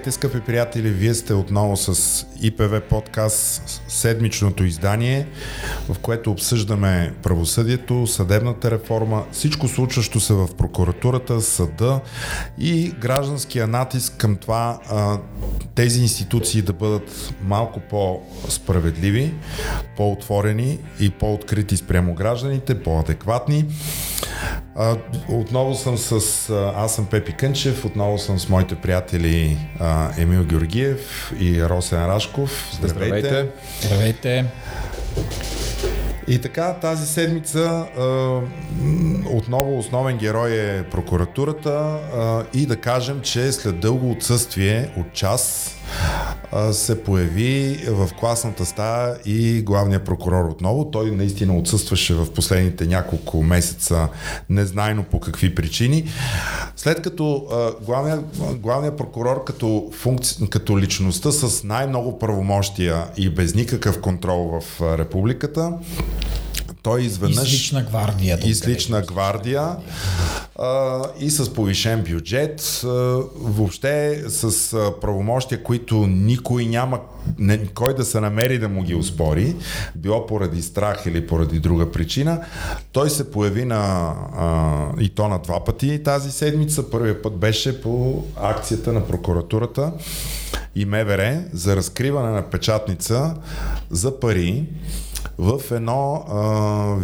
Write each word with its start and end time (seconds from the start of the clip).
Здравейте, 0.00 0.18
скъпи 0.18 0.40
приятели! 0.40 0.90
Вие 0.90 1.14
сте 1.14 1.34
отново 1.34 1.76
с 1.76 2.26
ИПВ 2.42 2.80
подкаст, 2.80 3.82
седмичното 3.88 4.64
издание, 4.64 5.26
в 5.88 5.98
което 5.98 6.30
обсъждаме 6.30 7.14
правосъдието, 7.22 8.06
съдебната 8.06 8.70
реформа, 8.70 9.24
всичко 9.32 9.68
случващо 9.68 10.20
се 10.20 10.34
в 10.34 10.48
прокуратурата, 10.58 11.40
съда 11.40 12.00
и 12.58 12.92
гражданския 13.00 13.66
натиск 13.66 14.14
към 14.16 14.36
това 14.36 14.78
тези 15.74 16.00
институции 16.00 16.62
да 16.62 16.72
бъдат 16.72 17.34
малко 17.42 17.80
по-справедливи, 17.80 19.34
по-отворени 19.96 20.78
и 21.00 21.10
по-открити 21.10 21.76
спрямо 21.76 22.14
гражданите, 22.14 22.82
по-адекватни. 22.82 23.64
Отново 25.28 25.74
съм 25.74 25.98
с... 25.98 26.50
Аз 26.76 26.94
съм 26.94 27.06
Пепи 27.06 27.32
Кънчев, 27.32 27.84
отново 27.84 28.18
съм 28.18 28.38
с 28.38 28.48
моите 28.48 28.74
приятели 28.74 29.58
Емил 30.18 30.44
Георгиев 30.44 31.32
и 31.40 31.64
Росен 31.64 32.06
Рашков. 32.06 32.70
Здравейте! 32.82 33.28
Здравейте! 33.28 33.48
Здравейте. 33.80 34.44
И 36.28 36.38
така, 36.38 36.74
тази 36.74 37.06
седмица 37.06 37.86
отново 39.30 39.78
основен 39.78 40.16
герой 40.16 40.50
е 40.50 40.82
прокуратурата 40.82 41.98
и 42.54 42.66
да 42.66 42.76
кажем, 42.76 43.20
че 43.20 43.52
след 43.52 43.80
дълго 43.80 44.10
отсъствие 44.10 44.90
от 44.96 45.12
час 45.12 45.74
се 46.72 47.04
появи 47.04 47.84
в 47.88 48.10
класната 48.20 48.66
стая 48.66 49.16
и 49.26 49.62
главният 49.62 50.04
прокурор 50.04 50.44
отново. 50.44 50.90
Той 50.90 51.10
наистина 51.10 51.56
отсъстваше 51.56 52.14
в 52.14 52.32
последните 52.32 52.86
няколко 52.86 53.42
месеца, 53.42 54.08
незнайно 54.50 55.02
по 55.02 55.20
какви 55.20 55.54
причини. 55.54 56.04
След 56.76 57.02
като 57.02 57.46
главният, 57.86 58.24
главният 58.54 58.96
прокурор 58.96 59.44
като, 59.44 59.90
функци, 59.92 60.48
като 60.50 60.78
личността 60.78 61.32
с 61.32 61.64
най-много 61.64 62.18
правомощия 62.18 63.04
и 63.16 63.30
без 63.30 63.54
никакъв 63.54 64.00
контрол 64.00 64.60
в 64.60 64.80
републиката, 64.98 65.72
той 66.82 67.02
изведнъж... 67.02 67.52
И 67.52 67.56
с 67.56 67.60
лична 67.60 67.82
гвардия. 67.82 68.38
И 68.44 68.54
с 68.54 68.68
лична 68.68 69.02
гвардия. 69.02 69.76
А, 70.58 71.02
и 71.20 71.30
с 71.30 71.54
повишен 71.54 72.02
бюджет. 72.02 72.80
А, 72.84 72.88
въобще 73.34 74.24
с 74.28 74.72
а, 74.72 75.00
правомощия, 75.00 75.62
които 75.62 76.06
никой 76.06 76.66
няма 76.66 77.00
не, 77.38 77.66
кой 77.66 77.94
да 77.94 78.04
се 78.04 78.20
намери 78.20 78.58
да 78.58 78.68
му 78.68 78.82
ги 78.82 78.94
успори, 78.94 79.56
било 79.94 80.26
поради 80.26 80.62
страх 80.62 81.02
или 81.06 81.26
поради 81.26 81.60
друга 81.60 81.92
причина. 81.92 82.40
Той 82.92 83.10
се 83.10 83.30
появи 83.30 83.64
на, 83.64 84.12
а, 84.36 84.86
и 85.00 85.08
то 85.08 85.28
на 85.28 85.38
два 85.38 85.64
пъти 85.64 86.02
тази 86.02 86.30
седмица. 86.30 86.90
Първият 86.90 87.22
път 87.22 87.36
беше 87.36 87.82
по 87.82 88.24
акцията 88.36 88.92
на 88.92 89.06
прокуратурата 89.06 89.92
и 90.74 90.84
МВР 90.84 91.42
за 91.52 91.76
разкриване 91.76 92.30
на 92.30 92.42
печатница 92.42 93.34
за 93.90 94.20
пари 94.20 94.64
в 95.38 95.60
едно 95.70 96.24
а, 96.30 96.96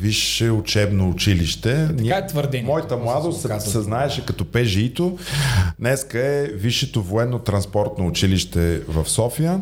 висше 0.00 0.50
учебно 0.50 1.10
училище. 1.10 1.88
Така 1.98 2.16
е 2.16 2.26
твърдение. 2.26 2.66
Моята 2.66 2.96
младост 2.96 3.40
се, 3.40 3.60
се 3.60 3.80
знаеше 3.80 4.26
като 4.26 4.44
ПЖИто. 4.44 5.18
Днеска 5.78 6.18
е 6.18 6.44
Висшето 6.44 7.02
военно-транспортно 7.02 8.06
училище 8.06 8.80
в 8.88 9.08
София 9.08 9.60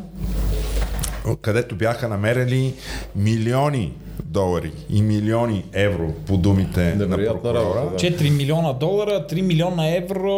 където 1.36 1.76
бяха 1.76 2.08
намерили 2.08 2.74
милиони 3.16 3.92
долари 4.30 4.72
и 4.90 5.02
милиони 5.02 5.64
евро 5.72 6.12
по 6.26 6.36
думите 6.36 6.94
на 6.94 7.16
прокурора. 7.16 7.90
4 7.94 8.30
милиона 8.30 8.72
долара, 8.72 9.26
3 9.30 9.40
милиона 9.40 9.96
евро, 9.96 10.28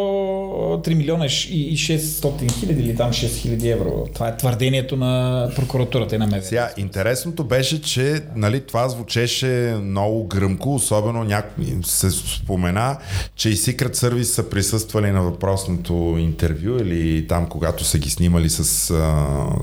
3 0.83 0.93
милиона 0.93 1.25
и 1.25 1.77
600 1.77 2.51
хиляди 2.59 2.81
или 2.81 2.95
там 2.95 3.11
6 3.11 3.37
хиляди 3.37 3.69
евро. 3.69 4.07
Това 4.13 4.27
е 4.27 4.37
твърдението 4.37 4.97
на 4.97 5.49
прокуратурата 5.55 6.15
и 6.15 6.17
на 6.17 6.25
МВР. 6.27 6.41
Сега, 6.41 6.69
интересното 6.77 7.43
беше, 7.43 7.81
че 7.81 8.21
нали, 8.35 8.61
това 8.61 8.89
звучеше 8.89 9.77
много 9.81 10.27
гръмко, 10.27 10.75
особено 10.75 11.23
някой 11.23 11.65
се 11.83 12.11
спомена, 12.11 12.97
че 13.35 13.49
и 13.49 13.55
Secret 13.55 13.95
Service 13.95 14.21
са 14.23 14.49
присъствали 14.49 15.11
на 15.11 15.21
въпросното 15.21 15.93
интервю 16.19 16.77
или 16.77 17.27
там, 17.27 17.47
когато 17.47 17.83
са 17.83 17.97
ги 17.97 18.09
снимали 18.09 18.49
с, 18.49 18.63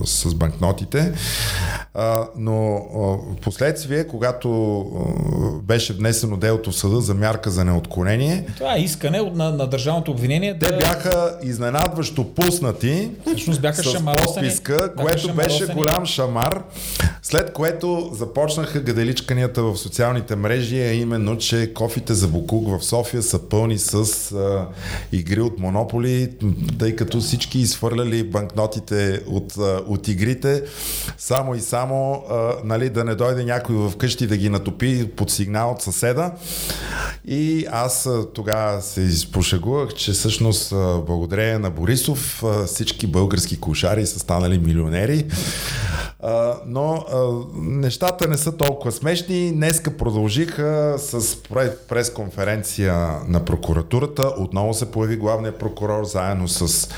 с 0.04 0.34
банкнотите. 0.34 1.12
но 2.36 2.56
в 3.32 3.36
последствие, 3.42 4.06
когато 4.18 4.84
беше 5.62 5.92
внесено 5.92 6.36
делото 6.36 6.70
в 6.70 6.76
съда 6.76 7.00
за 7.00 7.14
мярка 7.14 7.50
за 7.50 7.64
неотклонение. 7.64 8.44
Това 8.56 8.76
е 8.76 8.80
искане 8.80 9.22
на, 9.34 9.50
на 9.50 9.66
държавното 9.66 10.10
обвинение. 10.10 10.58
Те 10.58 10.66
да... 10.66 10.76
бяха 10.76 11.38
изненадващо 11.42 12.24
пуснати 12.34 13.10
Всъщност 13.26 13.60
бяха 13.60 13.82
с 13.82 14.04
подписка, 14.04 14.94
което 14.94 15.34
беше 15.34 15.66
голям 15.66 16.06
шамар, 16.06 16.62
след 17.22 17.52
което 17.52 18.10
започнаха 18.12 18.80
гаделичканията 18.80 19.62
в 19.62 19.76
социалните 19.76 20.36
мрежи, 20.36 20.80
а 20.80 20.92
именно, 20.92 21.38
че 21.38 21.72
кофите 21.74 22.14
за 22.14 22.28
Букук 22.28 22.68
в 22.68 22.84
София 22.84 23.22
са 23.22 23.38
пълни 23.48 23.78
с 23.78 23.94
а, 24.32 24.66
игри 25.12 25.40
от 25.40 25.58
Монополи, 25.58 26.28
тъй 26.78 26.96
като 26.96 27.20
всички 27.20 27.58
изхвърляли 27.58 28.22
банкнотите 28.24 29.20
от, 29.26 29.58
а, 29.58 29.82
от 29.86 30.08
игрите, 30.08 30.62
само 31.18 31.54
и 31.54 31.60
само 31.60 32.24
а, 32.30 32.52
нали, 32.64 32.90
да 32.90 33.04
не 33.04 33.14
дойде 33.14 33.44
някой 33.44 33.76
в 33.76 33.96
вкъщи 34.08 34.26
да 34.26 34.36
ги 34.36 34.48
натопи 34.48 35.10
под 35.16 35.30
сигнал 35.30 35.70
от 35.70 35.82
съседа. 35.82 36.32
И 37.24 37.66
аз 37.70 38.08
тогава 38.34 38.82
се 38.82 39.00
изпошегувах, 39.00 39.94
че 39.94 40.12
всъщност 40.12 40.70
благодарение 41.06 41.58
на 41.58 41.70
Борисов 41.70 42.44
всички 42.66 43.06
български 43.06 43.60
кошари 43.60 44.06
са 44.06 44.18
станали 44.18 44.58
милионери. 44.58 45.26
но 46.66 47.04
нещата 47.54 48.28
не 48.28 48.36
са 48.36 48.56
толкова 48.56 48.92
смешни. 48.92 49.52
Днеска 49.52 49.96
продължиха 49.96 50.94
с 50.98 51.36
пресконференция 51.88 53.08
на 53.28 53.44
прокуратурата. 53.44 54.32
Отново 54.38 54.74
се 54.74 54.90
появи 54.90 55.16
главният 55.16 55.58
прокурор 55.58 56.04
заедно 56.04 56.48
с 56.48 56.88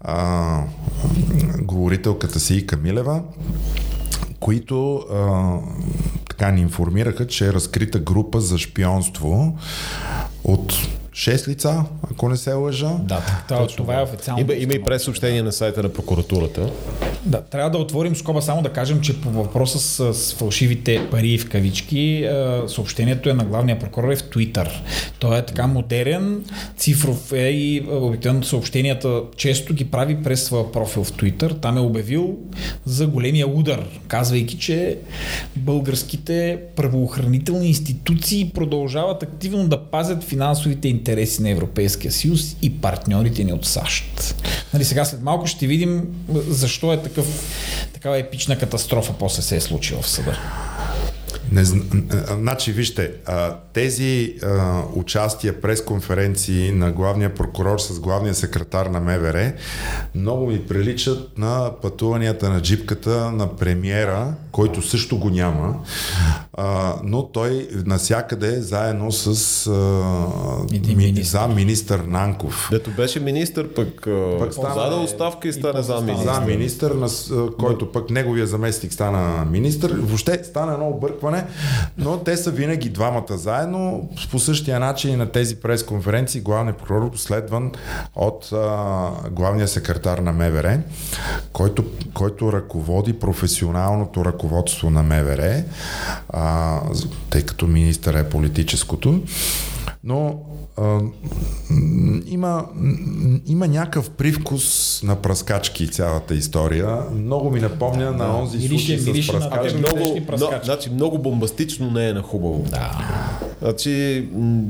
а, 0.00 0.62
говорителката 1.62 2.40
си 2.40 2.54
Ика 2.54 2.76
Милева 2.76 3.22
които 4.40 4.96
а, 4.96 5.54
така 6.28 6.50
ни 6.50 6.60
информираха, 6.60 7.26
че 7.26 7.46
е 7.46 7.52
разкрита 7.52 7.98
група 7.98 8.40
за 8.40 8.58
шпионство 8.58 9.58
от 10.44 10.74
6 11.20 11.48
лица, 11.48 11.84
ако 12.12 12.28
не 12.28 12.36
се 12.36 12.52
лъжа. 12.52 12.90
Да, 13.02 13.22
това, 13.48 13.66
това 13.66 14.00
е 14.00 14.02
официално. 14.02 14.40
Има, 14.40 14.54
има 14.54 14.74
и 14.74 14.82
пресъобщение 14.82 15.42
на 15.42 15.52
сайта 15.52 15.82
на 15.82 15.88
прокуратурата. 15.88 16.70
Да, 17.24 17.42
трябва 17.42 17.70
да 17.70 17.78
отворим 17.78 18.16
скоба 18.16 18.42
само 18.42 18.62
да 18.62 18.68
кажем, 18.68 19.00
че 19.00 19.20
по 19.20 19.30
въпроса 19.30 19.78
с, 19.78 20.14
с 20.14 20.34
фалшивите 20.34 21.08
пари 21.10 21.38
в 21.38 21.48
кавички, 21.48 22.28
съобщението 22.66 23.28
е 23.28 23.32
на 23.32 23.44
главния 23.44 23.78
прокурор 23.78 24.08
е 24.10 24.16
в 24.16 24.30
Твитър. 24.30 24.82
Той 25.18 25.38
е 25.38 25.46
така 25.46 25.66
модерен, 25.66 26.44
цифров 26.76 27.32
е 27.32 27.48
и 27.48 27.86
обикновено 27.90 28.44
съобщенията 28.44 29.22
често 29.36 29.74
ги 29.74 29.84
прави 29.84 30.22
през 30.22 30.44
своя 30.44 30.72
профил 30.72 31.04
в 31.04 31.12
Твитър. 31.12 31.52
Там 31.52 31.76
е 31.76 31.80
обявил 31.80 32.36
за 32.84 33.06
големия 33.06 33.48
удар, 33.48 33.88
казвайки, 34.08 34.58
че 34.58 34.98
българските 35.56 36.58
правоохранителни 36.76 37.68
институции 37.68 38.50
продължават 38.54 39.22
активно 39.22 39.68
да 39.68 39.84
пазят 39.84 40.24
финансовите 40.24 40.88
интереси 40.88 41.09
интереси 41.10 41.42
на 41.42 41.50
Европейския 41.50 42.12
съюз 42.12 42.56
и 42.62 42.80
партньорите 42.80 43.44
ни 43.44 43.52
от 43.52 43.66
САЩ. 43.66 44.34
Нали, 44.72 44.84
сега 44.84 45.04
след 45.04 45.22
малко 45.22 45.46
ще 45.46 45.66
видим 45.66 46.06
защо 46.48 46.92
е 46.92 47.02
такъв, 47.02 47.26
такава 47.94 48.18
епична 48.18 48.58
катастрофа 48.58 49.12
после 49.18 49.42
се 49.42 49.56
е 49.56 49.60
случила 49.60 50.02
в 50.02 50.08
съда. 50.08 50.38
Не, 51.52 51.64
значи, 51.64 52.72
вижте, 52.72 53.12
тези 53.72 54.34
участия 54.94 55.60
през 55.60 55.84
конференции 55.84 56.72
на 56.72 56.92
главния 56.92 57.34
прокурор 57.34 57.78
с 57.78 58.00
главния 58.00 58.34
секретар 58.34 58.86
на 58.86 59.00
МВР 59.00 59.52
много 60.14 60.46
ми 60.46 60.66
приличат 60.66 61.38
на 61.38 61.70
пътуванията 61.82 62.50
на 62.50 62.62
джипката 62.62 63.32
на 63.32 63.56
премиера, 63.56 64.34
който 64.52 64.82
също 64.82 65.18
го 65.18 65.30
няма, 65.30 65.74
а, 66.52 66.94
но 67.04 67.26
той 67.26 67.68
насякъде 67.86 68.60
заедно 68.60 69.12
с 69.12 69.66
а, 69.66 69.72
ми, 70.96 71.22
за 71.22 71.48
министър 71.48 72.00
Нанков. 72.00 72.68
Дето 72.70 72.90
беше 72.90 73.20
министър, 73.20 73.74
пък, 73.74 74.08
пък 74.38 74.52
стана, 74.52 74.74
зада 74.74 74.96
оставка 74.96 75.48
и 75.48 75.52
стане 75.52 75.82
за 75.82 76.00
министър. 76.00 76.34
За 76.34 76.40
министър, 76.40 76.90
на, 76.90 77.08
който 77.58 77.92
пък 77.92 78.10
неговия 78.10 78.46
заместник 78.46 78.92
стана 78.92 79.44
министър. 79.44 80.00
Въобще 80.00 80.44
стана 80.44 80.72
едно 80.72 80.88
объркване 80.88 81.44
но 81.98 82.18
те 82.18 82.36
са 82.36 82.50
винаги 82.50 82.88
двамата 82.88 83.36
заедно. 83.36 84.08
По 84.30 84.38
същия 84.38 84.80
начин 84.80 85.12
и 85.12 85.16
на 85.16 85.26
тези 85.26 85.56
пресконференции 85.56 86.40
главният 86.40 86.78
прокурор 86.78 87.10
следван 87.16 87.72
от 88.16 88.52
а, 88.52 89.10
главния 89.30 89.68
секретар 89.68 90.18
на 90.18 90.32
МВР, 90.32 90.80
който, 91.52 91.84
който 92.14 92.52
ръководи 92.52 93.12
професионалното 93.12 94.24
ръководство 94.24 94.39
на 94.90 95.02
МВР, 95.02 95.64
а, 96.28 96.80
тъй 97.30 97.42
като 97.42 97.66
министър 97.66 98.14
е 98.14 98.28
политическото. 98.28 99.22
но 100.04 100.40
а, 100.80 101.00
има, 102.26 102.66
има 103.46 103.68
някакъв 103.68 104.10
привкус 104.10 105.00
на 105.02 105.16
праскачки 105.16 105.88
цялата 105.88 106.34
история. 106.34 106.98
Много 107.14 107.50
ми 107.50 107.60
напомня 107.60 108.04
да, 108.04 108.12
на 108.12 108.38
онзи 108.38 108.68
случай 108.68 108.98
с 108.98 109.26
праскачки. 109.26 109.78
Много, 109.78 110.20
но, 110.38 110.50
значи, 110.64 110.90
много 110.90 111.18
бомбастично 111.18 111.90
не 111.90 112.08
е 112.08 112.12
на 112.12 112.22
хубаво. 112.22 112.64
Да. 112.70 112.90
Значи, 113.62 114.28
м- 114.34 114.62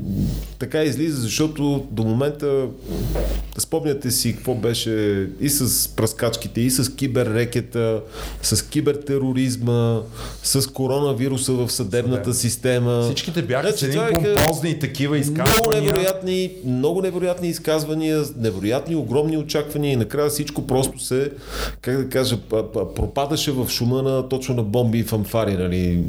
така 0.59 0.83
излиза, 0.83 1.21
защото 1.21 1.87
до 1.91 2.05
момента 2.05 2.67
спомняте 3.59 4.11
си 4.11 4.35
какво 4.35 4.55
беше 4.55 5.27
и 5.41 5.49
с 5.49 5.89
праскачките, 5.89 6.61
и 6.61 6.71
с 6.71 6.95
киберрекета, 6.95 8.01
с 8.43 8.63
кибертероризма, 8.63 10.01
с 10.43 10.67
коронавируса 10.67 11.53
в 11.53 11.71
съдебната 11.71 12.35
Съдеб. 12.35 12.41
система. 12.41 13.03
Всичките 13.03 13.43
бяха 13.43 13.69
значи, 13.69 13.85
едни 13.85 14.35
помпозни 14.35 14.79
такива 14.79 15.19
изказвания. 15.19 15.95
Много 16.01 16.23
невероятни, 16.23 16.51
много 16.65 17.03
невероятни 17.03 17.49
изказвания, 17.49 18.23
невероятни, 18.37 18.97
огромни 18.97 19.37
очаквания 19.37 19.93
и 19.93 19.97
накрая 19.97 20.31
всичко 20.31 20.67
просто 20.67 20.99
се, 20.99 21.31
как 21.81 21.97
да 21.97 22.09
кажа, 22.09 22.37
пропадаше 22.97 23.53
в 23.53 23.69
шума 23.69 24.03
на 24.03 24.29
точно 24.29 24.55
на 24.55 24.63
бомби 24.63 24.99
и 24.99 25.03
фанфари. 25.03 25.53
Нали. 25.53 26.03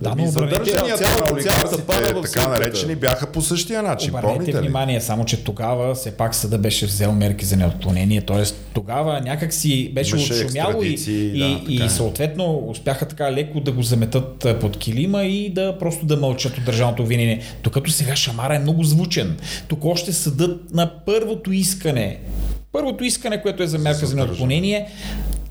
Да, 0.00 0.14
но 0.18 0.26
задържанията 0.26 1.04
на 1.04 1.34
олигарсите, 1.34 1.82
така 2.22 2.48
наречени, 2.48 2.96
бяха 2.96 3.26
по 3.26 3.42
същия 3.42 3.82
начин. 3.82 4.14
Обърнете 4.14 4.60
внимание, 4.60 5.00
само 5.00 5.24
че 5.24 5.44
тогава 5.44 5.94
все 5.94 6.10
пак 6.10 6.34
съда 6.34 6.58
беше 6.58 6.86
взел 6.86 7.12
мерки 7.12 7.44
за 7.44 7.56
неотклонение, 7.56 8.20
т.е. 8.20 8.42
тогава 8.74 9.20
някак 9.20 9.52
си 9.52 9.90
беше 9.94 10.16
отшумяло 10.16 10.82
и, 10.82 10.96
и, 11.08 11.38
да, 11.38 11.72
и 11.72 11.82
е. 11.82 11.88
съответно 11.88 12.64
успяха 12.68 13.08
така 13.08 13.32
леко 13.32 13.60
да 13.60 13.72
го 13.72 13.82
заметат 13.82 14.46
под 14.60 14.76
килима 14.76 15.24
и 15.24 15.50
да 15.50 15.78
просто 15.78 16.06
да 16.06 16.16
мълчат 16.16 16.58
от 16.58 16.64
държавното 16.64 17.02
обвинение. 17.02 17.40
Докато 17.62 17.90
сега 17.90 18.16
Шамара 18.48 18.56
е 18.56 18.62
много 18.62 18.84
звучен. 18.84 19.36
Тук 19.68 19.84
още 19.84 20.12
съдът 20.12 20.74
на 20.74 20.90
първото 21.06 21.52
искане 21.52 22.20
Първото 22.72 23.04
искане, 23.04 23.42
което 23.42 23.62
е 23.62 23.66
за 23.66 23.78
мерка 23.78 24.06
за 24.06 24.16
неотклонение, 24.16 24.88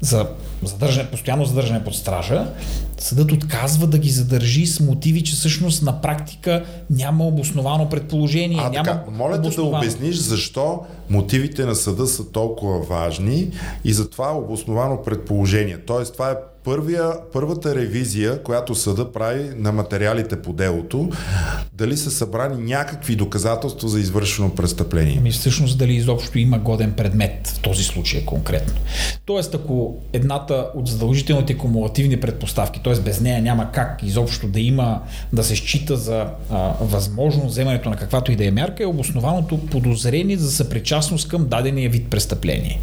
за 0.02 0.28
задържане, 0.64 1.10
постоянно 1.12 1.46
задържане 1.46 1.84
под 1.84 1.96
стража, 1.96 2.54
съдът 2.98 3.32
отказва 3.32 3.88
да 3.88 3.98
ги 3.98 4.10
задържи 4.10 4.66
с 4.66 4.80
мотиви, 4.80 5.24
че 5.24 5.36
всъщност 5.36 5.84
на 5.84 6.02
практика 6.02 6.66
няма 6.90 7.26
обосновано 7.26 7.90
предположение. 7.90 8.58
А, 8.62 8.70
няма 8.70 8.84
така, 8.84 9.04
моля 9.12 9.42
те 9.42 9.50
да 9.50 9.64
обясниш 9.64 10.16
защо 10.16 10.80
мотивите 11.10 11.66
на 11.66 11.76
съда 11.76 12.08
са 12.08 12.32
толкова 12.32 12.80
важни 12.80 13.52
и 13.84 13.94
за 13.94 14.10
това 14.10 14.38
обосновано 14.38 15.02
предположение. 15.02 15.78
Тоест, 15.78 16.14
това 16.14 16.32
е 16.32 16.36
първия, 16.68 17.12
първата 17.34 17.76
ревизия, 17.76 18.44
която 18.44 18.76
съда 18.76 19.12
прави 19.12 19.50
на 19.56 19.72
материалите 19.72 20.42
по 20.42 20.54
делото, 20.54 21.10
дали 21.74 21.98
са 21.98 22.12
събрани 22.12 22.64
някакви 22.64 23.16
доказателства 23.16 23.90
за 23.90 24.00
извършено 24.00 24.56
престъпление. 24.56 25.16
Ами 25.20 25.32
всъщност 25.32 25.78
дали 25.78 25.94
изобщо 25.94 26.40
има 26.40 26.60
годен 26.60 26.92
предмет 26.92 27.48
в 27.48 27.60
този 27.60 27.84
случай 27.84 28.26
конкретно. 28.26 28.74
Тоест, 29.26 29.56
ако 29.56 29.98
едната 30.14 30.68
от 30.76 30.88
задължителните 30.88 31.58
кумулативни 31.58 32.20
предпоставки, 32.20 32.82
т.е. 32.84 33.00
без 33.00 33.22
нея 33.22 33.42
няма 33.42 33.72
как 33.72 34.04
изобщо 34.04 34.48
да 34.48 34.60
има, 34.60 35.02
да 35.34 35.44
се 35.44 35.56
счита 35.56 35.98
за 35.98 36.26
а, 36.52 36.74
възможно 36.82 37.48
вземането 37.48 37.90
на 37.90 37.96
каквато 37.96 38.32
и 38.32 38.36
да 38.36 38.46
е 38.46 38.52
мярка, 38.52 38.84
е 38.84 38.86
обоснованото 38.86 39.66
подозрение 39.66 40.38
за 40.38 40.52
съпричастност 40.52 41.28
към 41.28 41.48
дадения 41.48 41.90
вид 41.90 42.10
престъпление. 42.10 42.80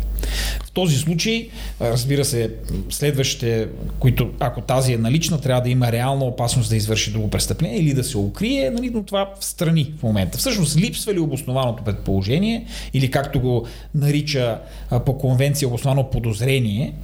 В 0.64 0.70
този 0.70 0.98
случай, 0.98 1.48
разбира 1.80 2.24
се, 2.24 2.50
следващите, 2.90 3.68
които, 3.98 4.30
ако 4.40 4.60
тази 4.60 4.92
е 4.92 4.98
налична, 4.98 5.40
трябва 5.40 5.62
да 5.62 5.70
има 5.70 5.92
реална 5.92 6.24
опасност 6.24 6.70
да 6.70 6.76
извърши 6.76 7.12
друго 7.12 7.30
престъпление 7.30 7.78
или 7.78 7.94
да 7.94 8.04
се 8.04 8.18
укрие, 8.18 8.70
нали, 8.70 8.90
но 8.90 9.02
това 9.02 9.30
в 9.40 9.44
страни 9.44 9.92
в 9.98 10.02
момента. 10.02 10.38
Всъщност, 10.38 10.76
липсва 10.76 11.14
ли 11.14 11.18
обоснованото 11.18 11.84
предположение 11.84 12.66
или 12.94 13.10
както 13.10 13.40
го 13.40 13.66
нарича 13.94 14.58
по 15.06 15.18
конвенция 15.18 15.68
обосновано 15.68 16.10
подозрение, 16.10 16.94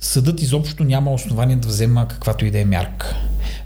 съдът 0.00 0.42
изобщо 0.42 0.84
няма 0.84 1.12
основание 1.12 1.56
да 1.56 1.68
взема 1.68 2.08
каквато 2.08 2.44
и 2.44 2.50
да 2.50 2.58
е 2.58 2.64
мярка. 2.64 3.16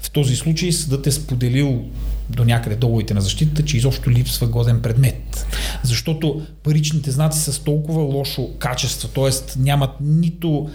В 0.01 0.11
този 0.11 0.37
случай 0.37 0.73
съдът 0.73 1.07
е 1.07 1.13
споделил 1.13 1.85
до 2.31 2.45
някъде 2.45 2.77
доводите 2.77 3.15
на 3.15 3.21
защитата, 3.21 3.63
че 3.65 3.77
изобщо 3.77 4.11
липсва 4.11 4.47
годен 4.47 4.81
предмет. 4.83 5.47
Защото 5.83 6.43
паричните 6.63 7.11
знаци 7.11 7.41
са 7.41 7.53
с 7.53 7.59
толкова 7.59 8.03
лошо 8.03 8.49
качество, 8.59 9.09
т.е. 9.09 9.59
нямат 9.59 9.91
нито, 10.01 10.69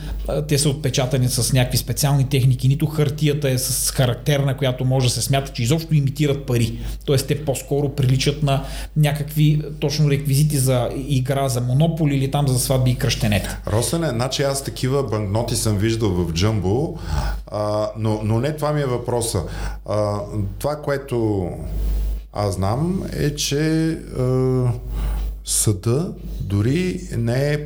те 0.47 0.57
са 0.57 0.69
отпечатани 0.69 1.29
с 1.29 1.53
някакви 1.53 1.77
специални 1.77 2.29
техники, 2.29 2.67
нито 2.67 2.85
хартията 2.85 3.49
е 3.49 3.57
с 3.57 3.91
характерна, 3.91 4.57
която 4.57 4.85
може 4.85 5.07
да 5.07 5.13
се 5.13 5.21
смята, 5.21 5.51
че 5.51 5.63
изобщо 5.63 5.95
имитират 5.95 6.45
пари. 6.45 6.79
Т.е. 7.07 7.17
те 7.17 7.45
по-скоро 7.45 7.89
приличат 7.89 8.43
на 8.43 8.63
някакви 8.97 9.61
точно 9.79 10.09
реквизити 10.09 10.57
за 10.57 10.89
игра, 11.07 11.49
за 11.49 11.61
монополи 11.61 12.15
или 12.15 12.31
там 12.31 12.47
за 12.47 12.59
сватби 12.59 12.91
и 12.91 12.95
кръщенета. 12.95 13.59
Росене, 13.67 14.07
значи 14.07 14.43
аз 14.43 14.63
такива 14.63 15.03
банкноти 15.03 15.55
съм 15.55 15.77
виждал 15.77 16.09
в 16.09 16.33
Джамбо, 16.33 16.97
но, 17.97 18.19
но 18.23 18.39
не 18.39 18.55
това 18.55 18.73
ми 18.73 18.81
е 18.81 18.85
въпроса. 18.85 19.39
А, 19.89 20.19
това, 20.59 20.75
което 20.75 21.38
аз 22.33 22.55
знам 22.55 23.03
е, 23.13 23.35
че 23.35 23.91
е, 23.91 23.97
съда 25.45 26.13
дори 26.49 27.01
не 27.17 27.53
е 27.53 27.57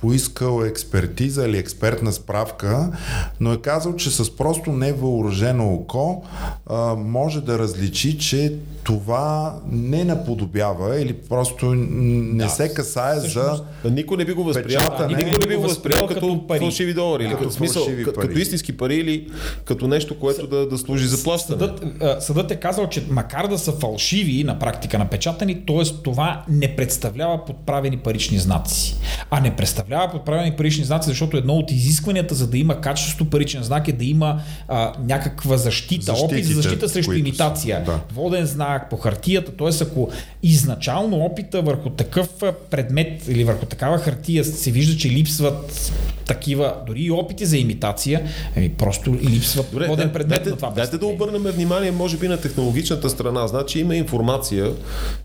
поискал 0.00 0.62
експертиза 0.64 1.44
или 1.44 1.58
експертна 1.58 2.12
справка, 2.12 2.92
но 3.40 3.52
е 3.52 3.56
казал, 3.56 3.96
че 3.96 4.10
с 4.10 4.36
просто 4.36 4.72
невъоръжено 4.72 5.74
око 5.74 6.24
а, 6.66 6.94
може 6.94 7.40
да 7.40 7.58
различи, 7.58 8.18
че 8.18 8.52
това 8.84 9.58
не 9.72 10.04
наподобява 10.04 11.00
или 11.00 11.12
просто 11.12 11.74
не 11.74 12.44
да, 12.44 12.50
се 12.50 12.74
касае 12.74 13.20
за 13.20 13.64
Никой 13.84 14.16
не 14.16 14.24
би 14.24 14.32
го 14.32 14.44
възприял, 14.44 14.82
никой 15.08 15.24
не. 15.24 15.46
би 15.46 15.56
го 15.56 15.62
възприял 15.62 16.06
като, 16.06 16.44
като 16.48 16.58
фалшиви 16.58 16.94
долари, 16.94 17.24
или 17.24 17.34
като, 17.34 17.50
смисъл, 17.50 17.86
като, 18.04 18.20
като 18.20 18.38
истински 18.38 18.76
пари 18.76 18.94
или 18.94 19.30
като 19.64 19.88
нещо, 19.88 20.18
което 20.18 20.46
да, 20.46 20.68
да 20.68 20.78
служи 20.78 21.06
за 21.06 21.24
плащане. 21.24 21.58
Съдът, 21.58 21.84
съдът 22.22 22.50
е 22.50 22.56
казал, 22.56 22.88
че 22.88 23.04
макар 23.10 23.46
да 23.46 23.58
са 23.58 23.72
фалшиви 23.72 24.44
на 24.44 24.58
практика 24.58 24.98
напечатани, 24.98 25.66
т.е. 25.66 26.02
това 26.04 26.44
не 26.48 26.76
представлява 26.76 27.44
подправени 27.44 27.96
парични 27.96 28.29
знаци. 28.38 28.96
А 29.30 29.40
не 29.40 29.56
представлява 29.56 30.12
подправени 30.12 30.56
парични 30.56 30.84
знаци, 30.84 31.08
защото 31.08 31.36
едно 31.36 31.54
от 31.54 31.70
изискванията 31.70 32.34
за 32.34 32.46
да 32.46 32.58
има 32.58 32.80
качество 32.80 33.24
паричен 33.24 33.62
знак 33.62 33.88
е 33.88 33.92
да 33.92 34.04
има 34.04 34.40
а, 34.68 34.92
някаква 35.04 35.56
защита, 35.56 36.04
Защитите, 36.04 36.34
опит 36.34 36.46
за 36.46 36.54
защита 36.54 36.88
срещу 36.88 37.12
имитация. 37.12 37.84
Да. 37.84 38.00
Воден 38.14 38.46
знак 38.46 38.90
по 38.90 38.96
хартията, 38.96 39.52
т.е. 39.52 39.84
ако 39.84 40.08
изначално 40.42 41.16
опита 41.16 41.62
върху 41.62 41.90
такъв 41.90 42.28
предмет 42.70 43.28
или 43.28 43.44
върху 43.44 43.66
такава 43.66 43.98
хартия 43.98 44.44
се 44.44 44.70
вижда, 44.70 44.96
че 44.96 45.10
липсват 45.10 45.92
такива, 46.26 46.74
дори 46.86 47.00
и 47.00 47.10
опити 47.10 47.46
за 47.46 47.56
имитация, 47.56 48.22
ами 48.56 48.68
просто 48.68 49.14
липсват 49.14 49.66
Добре, 49.72 49.86
воден 49.86 50.12
предмет 50.12 50.28
дайте, 50.28 50.50
на 50.50 50.56
това. 50.56 50.70
Дайте 50.70 50.98
да 50.98 51.06
обърнем 51.06 51.42
внимание, 51.42 51.90
може 51.90 52.16
би, 52.16 52.28
на 52.28 52.40
технологичната 52.40 53.10
страна. 53.10 53.46
Значи 53.46 53.80
има 53.80 53.96
информация, 53.96 54.72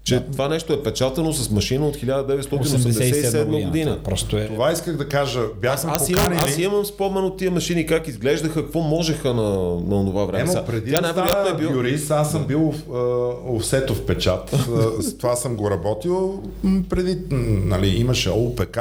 че 0.04 0.16
да. 0.16 0.32
това 0.32 0.48
нещо 0.48 0.74
е 0.74 0.84
печатано 0.84 1.34
с 1.34 1.50
машина 1.50 1.88
от 1.88 1.98
1987 3.00 3.66
година. 3.66 4.00
Просто 4.04 4.38
е... 4.38 4.48
това 4.48 4.72
исках 4.72 4.98
да 4.98 5.10
кажа. 5.10 5.42
Бях 5.62 5.86
аз, 5.86 6.10
имам, 6.10 6.32
аз 6.38 6.58
имам 6.58 6.86
спомен 6.86 7.24
от 7.24 7.38
тия 7.38 7.52
машини 7.52 7.86
как 7.86 8.08
изглеждаха, 8.08 8.64
какво 8.64 8.80
можеха 8.80 9.34
на, 9.34 9.50
на 9.76 10.06
това 10.06 10.26
време. 10.26 10.52
Емо, 10.52 10.66
преди 10.66 10.92
Тя 10.92 11.14
да 11.14 11.50
е 11.54 11.58
бил... 11.58 11.70
юрист, 11.70 12.12
аз 12.12 12.32
съм 12.32 12.46
бил 12.48 12.74
uh, 12.90 13.56
офсетов 13.56 14.06
печат. 14.06 14.50
с 15.00 15.18
това 15.18 15.36
съм 15.36 15.56
го 15.56 15.72
работил 15.72 16.44
преди, 16.90 17.18
нали, 17.66 17.88
имаше 17.88 18.30
ОПК 18.30 18.80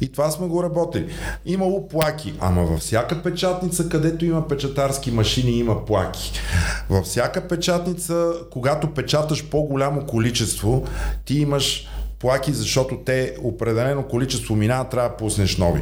и 0.00 0.12
това 0.12 0.30
сме 0.30 0.46
го 0.46 0.62
работили. 0.62 1.06
Имало 1.46 1.88
плаки, 1.88 2.34
ама 2.40 2.64
във 2.64 2.80
всяка 2.80 3.22
печатница, 3.22 3.88
където 3.88 4.24
има 4.24 4.48
печатарски 4.48 5.10
машини, 5.10 5.58
има 5.58 5.84
плаки. 5.84 6.32
Във 6.90 7.04
всяка 7.04 7.48
печатница, 7.48 8.32
когато 8.50 8.94
печаташ 8.94 9.44
по-голямо 9.44 10.06
количество, 10.06 10.84
ти 11.24 11.38
имаш 11.38 11.86
плаки, 12.24 12.52
защото 12.52 12.96
те 12.96 13.34
определено 13.42 14.02
количество 14.02 14.56
минава, 14.56 14.88
трябва 14.88 15.08
да 15.08 15.16
пуснеш 15.16 15.56
нови. 15.56 15.80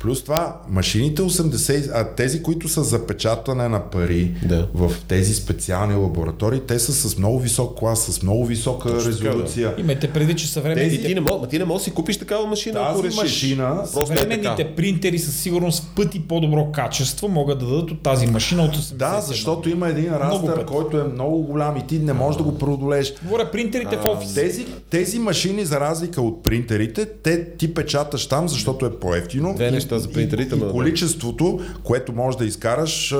Плюс 0.00 0.24
това, 0.24 0.56
машините 0.68 1.22
80, 1.22 1.90
а 1.94 2.04
тези, 2.04 2.42
които 2.42 2.68
са 2.68 2.84
запечатане 2.84 3.68
на 3.68 3.90
пари 3.90 4.30
да. 4.44 4.68
в 4.74 4.92
тези 5.08 5.34
специални 5.34 5.94
лаборатории, 5.94 6.60
те 6.60 6.78
са 6.78 6.92
с 6.92 7.18
много 7.18 7.38
висок 7.38 7.78
клас, 7.78 8.04
с 8.04 8.22
много 8.22 8.46
висока 8.46 8.88
Точно 8.88 9.10
резолюция. 9.10 9.74
Да. 9.74 9.80
Имайте 9.80 10.10
преди, 10.10 10.34
че 10.34 10.48
съвременните... 10.48 10.96
Тези... 10.96 11.08
Ти, 11.08 11.14
не 11.14 11.20
мог, 11.20 11.48
ти 11.48 11.58
не 11.58 11.64
можеш 11.64 11.80
да 11.80 11.84
си 11.84 11.94
купиш 11.94 12.18
такава 12.18 12.46
машина, 12.46 12.74
Тази 12.74 12.90
ако 12.90 13.04
решиш. 13.04 13.22
машина... 13.22 13.82
Е 13.84 13.86
съвременните 13.86 14.62
е 14.62 14.74
принтери 14.74 15.18
със 15.18 15.36
сигурност 15.36 15.90
пъти 15.96 16.20
по-добро 16.20 16.72
качество 16.72 17.28
могат 17.28 17.58
да 17.58 17.66
дадат 17.66 17.90
от 17.90 18.02
тази 18.02 18.26
машина 18.26 18.62
от 18.62 18.76
80. 18.76 18.94
Да, 18.94 19.20
защото 19.20 19.68
има 19.68 19.88
един 19.88 20.14
растър, 20.14 20.64
който 20.64 20.98
е 20.98 21.04
много 21.04 21.42
голям 21.42 21.76
и 21.76 21.86
ти 21.86 21.98
не 21.98 22.12
можеш 22.12 22.36
да 22.38 22.44
го 22.44 22.58
преодолееш. 22.58 23.14
Говоря 23.22 23.50
принтерите 23.50 23.96
а, 23.96 24.02
в 24.02 24.06
офис. 24.06 24.34
Тези, 24.34 24.66
тези 24.90 25.18
машини, 25.18 25.64
за 25.74 25.80
разлика 25.80 26.22
от 26.22 26.42
принтерите, 26.42 27.06
те 27.06 27.56
ти 27.56 27.74
печаташ 27.74 28.26
там, 28.26 28.48
защото 28.48 28.86
е 28.86 28.90
по-ефтино. 28.90 29.54
Две 29.54 29.70
неща 29.70 29.98
за 29.98 30.12
принтерите. 30.12 30.54
И, 30.54 30.58
и 30.58 30.70
количеството, 30.70 31.60
което 31.82 32.12
можеш 32.12 32.38
да 32.38 32.44
изкараш 32.44 33.14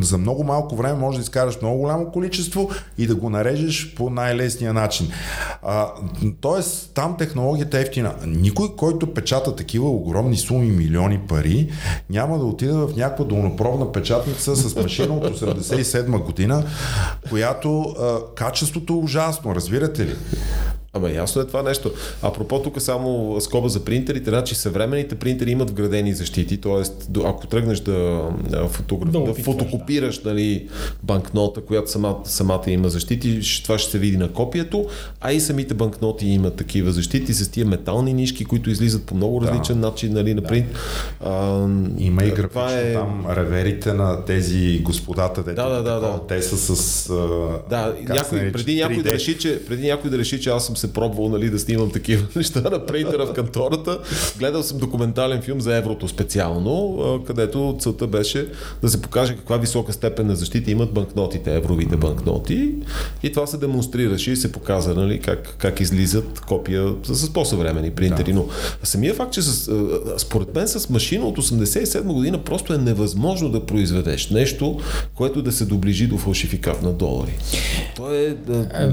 за 0.00 0.18
много 0.18 0.44
малко 0.44 0.76
време, 0.76 0.98
може 0.98 1.18
да 1.18 1.22
изкараш 1.22 1.60
много 1.60 1.78
голямо 1.78 2.10
количество 2.10 2.70
и 2.98 3.06
да 3.06 3.14
го 3.14 3.30
нарежеш 3.30 3.94
по 3.94 4.10
най-лесния 4.10 4.72
начин. 4.72 5.08
А, 5.62 5.88
тоест, 6.40 6.90
там 6.94 7.16
технологията 7.16 7.78
е 7.78 7.82
ефтина. 7.82 8.14
Никой, 8.26 8.76
който 8.76 9.14
печата 9.14 9.56
такива 9.56 9.88
огромни 9.88 10.36
суми, 10.36 10.70
милиони 10.70 11.20
пари, 11.28 11.70
няма 12.10 12.38
да 12.38 12.44
отиде 12.44 12.72
в 12.72 12.90
някаква 12.96 13.24
долнопробна 13.24 13.92
печатница 13.92 14.56
с 14.56 14.76
машина 14.76 15.14
от 15.14 15.40
87 15.40 16.24
година, 16.24 16.64
която 17.28 17.80
а, 17.80 18.18
качеството 18.34 18.92
е 18.92 18.96
ужасно, 18.96 19.54
разбирате 19.54 20.06
ли? 20.06 20.14
Ама 20.94 21.10
ясно 21.10 21.42
е 21.42 21.46
това 21.46 21.62
нещо. 21.62 21.92
Апропо 22.22 22.62
тук 22.62 22.80
само 22.80 23.40
скоба 23.40 23.68
за 23.68 23.84
принтерите, 23.84 24.30
значи 24.30 24.54
съвременните 24.54 25.14
принтери 25.14 25.50
имат 25.50 25.70
вградени 25.70 26.14
защити, 26.14 26.56
т.е. 26.56 27.18
ако 27.24 27.46
тръгнеш 27.46 27.80
да, 27.80 28.30
фотограф, 28.68 29.12
да, 29.12 29.20
да 29.20 29.34
фотокопираш 29.34 30.18
да. 30.18 30.28
нали, 30.28 30.68
банкнота, 31.02 31.60
която 31.60 31.90
самата, 31.90 32.20
самата 32.24 32.62
има 32.66 32.88
защити, 32.88 33.40
това 33.62 33.78
ще 33.78 33.90
се 33.90 33.98
види 33.98 34.16
на 34.16 34.32
копието, 34.32 34.86
а 35.20 35.32
и 35.32 35.40
самите 35.40 35.74
банкноти 35.74 36.26
имат 36.26 36.56
такива 36.56 36.92
защити 36.92 37.34
с 37.34 37.50
тия 37.50 37.66
метални 37.66 38.14
нишки, 38.14 38.44
които 38.44 38.70
излизат 38.70 39.04
по 39.04 39.14
много 39.14 39.42
различен 39.42 39.80
да. 39.80 39.86
начин 39.86 40.12
нали, 40.12 40.34
на 40.34 40.42
принт. 40.42 40.66
Да. 40.72 41.28
А, 41.30 41.68
има 41.98 42.24
и 42.24 42.30
графично 42.30 42.78
е... 42.78 42.92
там 42.92 43.26
реверите 43.30 43.92
на 43.92 44.24
тези 44.24 44.80
господата, 44.82 45.42
дето 45.42 45.62
да, 45.62 45.68
да, 45.68 45.82
да, 45.82 46.00
да. 46.00 46.20
те 46.28 46.42
са 46.42 46.76
с... 46.76 47.08
Да, 47.70 47.94
някой, 48.08 48.52
преди, 48.52 48.76
някой 48.76 49.02
да 49.02 49.12
реши, 49.12 49.38
че, 49.38 49.64
преди 49.64 49.86
някой 49.86 50.10
да 50.10 50.18
реши, 50.18 50.40
че 50.40 50.50
аз 50.50 50.66
съм 50.66 50.76
се 50.86 50.92
пробвал 50.92 51.28
нали, 51.28 51.50
да 51.50 51.58
снимам 51.58 51.90
такива 51.90 52.26
неща 52.36 52.60
на 52.60 52.86
принтера 52.86 53.26
в 53.26 53.32
кантората. 53.32 53.98
Гледал 54.38 54.62
съм 54.62 54.78
документален 54.78 55.42
филм 55.42 55.60
за 55.60 55.76
еврото 55.76 56.08
специално, 56.08 57.24
където 57.26 57.76
целта 57.80 58.06
беше 58.06 58.48
да 58.82 58.88
се 58.88 59.02
покаже 59.02 59.36
каква 59.36 59.56
висока 59.56 59.92
степен 59.92 60.26
на 60.26 60.36
защита 60.36 60.70
имат 60.70 60.92
банкнотите, 60.92 61.56
евровите 61.56 61.96
банкноти. 61.96 62.74
И 63.22 63.32
това 63.32 63.46
се 63.46 63.56
демонстрираше 63.56 64.30
и 64.30 64.36
се 64.36 64.52
показа 64.52 64.94
нали, 64.94 65.20
как, 65.20 65.54
как 65.58 65.80
излизат 65.80 66.40
копия 66.40 66.94
с 67.04 67.32
по-съвремени 67.32 67.90
принтери. 67.90 68.32
Да. 68.32 68.38
Но 68.38 68.46
самия 68.82 69.14
факт, 69.14 69.32
че 69.32 69.42
с, 69.42 69.70
според 70.18 70.54
мен 70.54 70.68
с 70.68 70.88
машина 70.88 71.26
от 71.26 71.38
87 71.38 72.02
година 72.02 72.38
просто 72.38 72.74
е 72.74 72.78
невъзможно 72.78 73.48
да 73.48 73.66
произведеш 73.66 74.30
нещо, 74.30 74.80
което 75.14 75.42
да 75.42 75.52
се 75.52 75.64
доближи 75.64 76.06
до 76.06 76.18
фалшификат 76.18 76.82
на 76.82 76.92
долари. 76.92 77.38
То 77.96 78.14
е 78.14 78.36
да, 78.46 78.92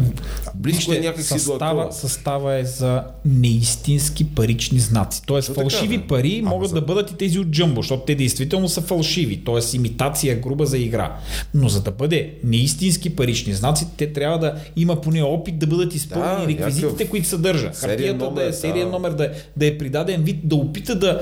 близко 0.56 0.94
е 0.94 1.00
някакси 1.00 1.46
до 1.46 1.58
състава 1.92 2.56
е 2.56 2.66
за 2.66 3.04
неистински 3.26 4.30
парични 4.30 4.80
знаци. 4.80 5.22
Тоест 5.26 5.46
Що 5.46 5.54
фалшиви 5.54 5.96
така, 5.96 6.08
пари 6.08 6.42
а, 6.46 6.50
могат 6.50 6.70
за... 6.70 6.76
да 6.76 6.82
бъдат 6.82 7.12
и 7.12 7.16
тези 7.16 7.40
от 7.40 7.48
джъмбо, 7.48 7.82
защото 7.82 8.04
те 8.04 8.16
действително 8.16 8.70
са 8.70 8.82
фалшиви, 8.82 9.44
т.е. 9.46 9.76
имитация 9.76 10.40
груба 10.40 10.66
за 10.66 10.78
игра. 10.78 11.16
Но 11.54 11.70
за 11.70 11.82
да 11.82 11.92
бъде 11.92 12.34
неистински 12.44 13.16
парични 13.16 13.54
знаци, 13.54 13.88
те 13.98 14.14
трябва 14.14 14.40
да 14.40 14.56
има 14.76 15.02
поне 15.02 15.24
опит 15.24 15.60
да 15.60 15.68
бъдат 15.68 15.96
изпълнени 15.96 16.42
да, 16.42 16.48
реквизитите, 16.48 16.88
някакъв... 16.88 17.10
които 17.10 17.28
съдържа. 17.28 17.72
Хартията 17.74 18.26
номер, 18.26 18.42
да 18.42 18.50
е 18.50 18.54
серия 18.54 18.86
да. 18.86 18.92
номер, 18.92 19.12
да, 19.12 19.32
да 19.58 19.68
е 19.68 19.78
придаден 19.78 20.24
вид, 20.24 20.48
да 20.48 20.56
опита 20.56 20.96
да, 20.96 21.22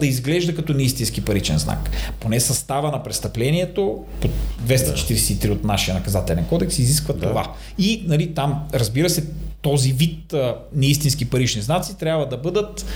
да 0.00 0.06
изглежда 0.06 0.54
като 0.54 0.74
неистински 0.74 1.20
паричен 1.24 1.58
знак. 1.58 1.90
Поне 2.20 2.40
състава 2.40 2.90
на 2.90 3.02
престъплението, 3.02 4.04
по 4.20 4.28
243 4.66 5.46
да. 5.46 5.52
от 5.52 5.64
нашия 5.64 5.94
наказателен 5.94 6.44
кодекс, 6.44 6.78
изисква 6.78 7.14
да. 7.14 7.20
това. 7.20 7.52
И 7.78 8.04
нали, 8.06 8.34
там, 8.34 8.64
разбира 8.74 9.10
се, 9.10 9.24
този 9.66 9.92
вид 9.92 10.32
а, 10.32 10.56
неистински 10.74 11.30
парични 11.30 11.62
знаци 11.62 11.98
трябва 11.98 12.28
да 12.28 12.36
бъдат 12.36 12.86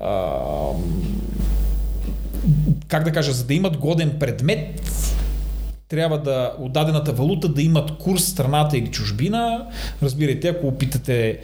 а, 0.00 0.34
как 2.88 3.04
да 3.04 3.12
кажа, 3.12 3.32
за 3.32 3.44
да 3.44 3.54
имат 3.54 3.76
годен 3.76 4.16
предмет 4.20 4.82
трябва 5.88 6.18
да 6.18 6.52
от 6.58 6.72
дадената 6.72 7.12
валута 7.12 7.48
да 7.48 7.62
имат 7.62 7.98
курс 7.98 8.24
страната 8.24 8.78
или 8.78 8.90
чужбина. 8.90 9.66
Разбирайте, 10.02 10.48
ако 10.48 10.66
опитате, 10.66 11.38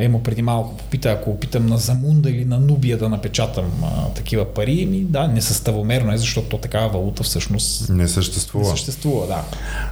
има 0.00 0.22
преди 0.22 0.42
малко 0.42 0.76
попита, 0.76 1.10
ако 1.10 1.30
опитам 1.30 1.66
на 1.66 1.78
Замунда 1.78 2.30
или 2.30 2.44
на 2.44 2.60
Нубия 2.60 2.98
да 2.98 3.08
напечатам 3.08 3.70
а, 3.82 4.08
такива 4.08 4.44
пари, 4.44 4.86
ми, 4.86 5.00
да, 5.04 5.28
несъставомерно 5.28 6.12
е, 6.12 6.18
защото 6.18 6.58
такава 6.58 6.88
валута 6.88 7.22
всъщност 7.22 7.88
не 7.88 8.08
съществува. 8.08 8.64
Не 8.64 8.70
съществува, 8.70 9.26
да. 9.26 9.44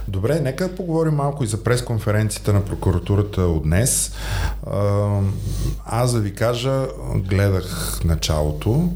Добре, 0.07 0.39
нека 0.39 0.75
поговорим 0.75 1.13
малко 1.13 1.43
и 1.43 1.47
за 1.47 1.63
пресконференцията 1.63 2.53
на 2.53 2.65
прокуратурата 2.65 3.41
от 3.41 3.63
днес. 3.63 4.11
Аз 5.85 6.13
да 6.13 6.19
ви 6.19 6.33
кажа, 6.33 6.85
гледах 7.15 7.99
началото, 8.05 8.89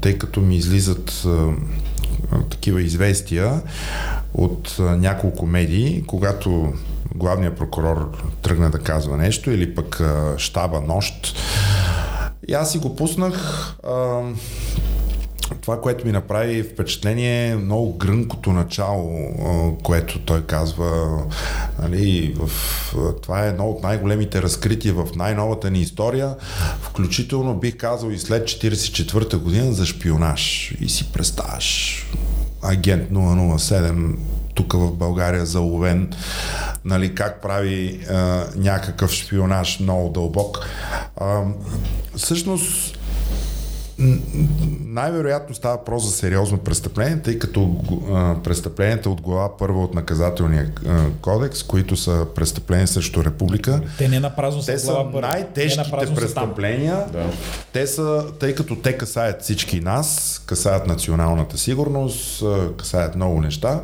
тъй 0.00 0.18
като 0.18 0.40
ми 0.40 0.56
излизат 0.56 1.26
такива 2.50 2.82
известия 2.82 3.62
от 4.34 4.76
няколко 4.78 5.46
медии, 5.46 6.04
когато 6.06 6.72
главният 7.14 7.56
прокурор 7.56 8.22
тръгна 8.42 8.70
да 8.70 8.78
казва 8.78 9.16
нещо 9.16 9.50
или 9.50 9.74
пък 9.74 10.00
щаба 10.36 10.80
нощ. 10.80 11.36
И 12.48 12.54
аз 12.54 12.72
си 12.72 12.78
го 12.78 12.96
пуснах. 12.96 13.66
А, 13.84 14.20
това, 15.60 15.80
което 15.80 16.06
ми 16.06 16.12
направи 16.12 16.62
впечатление 16.62 17.50
е 17.50 17.56
много 17.56 17.96
гръмкото 17.98 18.52
начало, 18.52 19.34
което 19.82 20.18
той 20.18 20.42
казва. 20.42 21.22
Нали, 21.82 22.34
в, 22.38 22.50
това 23.22 23.44
е 23.44 23.48
едно 23.48 23.66
от 23.66 23.82
най-големите 23.82 24.42
разкрития 24.42 24.94
в 24.94 25.08
най-новата 25.16 25.70
ни 25.70 25.80
история, 25.80 26.36
включително 26.82 27.54
бих 27.54 27.76
казал 27.76 28.10
и 28.10 28.18
след 28.18 28.48
1944 28.48 29.36
година 29.36 29.72
за 29.72 29.86
шпионаж. 29.86 30.74
И 30.80 30.88
си 30.88 31.12
представяш 31.12 32.06
агент 32.62 33.10
007 33.10 34.16
тук 34.54 34.72
в 34.72 34.92
България 34.92 35.46
заловен, 35.46 36.12
нали, 36.84 37.14
как 37.14 37.42
прави 37.42 38.00
а, 38.10 38.44
някакъв 38.56 39.12
шпионаж 39.12 39.80
много 39.80 40.08
дълбок. 40.08 40.66
А, 41.16 41.42
всъщност 42.16 42.99
най-вероятно 44.84 45.54
става 45.54 45.76
въпрос 45.76 46.04
за 46.04 46.10
сериозно 46.10 46.58
престъпление, 46.58 47.22
тъй 47.22 47.38
като 47.38 47.76
а, 48.12 48.34
престъпленията 48.42 49.10
от 49.10 49.20
глава 49.20 49.56
първа 49.56 49.82
от 49.82 49.94
наказателния 49.94 50.72
а, 50.88 51.04
кодекс, 51.20 51.62
които 51.62 51.96
са 51.96 52.26
престъпления 52.34 52.88
срещу 52.88 53.24
република. 53.24 53.80
Те 53.98 54.08
не 54.08 54.20
напразно 54.20 54.62
са, 54.62 54.78
са 54.78 55.04
най-тежките 55.14 56.14
престъпления. 56.14 57.04
Да. 57.12 57.26
Те 57.72 57.86
са, 57.86 58.24
тъй 58.40 58.54
като 58.54 58.76
те 58.76 58.96
касаят 58.96 59.42
всички 59.42 59.80
нас, 59.80 60.42
касаят 60.46 60.86
националната 60.86 61.58
сигурност, 61.58 62.44
касаят 62.78 63.16
много 63.16 63.40
неща 63.40 63.80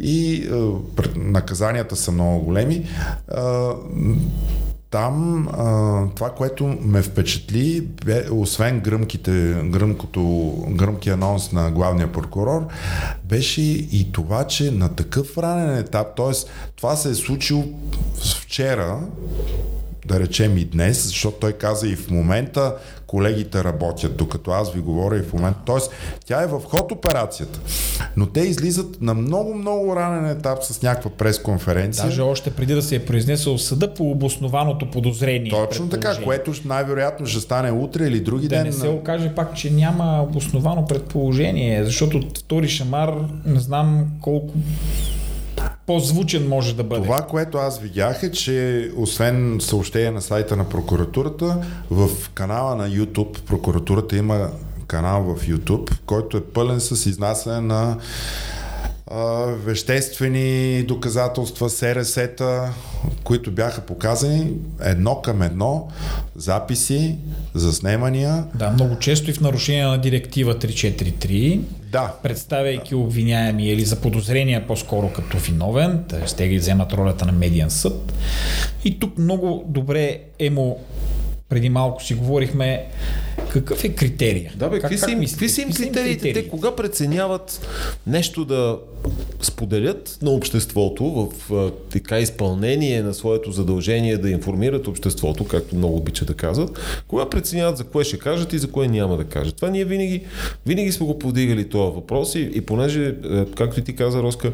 и 0.00 0.48
а, 0.52 0.70
наказанията 1.16 1.96
са 1.96 2.12
много 2.12 2.44
големи. 2.44 2.86
А, 3.34 3.72
там 4.94 5.48
а, 5.48 6.06
това, 6.14 6.30
което 6.30 6.76
ме 6.80 7.02
впечатли, 7.02 7.80
бе, 7.80 8.24
освен 8.30 8.80
гръмките, 8.80 9.30
гръмкото, 9.64 10.54
гръмки 10.68 11.10
анонс 11.10 11.52
на 11.52 11.70
главния 11.70 12.12
прокурор, 12.12 12.66
беше 13.24 13.62
и 13.62 14.12
това, 14.12 14.46
че 14.46 14.70
на 14.70 14.94
такъв 14.94 15.38
ранен 15.38 15.78
етап, 15.78 16.16
т.е. 16.16 16.32
това 16.76 16.96
се 16.96 17.10
е 17.10 17.14
случило 17.14 17.64
вчера, 18.40 19.00
да 20.06 20.20
речем 20.20 20.58
и 20.58 20.64
днес, 20.64 21.06
защото 21.06 21.36
той 21.40 21.52
каза 21.52 21.88
и 21.88 21.96
в 21.96 22.10
момента 22.10 22.74
колегите 23.06 23.64
работят, 23.64 24.16
докато 24.16 24.50
аз 24.50 24.72
ви 24.72 24.80
говоря 24.80 25.18
и 25.18 25.22
в 25.22 25.32
момента. 25.32 25.58
Тоест, 25.66 25.90
тя 26.26 26.42
е 26.42 26.46
в 26.46 26.60
ход 26.64 26.92
операцията, 26.92 27.60
но 28.16 28.26
те 28.26 28.40
излизат 28.40 29.02
на 29.02 29.14
много, 29.14 29.54
много 29.54 29.96
ранен 29.96 30.30
етап 30.30 30.58
с 30.62 30.82
някаква 30.82 31.10
пресконференция. 31.10 32.04
Даже 32.04 32.22
още 32.22 32.50
преди 32.50 32.74
да 32.74 32.82
се 32.82 32.96
е 32.96 33.04
произнесъл 33.04 33.58
съда 33.58 33.94
по 33.94 34.10
обоснованото 34.10 34.90
подозрение. 34.90 35.50
Точно 35.50 35.88
така, 35.88 36.16
което 36.24 36.52
най-вероятно 36.64 37.26
ще 37.26 37.40
стане 37.40 37.70
утре 37.70 38.06
или 38.06 38.20
други 38.20 38.48
да 38.48 38.56
ден. 38.56 38.64
Да 38.64 38.64
не 38.64 38.72
се 38.72 38.88
окаже 38.88 39.32
пак, 39.34 39.56
че 39.56 39.70
няма 39.70 40.22
обосновано 40.22 40.86
предположение, 40.86 41.84
защото 41.84 42.20
втори 42.38 42.68
шамар 42.68 43.14
не 43.46 43.60
знам 43.60 44.06
колко 44.20 44.54
по-звучен 45.86 46.48
може 46.48 46.76
да 46.76 46.84
бъде. 46.84 47.02
Това, 47.02 47.22
което 47.22 47.58
аз 47.58 47.78
видях 47.78 48.22
е, 48.22 48.30
че 48.30 48.90
освен 48.96 49.58
съобщение 49.60 50.10
на 50.10 50.22
сайта 50.22 50.56
на 50.56 50.68
прокуратурата, 50.68 51.56
в 51.90 52.08
канала 52.34 52.76
на 52.76 52.90
YouTube, 52.90 53.40
прокуратурата 53.40 54.16
има 54.16 54.50
канал 54.86 55.22
в 55.22 55.46
YouTube, 55.46 55.92
който 56.06 56.36
е 56.36 56.44
пълен 56.44 56.80
с 56.80 57.06
изнасяне 57.06 57.60
на 57.60 57.96
веществени 59.64 60.82
доказателства, 60.82 61.70
СРС-та, 61.70 62.74
които 63.24 63.50
бяха 63.50 63.80
показани 63.80 64.52
едно 64.80 65.20
към 65.20 65.42
едно, 65.42 65.88
записи, 66.36 67.16
заснемания. 67.54 68.44
Да, 68.54 68.70
много 68.70 68.98
често 68.98 69.30
и 69.30 69.34
в 69.34 69.40
нарушение 69.40 69.84
на 69.84 69.98
директива 70.00 70.54
343, 70.54 71.60
да. 71.92 72.14
представяйки 72.22 72.94
обвиняеми 72.94 73.68
или 73.68 73.84
за 73.84 74.00
подозрения 74.00 74.66
по-скоро 74.66 75.12
като 75.12 75.38
виновен, 75.38 76.04
т.е. 76.08 76.24
те 76.36 76.48
ги 76.48 76.58
вземат 76.58 76.92
ролята 76.92 77.26
на 77.26 77.32
медиан 77.32 77.70
съд. 77.70 78.12
И 78.84 78.98
тук 78.98 79.18
много 79.18 79.64
добре 79.68 80.18
е 80.38 80.50
му 80.50 80.84
преди 81.54 81.68
малко 81.68 82.02
си 82.02 82.14
говорихме, 82.14 82.86
какъв 83.48 83.84
е 83.84 83.88
критерия? 83.88 84.52
Да, 84.56 84.68
бе, 84.68 84.76
как, 84.76 84.82
какви, 84.82 84.96
как 84.96 85.04
са 85.04 85.10
им, 85.12 85.18
мислите? 85.18 85.38
какви 85.38 85.48
са 85.48 85.62
им 85.62 85.68
Какви 85.68 85.84
критериите? 85.84 86.20
критерии? 86.20 86.44
Те 86.44 86.48
кога 86.48 86.76
преценяват 86.76 87.66
нещо 88.06 88.44
да 88.44 88.78
споделят 89.44 90.18
на 90.22 90.30
обществото 90.30 91.30
в 91.50 91.70
така 91.90 92.18
изпълнение 92.18 93.02
на 93.02 93.14
своето 93.14 93.52
задължение 93.52 94.18
да 94.18 94.30
информират 94.30 94.86
обществото, 94.86 95.44
както 95.44 95.76
много 95.76 95.96
обичат 95.96 96.28
да 96.28 96.34
казват, 96.34 96.78
кога 97.08 97.28
преценяват 97.28 97.76
за 97.76 97.84
кое 97.84 98.04
ще 98.04 98.18
кажат 98.18 98.52
и 98.52 98.58
за 98.58 98.70
кое 98.70 98.88
няма 98.88 99.16
да 99.16 99.24
кажат. 99.24 99.56
Това 99.56 99.70
ние 99.70 99.84
винаги, 99.84 100.22
винаги 100.66 100.92
сме 100.92 101.06
го 101.06 101.18
повдигали 101.18 101.68
този 101.68 101.94
въпрос 101.94 102.34
и, 102.34 102.50
и 102.54 102.60
понеже, 102.60 103.16
е, 103.24 103.44
както 103.44 103.80
и 103.80 103.84
ти 103.84 103.96
каза, 103.96 104.22
Роска, 104.22 104.52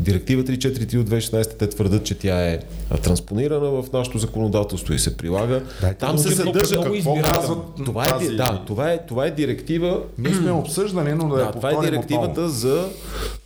директива 0.00 0.42
343 0.42 1.00
от 1.00 1.10
2016 1.10 1.58
те 1.58 1.68
твърдат, 1.68 2.04
че 2.04 2.14
тя 2.14 2.50
е 2.50 2.58
транспонирана 3.02 3.70
в 3.70 3.84
нашето 3.92 4.18
законодателство 4.18 4.94
и 4.94 4.98
се 4.98 5.16
прилага. 5.16 5.60
Дайте 5.80 5.98
Там 5.98 6.16
да 6.16 6.22
се 6.22 6.34
съдържа 6.34 6.80
много 6.80 6.94
избирателно. 6.94 7.64
това 7.84 8.04
е, 8.04 8.08
тази... 8.08 8.36
да, 8.36 8.62
това 8.66 8.92
е, 8.92 9.06
това 9.06 9.26
е 9.26 9.30
директива 9.30 10.00
Ние 10.18 10.34
сме 10.34 10.52
обсъждали, 10.52 11.12
но 11.12 11.28
да, 11.28 11.36
да, 11.36 11.50
това 11.50 11.70
е 11.70 11.90
директивата 11.90 12.30
отново. 12.30 12.48
за 12.48 12.88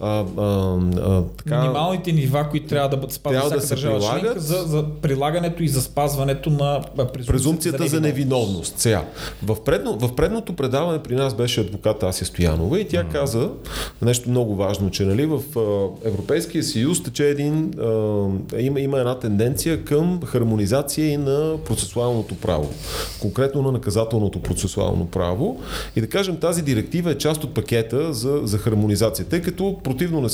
а, 0.00 0.24
а, 0.36 0.76
а, 0.92 1.22
така, 1.36 1.60
Минималните 1.60 2.12
нива, 2.12 2.48
които 2.50 2.66
трябва 2.66 2.88
да 2.88 2.96
бъдат 2.96 3.12
спазвани 3.12 3.50
да 3.50 3.60
всяка 3.60 3.66
се 3.66 3.74
държава 3.74 3.98
прилагат. 3.98 4.20
членка 4.20 4.40
за, 4.40 4.56
за 4.56 4.84
прилагането 5.02 5.62
и 5.62 5.68
за 5.68 5.82
спазването 5.82 6.50
на 6.50 6.80
презумпцията, 6.96 7.26
презумпцията 7.26 7.86
за 7.86 8.00
невиновност. 8.00 8.78
Сега, 8.78 9.04
в, 9.42 9.64
предно, 9.64 9.98
в 9.98 10.14
предното 10.16 10.52
предаване 10.52 11.02
при 11.02 11.14
нас 11.14 11.34
беше 11.34 11.60
адвокат 11.60 12.02
Ася 12.02 12.24
Стоянова 12.24 12.80
и 12.80 12.88
тя 12.88 13.04
каза 13.04 13.48
нещо 14.02 14.30
много 14.30 14.56
важно, 14.56 14.90
че 14.90 15.04
нали, 15.04 15.26
в 15.26 15.40
а, 15.56 16.08
Европейския 16.08 16.62
съюз 16.62 17.02
тече 17.02 17.28
един, 17.28 17.70
а, 17.80 18.60
има, 18.60 18.80
има 18.80 18.98
една 18.98 19.18
тенденция 19.18 19.84
към 19.84 20.20
хармонизация 20.26 21.08
и 21.08 21.16
на 21.16 21.56
процесуалното 21.64 22.34
право. 22.34 22.70
Конкретно 23.20 23.62
на 23.62 23.72
наказателното 23.72 24.42
процесуално 24.42 25.06
право. 25.06 25.60
И 25.96 26.00
да 26.00 26.06
кажем, 26.06 26.36
тази 26.36 26.62
директива 26.62 27.10
е 27.10 27.18
част 27.18 27.44
от 27.44 27.54
пакета 27.54 28.12
за, 28.12 28.40
за 28.42 28.58
хармонизация, 28.58 29.26
тъй 29.26 29.42
като 29.42 29.78
противно 29.84 30.20
на, 30.20 30.28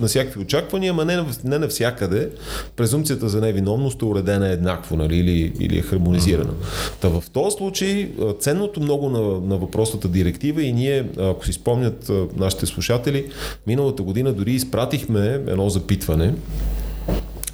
на 0.00 0.08
всякакви 0.08 0.40
очаквания, 0.40 0.90
ама 0.90 1.04
не, 1.04 1.24
не 1.44 1.58
навсякъде, 1.58 2.30
презумпцията 2.76 3.28
за 3.28 3.40
невиновност 3.40 4.02
е 4.02 4.04
уредена 4.04 4.48
еднакво 4.48 4.96
нали, 4.96 5.16
или, 5.16 5.52
или 5.60 5.78
е 5.78 5.82
хармонизирана. 5.82 6.52
Та 7.00 7.08
в 7.08 7.22
този 7.32 7.56
случай 7.56 8.10
ценното 8.40 8.80
много 8.80 9.08
на, 9.08 9.20
на 9.20 9.56
въпросната 9.56 10.08
директива 10.08 10.62
и 10.62 10.72
ние, 10.72 11.06
ако 11.18 11.46
си 11.46 11.52
спомнят 11.52 12.10
нашите 12.36 12.66
слушатели, 12.66 13.26
миналата 13.66 14.02
година 14.02 14.32
дори 14.32 14.52
изпратихме 14.52 15.40
едно 15.46 15.70
запитване 15.70 16.34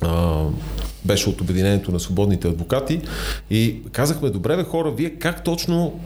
а, 0.01 0.45
беше 1.05 1.29
от 1.29 1.41
Обединението 1.41 1.93
на 1.93 2.01
свободните 2.01 2.49
адвокати 2.49 3.01
и 3.51 3.77
казахме, 3.93 4.31
добре 4.31 4.57
бе 4.57 4.65
хора, 4.65 4.91
вие 4.91 5.11
как 5.11 5.45
точно 5.45 6.01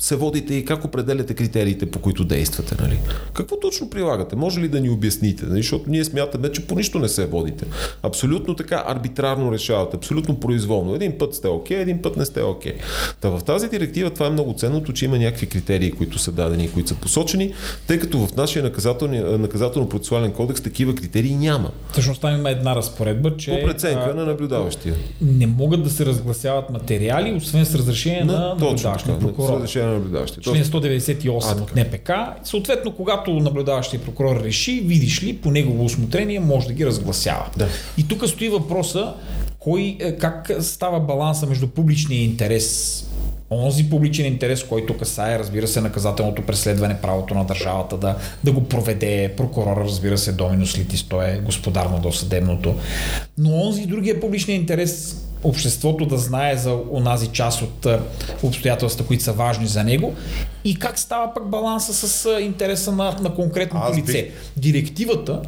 се 0.00 0.16
водите 0.16 0.54
и 0.54 0.64
как 0.64 0.84
определяте 0.84 1.34
критериите, 1.34 1.86
по 1.90 1.98
които 1.98 2.24
действате, 2.24 2.74
нали? 2.82 2.98
Какво 3.34 3.60
точно 3.60 3.90
прилагате? 3.90 4.36
Може 4.36 4.60
ли 4.60 4.68
да 4.68 4.80
ни 4.80 4.90
обясните? 4.90 5.46
Нали? 5.46 5.62
Защото 5.62 5.90
ние 5.90 6.04
смятаме, 6.04 6.52
че 6.52 6.66
по 6.66 6.74
нищо 6.74 6.98
не 6.98 7.08
се 7.08 7.26
водите. 7.26 7.66
Абсолютно 8.02 8.54
така 8.54 8.84
арбитрарно 8.86 9.52
решавате, 9.52 9.96
абсолютно 9.96 10.40
произволно. 10.40 10.94
Един 10.94 11.18
път 11.18 11.34
сте 11.34 11.48
окей, 11.48 11.80
един 11.80 12.02
път 12.02 12.16
не 12.16 12.24
сте 12.24 12.42
окей. 12.42 12.74
Та 13.20 13.28
в 13.28 13.40
тази 13.44 13.68
директива 13.68 14.10
това 14.10 14.26
е 14.26 14.30
много 14.30 14.54
ценното, 14.58 14.92
че 14.92 15.04
има 15.04 15.18
някакви 15.18 15.46
критерии, 15.46 15.90
които 15.90 16.18
са 16.18 16.32
дадени 16.32 16.64
и 16.64 16.70
които 16.70 16.88
са 16.88 16.94
посочени, 16.94 17.52
тъй 17.86 17.98
като 17.98 18.26
в 18.26 18.36
нашия 18.36 18.72
наказателно-процесуален 19.38 20.32
кодекс 20.32 20.60
такива 20.60 20.94
критерии 20.94 21.34
няма. 21.34 21.70
Всъщност 21.92 22.20
там 22.20 22.34
има 22.34 22.50
една 22.50 22.76
разпоредба, 22.76 23.36
че 23.36 23.50
По 23.60 23.66
преценка 23.66 24.10
а, 24.10 24.14
на 24.14 24.24
наблюдаващия. 24.26 24.94
не 25.22 25.46
могат 25.46 25.82
да 25.82 25.90
се 25.90 26.06
разгласяват 26.06 26.70
материали, 26.70 27.32
освен 27.34 27.64
с 27.66 27.74
разрешение 27.74 28.24
на, 28.24 28.56
точно 28.58 28.66
наблюдаващия 28.68 29.14
така, 29.14 29.26
прокурор. 29.26 29.48
с 29.48 29.54
разрешение 29.54 29.88
на 29.88 29.89
наблюдаващия. 29.92 30.42
Член 30.42 30.64
198 30.64 31.60
от 31.60 31.76
НПК. 31.76 32.10
Съответно, 32.44 32.92
когато 32.92 33.30
наблюдаващия 33.32 34.00
прокурор 34.00 34.42
реши, 34.44 34.80
видиш 34.80 35.22
ли, 35.22 35.36
по 35.36 35.50
негово 35.50 35.84
усмотрение 35.84 36.40
може 36.40 36.66
да 36.66 36.72
ги 36.72 36.86
разгласява. 36.86 37.46
Да. 37.56 37.68
И 37.98 38.08
тук 38.08 38.28
стои 38.28 38.48
въпроса, 38.48 39.14
кой, 39.58 39.96
е, 40.00 40.16
как 40.16 40.50
става 40.60 41.00
баланса 41.00 41.46
между 41.46 41.68
публичния 41.68 42.24
интерес 42.24 43.06
онзи 43.50 43.90
публичен 43.90 44.26
интерес, 44.26 44.64
който 44.64 44.96
касае, 44.96 45.38
разбира 45.38 45.68
се, 45.68 45.80
наказателното 45.80 46.42
преследване, 46.42 47.00
правото 47.00 47.34
на 47.34 47.44
държавата 47.44 47.96
да, 47.96 48.16
да 48.44 48.52
го 48.52 48.64
проведе, 48.64 49.34
прокурора, 49.36 49.84
разбира 49.84 50.18
се, 50.18 50.32
Доминус 50.32 50.78
Литис, 50.78 51.02
той 51.02 51.24
е 51.24 51.38
господар 51.38 51.86
на 51.86 51.98
досъдебното. 52.00 52.74
Но 53.38 53.62
онзи 53.62 53.86
другия 53.86 54.20
публичен 54.20 54.54
интерес, 54.54 55.24
обществото 55.44 56.06
да 56.06 56.18
знае 56.18 56.56
за 56.56 56.76
онази 56.90 57.26
част 57.26 57.62
от 57.62 57.86
а, 57.86 58.00
обстоятелства, 58.42 59.06
които 59.06 59.24
са 59.24 59.32
важни 59.32 59.66
за 59.66 59.84
него 59.84 60.14
и 60.64 60.74
как 60.74 60.98
става 60.98 61.34
пък 61.34 61.48
баланса 61.48 62.08
с 62.08 62.30
интереса 62.40 62.92
на, 62.92 63.16
на 63.22 63.34
конкретното 63.34 63.86
Аз 63.86 63.96
бих- 63.96 64.08
лице. 64.08 64.30
Директивата, 64.56 65.42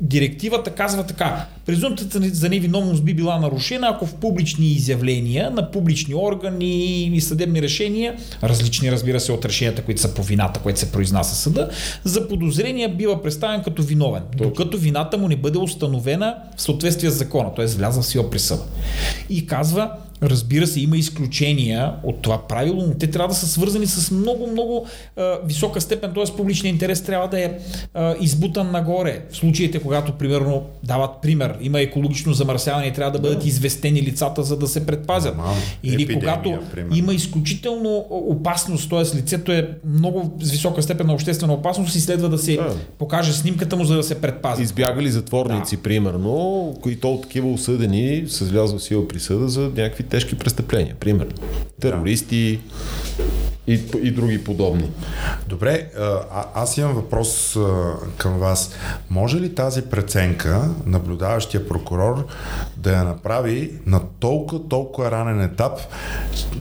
директивата 0.00 0.70
казва 0.70 1.06
така, 1.06 1.46
презумпцията 1.66 2.20
за 2.22 2.48
невиновност 2.48 3.04
би 3.04 3.14
била 3.14 3.38
нарушена, 3.38 3.88
ако 3.90 4.06
в 4.06 4.14
публични 4.14 4.66
изявления 4.66 5.50
на 5.50 5.70
публични 5.70 6.14
органи 6.14 7.04
и 7.04 7.20
съдебни 7.20 7.62
решения, 7.62 8.16
различни 8.42 8.92
разбира 8.92 9.20
се 9.20 9.32
от 9.32 9.44
решенията, 9.44 9.82
които 9.82 10.00
са 10.00 10.14
по 10.14 10.22
вината, 10.22 10.60
което 10.60 10.80
се 10.80 10.92
произнася 10.92 11.34
съда, 11.34 11.70
за 12.04 12.28
подозрение 12.28 12.88
бива 12.88 13.22
представен 13.22 13.62
като 13.62 13.82
виновен, 13.82 14.22
докато 14.36 14.78
вината 14.78 15.18
му 15.18 15.28
не 15.28 15.36
бъде 15.36 15.58
установена 15.58 16.34
в 16.56 16.62
съответствие 16.62 17.10
с 17.10 17.14
закона, 17.14 17.54
т.е. 17.54 17.66
вляза 17.66 18.02
в 18.02 18.06
сила 18.06 18.30
присъда. 18.30 18.62
И 19.30 19.46
казва, 19.46 19.90
Разбира 20.24 20.66
се, 20.66 20.80
има 20.80 20.96
изключения 20.96 21.92
от 22.02 22.22
това 22.22 22.38
правило, 22.48 22.84
но 22.88 22.94
те 22.94 23.06
трябва 23.06 23.28
да 23.28 23.34
са 23.34 23.48
свързани 23.48 23.86
с 23.86 24.10
много, 24.10 24.46
много 24.46 24.86
а, 25.16 25.38
висока 25.46 25.80
степен, 25.80 26.10
т.е. 26.14 26.36
публичният 26.36 26.74
интерес 26.74 27.02
трябва 27.02 27.28
да 27.28 27.40
е 27.40 27.50
а, 27.94 28.14
избутан 28.20 28.70
нагоре. 28.70 29.22
В 29.30 29.36
случаите, 29.36 29.78
когато, 29.78 30.12
примерно, 30.12 30.62
дават 30.84 31.10
пример, 31.22 31.56
има 31.60 31.80
екологично 31.80 32.32
замърсяване 32.32 32.86
и 32.86 32.92
трябва 32.92 33.12
да 33.12 33.18
бъдат 33.18 33.44
известени 33.46 34.02
лицата, 34.02 34.42
за 34.42 34.56
да 34.58 34.66
се 34.68 34.86
предпазят. 34.86 35.36
Нормално. 35.36 35.60
Или 35.82 35.94
Епидемия, 35.94 36.20
когато 36.20 36.58
примерно. 36.72 36.96
има 36.96 37.14
изключително 37.14 38.06
опасност, 38.10 38.90
т.е. 38.90 39.16
лицето 39.16 39.52
е 39.52 39.68
много 39.86 40.32
с 40.40 40.50
висока 40.50 40.82
степен 40.82 41.06
на 41.06 41.12
обществена 41.14 41.52
опасност 41.52 41.94
и 41.96 42.00
следва 42.00 42.28
да 42.28 42.38
се 42.38 42.56
Да. 42.56 42.76
покаже 42.98 43.32
снимката 43.32 43.76
му, 43.76 43.84
за 43.84 43.96
да 43.96 44.02
се 44.02 44.14
предпази. 44.14 44.62
Избягали 44.62 45.10
затворници, 45.10 45.76
да. 45.76 45.82
примерно, 45.82 46.74
които 46.82 47.12
от 47.14 47.22
такива 47.22 47.52
осъдени 47.52 48.24
с 48.28 48.40
влязла 48.40 48.80
сила 48.80 49.08
присъда 49.08 49.48
за 49.48 49.60
някакви 49.60 50.04
тежки 50.14 50.38
престъпления. 50.38 50.94
Примерно. 51.00 51.32
Терористи 51.80 52.60
и, 53.66 53.80
и 54.02 54.10
други 54.10 54.44
подобни. 54.44 54.90
Добре, 55.48 55.90
а, 55.98 56.44
аз 56.54 56.76
имам 56.76 56.92
въпрос 56.92 57.56
а, 57.56 57.92
към 58.18 58.38
вас. 58.38 58.70
Може 59.10 59.40
ли 59.40 59.54
тази 59.54 59.82
преценка 59.82 60.70
наблюдаващия 60.86 61.68
прокурор 61.68 62.26
да 62.76 62.92
я 62.92 63.04
направи 63.04 63.72
на 63.86 64.00
толкова, 64.20 64.68
толкова 64.68 65.10
ранен 65.10 65.40
етап, 65.40 65.80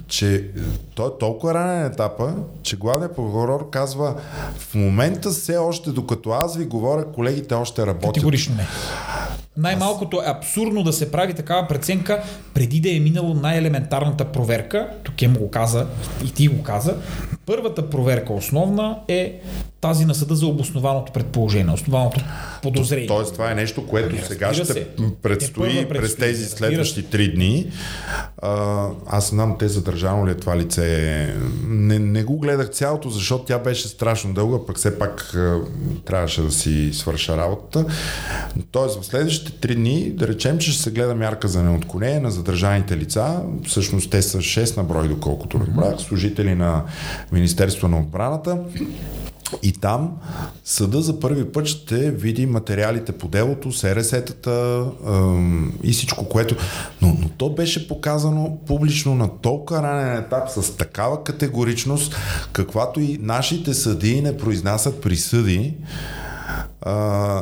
че 0.07 0.49
той 0.95 1.07
е 1.07 1.17
толкова 1.19 1.53
ранен 1.53 1.85
етапа, 1.85 2.33
че 2.63 2.77
главният 2.77 3.15
прокурор 3.15 3.69
казва 3.69 4.15
в 4.57 4.75
момента 4.75 5.29
все 5.29 5.57
още, 5.57 5.89
докато 5.89 6.29
аз 6.29 6.57
ви 6.57 6.65
говоря, 6.65 7.05
колегите 7.11 7.53
още 7.53 7.85
работят. 7.85 8.13
Категорично 8.13 8.55
не. 8.55 8.67
Най-малкото 9.57 10.21
е 10.21 10.29
абсурдно 10.29 10.83
да 10.83 10.93
се 10.93 11.11
прави 11.11 11.33
такава 11.33 11.67
преценка 11.67 12.23
преди 12.53 12.79
да 12.79 12.95
е 12.95 12.99
минало 12.99 13.33
най-елементарната 13.33 14.25
проверка. 14.25 14.89
Тук 15.03 15.21
му 15.21 15.39
го 15.39 15.51
каза 15.51 15.87
и 16.25 16.33
ти 16.33 16.47
го 16.47 16.63
каза. 16.63 16.95
Първата 17.45 17.89
проверка 17.89 18.33
основна 18.33 18.99
е 19.07 19.41
тази 19.83 20.05
на 20.05 20.15
съда 20.15 20.35
за 20.35 20.47
обоснованото 20.47 21.11
предположение, 21.11 21.73
основаното 21.73 22.19
подозрение. 22.61 23.07
Тоест, 23.07 23.33
това 23.33 23.51
е 23.51 23.55
нещо, 23.55 23.87
което 23.87 24.09
Разбира 24.09 24.25
сега 24.25 24.53
ще 24.53 24.65
се. 24.65 24.87
предстои 25.21 25.69
първа 25.69 25.89
през 25.89 25.99
предстои, 25.99 26.27
тези 26.27 26.45
следващи 26.45 27.03
три 27.03 27.33
дни. 27.33 27.71
А, 28.41 28.87
аз 29.07 29.29
знам 29.29 29.55
те 29.59 29.67
задържано 29.67 30.27
ли 30.27 30.31
е 30.31 30.35
това 30.35 30.57
лице. 30.57 31.35
Не, 31.67 31.99
не 31.99 32.23
го 32.23 32.39
гледах 32.39 32.69
цялото, 32.69 33.09
защото 33.09 33.43
тя 33.43 33.59
беше 33.59 33.87
страшно 33.87 34.33
дълга, 34.33 34.65
пък 34.67 34.77
все 34.77 34.99
пак 34.99 35.21
а, 35.35 35.59
трябваше 36.05 36.41
да 36.41 36.51
си 36.51 36.89
свърша 36.93 37.37
работата. 37.37 37.85
Тоест, 38.71 39.01
в 39.01 39.05
следващите 39.05 39.51
три 39.51 39.75
дни, 39.75 40.11
да 40.11 40.27
речем, 40.27 40.57
че 40.57 40.71
ще 40.71 40.81
се 40.81 40.91
гледа 40.91 41.15
мярка 41.15 41.47
за 41.47 41.63
неотклонение 41.63 42.19
на 42.19 42.31
задържаните 42.31 42.97
лица. 42.97 43.41
Всъщност 43.67 44.09
те 44.09 44.21
са 44.21 44.37
6 44.37 44.77
на 44.77 44.83
брой, 44.83 45.07
доколкото 45.07 45.59
разбрах, 45.59 46.01
служители 46.01 46.55
на 46.55 46.83
Министерство 47.31 47.87
на 47.87 47.99
отбраната. 47.99 48.57
И 49.63 49.73
там 49.73 50.11
съда 50.65 51.01
за 51.01 51.19
първи 51.19 51.51
път 51.51 51.65
ще 51.65 52.11
види 52.11 52.45
материалите 52.45 53.11
по 53.11 53.27
делото, 53.27 53.71
СРС-тата 53.71 54.85
ем, 55.07 55.73
и 55.83 55.91
всичко, 55.91 56.29
което... 56.29 56.55
Но, 57.01 57.17
но 57.21 57.29
то 57.29 57.49
беше 57.49 57.87
показано 57.87 58.57
публично 58.67 59.15
на 59.15 59.29
толкова 59.41 59.83
ранен 59.83 60.17
етап 60.17 60.49
с 60.49 60.77
такава 60.77 61.23
категоричност, 61.23 62.15
каквато 62.53 62.99
и 62.99 63.17
нашите 63.21 63.73
съдии 63.73 64.21
не 64.21 64.37
произнасят 64.37 65.01
присъди. 65.01 65.73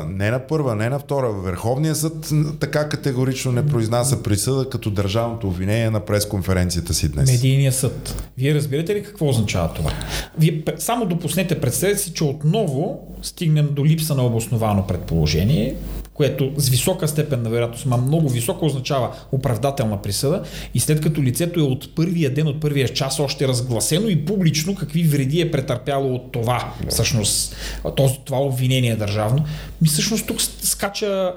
Не 0.07 0.31
на 0.31 0.39
първа, 0.47 0.75
не 0.75 0.89
на 0.89 0.99
втора. 0.99 1.29
Върховният 1.29 1.97
съд 1.97 2.31
така 2.59 2.89
категорично 2.89 3.51
не 3.51 3.65
произнася 3.65 4.23
присъда 4.23 4.69
като 4.69 4.89
държавното 4.89 5.47
обвинение 5.47 5.89
на 5.89 5.99
пресконференцията 5.99 6.93
си 6.93 7.09
днес. 7.09 7.31
Медийния 7.31 7.71
съд. 7.71 8.23
Вие 8.37 8.55
разбирате 8.55 8.95
ли 8.95 9.03
какво 9.03 9.29
означава 9.29 9.73
това? 9.73 9.91
Вие 10.39 10.63
само 10.77 11.05
допуснете 11.05 11.61
представете 11.61 11.99
си, 11.99 12.13
че 12.13 12.23
отново 12.23 13.07
стигнем 13.21 13.69
до 13.71 13.85
липса 13.85 14.15
на 14.15 14.25
обосновано 14.25 14.87
предположение, 14.87 15.75
което 16.21 16.51
с 16.57 16.69
висока 16.69 17.07
степен 17.07 17.41
на 17.41 17.49
вероятност, 17.49 17.85
ма 17.85 17.97
много 17.97 18.29
високо 18.29 18.65
означава 18.65 19.09
оправдателна 19.31 20.01
присъда 20.01 20.43
и 20.73 20.79
след 20.79 21.01
като 21.01 21.23
лицето 21.23 21.59
е 21.59 21.63
от 21.63 21.95
първия 21.95 22.33
ден, 22.33 22.47
от 22.47 22.61
първия 22.61 22.89
час 22.89 23.19
още 23.19 23.47
разгласено 23.47 24.09
и 24.09 24.25
публично 24.25 24.75
какви 24.75 25.03
вреди 25.03 25.41
е 25.41 25.51
претърпяло 25.51 26.15
от 26.15 26.31
това, 26.31 26.73
всъщност, 26.89 27.55
този, 27.95 28.19
това 28.25 28.37
обвинение 28.37 28.95
държавно, 28.95 29.45
ми 29.81 29.87
всъщност 29.87 30.27
тук 30.27 30.41
скача 30.41 31.33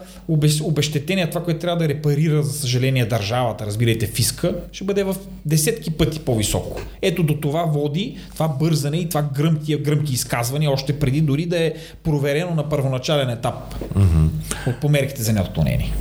обещетение, 0.62 1.28
това, 1.28 1.44
което 1.44 1.60
трябва 1.60 1.78
да 1.78 1.88
репарира, 1.88 2.42
за 2.42 2.52
съжаление, 2.52 3.06
държавата, 3.06 3.66
разбирайте, 3.66 4.06
фиска, 4.06 4.54
ще 4.72 4.84
бъде 4.84 5.04
в 5.04 5.16
десетки 5.46 5.90
пъти 5.90 6.20
по-високо. 6.20 6.80
Ето 7.02 7.22
до 7.22 7.34
това 7.34 7.62
води 7.62 8.18
това 8.32 8.48
бързане 8.48 8.96
и 8.96 9.08
това 9.08 9.22
гръмки, 9.22 9.76
гръмки 9.76 10.12
изказвания, 10.12 10.70
още 10.70 10.98
преди 10.98 11.20
дори 11.20 11.46
да 11.46 11.64
е 11.64 11.72
проверено 12.02 12.54
на 12.54 12.68
първоначален 12.68 13.30
етап. 13.30 13.74
Mm-hmm 13.94 14.73
по 14.80 14.88
мерките 14.88 15.22
за 15.22 15.32
неотклонение? 15.32 15.92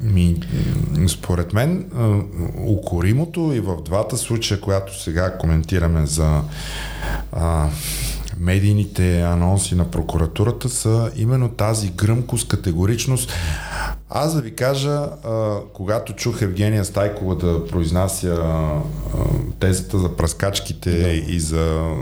Ми, 0.00 0.36
според 1.08 1.52
мен, 1.52 1.84
укоримото 2.66 3.52
и 3.54 3.60
в 3.60 3.82
двата 3.84 4.16
случая, 4.16 4.60
която 4.60 5.00
сега 5.00 5.38
коментираме 5.38 6.06
за 6.06 6.42
а, 7.32 7.68
медийните 8.38 9.20
анонси 9.20 9.74
на 9.74 9.90
прокуратурата, 9.90 10.68
са 10.68 11.10
именно 11.16 11.48
тази 11.48 11.88
гръмкост, 11.88 12.48
категоричност. 12.48 13.32
Аз 14.12 14.34
да 14.34 14.40
ви 14.40 14.54
кажа, 14.54 14.90
а, 15.24 15.56
когато 15.72 16.12
чух 16.12 16.42
Евгения 16.42 16.84
Стайкова 16.84 17.36
да 17.36 17.66
произнася 17.66 18.28
а, 18.28 18.78
тезата 19.60 19.98
за 19.98 20.16
пръскачките 20.16 20.90
да. 20.90 21.08
и 21.08 21.40
за 21.40 21.94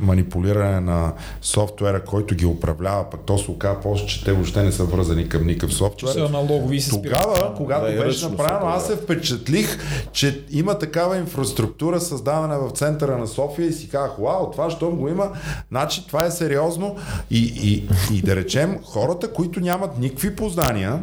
манипулиране 0.00 0.80
на 0.80 1.12
софтуера, 1.42 2.04
който 2.04 2.34
ги 2.34 2.46
управлява, 2.46 3.10
пък 3.10 3.20
то 3.20 3.38
се 3.38 3.50
оказа 3.50 3.80
после, 3.82 4.06
че 4.06 4.24
те 4.24 4.32
въобще 4.32 4.62
не 4.62 4.72
са 4.72 4.84
вързани 4.84 5.28
към 5.28 5.46
никакъв 5.46 5.74
софтуер. 5.74 6.12
Са 6.12 6.24
аналогови 6.24 6.80
се 6.80 6.90
Тогава, 6.90 7.54
когато 7.56 7.92
да, 7.92 8.04
беше 8.04 8.28
направено, 8.28 8.66
аз 8.66 8.86
се 8.86 8.96
впечатлих, 8.96 9.78
че 10.12 10.44
има 10.50 10.78
такава 10.78 11.16
инфраструктура, 11.16 12.00
създавана 12.00 12.58
в 12.58 12.70
центъра 12.70 13.18
на 13.18 13.26
София 13.26 13.68
и 13.68 13.72
си 13.72 13.88
казах, 13.88 14.16
вау, 14.18 14.50
това, 14.50 14.70
щом 14.70 14.96
го 14.96 15.08
има, 15.08 15.30
значи 15.70 16.06
това 16.06 16.24
е 16.24 16.30
сериозно 16.30 16.96
и, 17.30 17.52
и, 17.62 17.88
и 18.16 18.22
да 18.22 18.36
речем, 18.36 18.78
хората, 18.84 19.32
които 19.32 19.60
нямат 19.60 19.98
никакви 19.98 20.36
познания, 20.36 21.02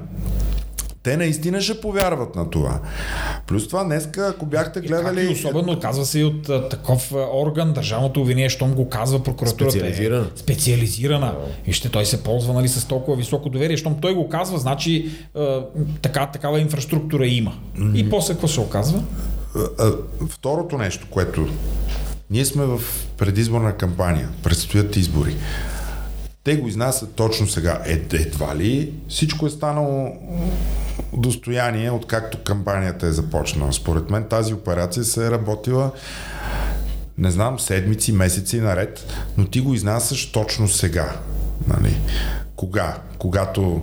те 1.04 1.18
наистина 1.18 1.62
ще 1.62 1.82
повярват 1.82 2.36
на 2.36 2.50
това. 2.50 2.80
Плюс 3.48 3.68
това 3.68 3.84
днеска, 3.84 4.28
ако 4.36 4.46
бяхте 4.46 4.82
гледали... 4.82 5.26
И 5.26 5.28
особено 5.28 5.80
казва 5.80 6.06
се 6.06 6.20
и 6.20 6.24
от 6.24 6.50
а, 6.50 6.70
такъв 6.70 7.12
орган, 7.34 7.74
държавното 7.74 8.22
обвинение, 8.22 8.50
щом 8.50 8.74
го 8.74 8.90
казва 8.90 9.24
прокуратурата. 9.24 9.72
Специализирана. 9.72 10.26
Е, 10.36 10.40
специализирана. 10.40 11.36
И 11.66 11.74
ще 11.74 11.90
той 11.90 12.06
се 12.06 12.24
ползва 12.24 12.54
нали, 12.54 12.68
с 12.68 12.86
толкова 12.88 13.18
високо 13.18 13.50
доверие. 13.50 13.78
Щом 13.78 14.02
той 14.02 14.14
го 14.14 14.30
казва, 14.30 14.58
значи 14.60 15.10
а, 15.36 15.66
така, 16.02 16.26
такава 16.26 16.60
инфраструктура 16.60 17.28
има. 17.28 17.54
Mm-hmm. 17.78 17.96
И 17.96 18.10
после 18.10 18.34
какво 18.34 18.48
се 18.48 18.60
оказва? 18.60 19.04
А, 19.56 19.60
а, 19.80 19.92
второто 20.30 20.78
нещо, 20.78 21.08
което 21.10 21.48
ние 22.30 22.46
сме 22.46 22.66
в 22.66 22.82
предизборна 23.18 23.78
кампания, 23.78 24.30
предстоят 24.44 24.96
избори. 24.96 25.36
Те 26.44 26.58
го 26.58 26.68
изнасят 26.68 27.14
точно 27.14 27.48
сега. 27.48 27.82
Е, 27.86 27.92
едва 28.14 28.56
ли 28.56 28.94
всичко 29.10 29.46
е 29.46 29.50
станало 29.50 30.12
достояние, 31.14 31.92
откакто 31.92 32.38
кампанията 32.44 33.08
е 33.08 33.12
започнала. 33.12 33.74
Според 33.74 34.10
мен 34.10 34.24
тази 34.30 34.54
операция 34.54 35.04
се 35.04 35.28
е 35.28 35.32
работила 35.32 35.92
не 37.18 37.32
знам, 37.32 37.60
седмици, 37.60 38.12
месеци 38.12 38.60
наред, 38.60 39.06
но 39.38 39.46
ти 39.46 39.60
го 39.60 39.74
изнасяш 39.74 40.32
точно 40.32 40.68
сега. 40.68 41.16
Нали? 41.68 41.98
Кога? 42.64 42.98
Когато 43.18 43.82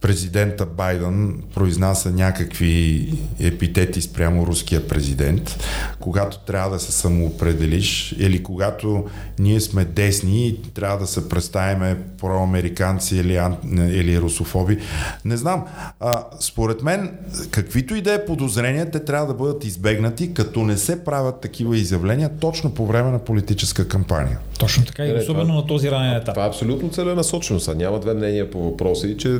президента 0.00 0.66
Байден 0.66 1.42
произнася 1.54 2.10
някакви 2.10 3.12
епитети 3.40 4.02
спрямо 4.02 4.46
руския 4.46 4.88
президент, 4.88 5.64
когато 6.00 6.38
трябва 6.38 6.70
да 6.70 6.78
се 6.78 6.92
самоопределиш 6.92 8.14
или 8.18 8.42
когато 8.42 9.04
ние 9.38 9.60
сме 9.60 9.84
десни 9.84 10.48
и 10.48 10.62
трябва 10.62 10.98
да 10.98 11.06
се 11.06 11.28
представиме 11.28 11.98
проамериканци 12.18 13.16
или, 13.16 13.40
или 13.72 14.20
русофоби. 14.20 14.78
Не 15.24 15.36
знам. 15.36 15.64
А, 16.00 16.24
според 16.40 16.82
мен, 16.82 17.18
каквито 17.50 17.94
и 17.94 18.02
да 18.02 18.14
е 18.14 18.24
подозрения, 18.24 18.90
те 18.90 19.00
трябва 19.00 19.26
да 19.26 19.34
бъдат 19.34 19.64
избегнати, 19.64 20.34
като 20.34 20.60
не 20.60 20.76
се 20.76 21.04
правят 21.04 21.40
такива 21.40 21.76
изявления 21.76 22.30
точно 22.40 22.74
по 22.74 22.86
време 22.86 23.10
на 23.10 23.18
политическа 23.18 23.88
кампания. 23.88 24.38
Точно 24.58 24.84
така 24.84 25.06
и 25.06 25.14
особено 25.14 25.46
това, 25.46 25.54
на 25.54 25.66
този 25.66 25.90
ранен 25.90 26.16
етап. 26.16 26.34
Това 26.34 26.44
е 26.44 26.48
абсолютно 26.48 26.90
целенасочено. 26.90 27.60
Са. 27.60 27.74
Няма 27.74 28.00
две 28.00 28.14
мнения 28.16 28.50
по 28.50 28.62
въпроса 28.62 29.08
и 29.08 29.16
че 29.16 29.38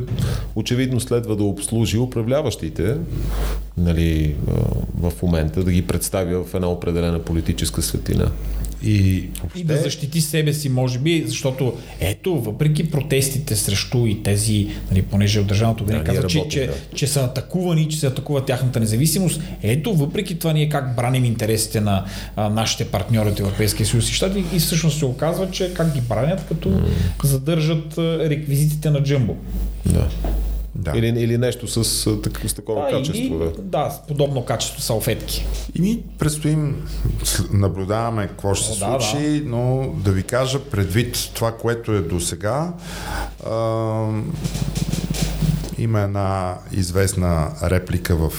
очевидно 0.55 1.01
следва 1.01 1.37
да 1.37 1.45
обслужи 1.45 1.99
управляващите 1.99 2.97
нали, 3.79 4.37
в 5.01 5.13
момента, 5.23 5.65
да 5.65 5.73
ги 5.73 5.87
представи 5.87 6.35
в 6.35 6.55
една 6.55 6.71
определена 6.71 7.19
политическа 7.19 7.83
светлина. 7.83 8.31
И, 8.87 9.29
въобще... 9.41 9.61
и 9.61 9.65
да 9.65 9.77
защити 9.77 10.21
себе 10.21 10.53
си, 10.53 10.69
може 10.69 10.99
би, 10.99 11.25
защото 11.27 11.75
ето, 12.01 12.41
въпреки 12.41 12.91
протестите 12.91 13.57
срещу 13.57 14.07
и 14.07 14.23
тези, 14.23 14.69
нали, 14.91 15.03
понеже 15.03 15.41
от 15.41 15.47
държавното 15.47 15.85
да, 15.85 16.05
казва, 16.05 16.27
че, 16.27 16.49
че, 16.49 16.67
да. 16.67 16.73
че 16.95 17.07
са 17.07 17.21
атакувани, 17.21 17.89
че 17.89 17.99
се 17.99 18.07
атакува 18.07 18.45
тяхната 18.45 18.81
независимост, 18.81 19.41
ето, 19.63 19.95
въпреки 19.95 20.39
това 20.39 20.53
ние 20.53 20.69
как 20.69 20.97
браним 20.97 21.25
интересите 21.25 21.81
на 21.81 22.05
а, 22.37 22.49
нашите 22.49 22.85
партньори 22.85 23.29
от 23.29 23.41
Европейския 23.41 23.87
съюз 23.87 24.11
и 24.11 24.15
щати 24.15 24.45
и 24.55 24.59
всъщност 24.59 24.99
се 24.99 25.05
оказва, 25.05 25.51
че 25.51 25.75
как 25.75 25.95
ги 25.95 26.01
бранят, 26.01 26.45
като 26.49 26.69
mm. 26.69 27.25
задържат 27.25 27.99
реквизитите 27.99 28.91
на 28.91 29.03
Джъмбо. 29.03 29.37
Да. 29.87 30.09
Да. 30.79 30.93
Или, 30.97 31.07
или 31.07 31.39
нещо 31.39 31.69
с, 31.69 31.85
с 31.85 32.55
такова 32.55 32.85
да, 32.85 32.91
качество. 32.91 33.35
И, 33.35 33.39
да. 33.39 33.53
да, 33.59 33.91
с 33.91 34.07
подобно 34.07 34.45
качество 34.45 34.83
салфетки. 34.83 35.47
И 35.75 35.81
ми 35.81 36.03
предстоим, 36.19 36.89
наблюдаваме 37.53 38.27
какво 38.27 38.55
ще 38.55 38.75
се 38.75 38.81
да, 38.81 38.87
случи, 38.87 39.41
да. 39.41 39.49
но 39.49 39.95
да 40.05 40.13
ви 40.13 40.23
кажа, 40.23 40.61
предвид 40.65 41.31
това, 41.35 41.53
което 41.53 41.93
е 41.93 42.01
до 42.01 42.21
сега, 42.21 42.73
има 45.79 46.01
една 46.01 46.59
известна 46.73 47.51
реплика 47.63 48.17
в 48.17 48.33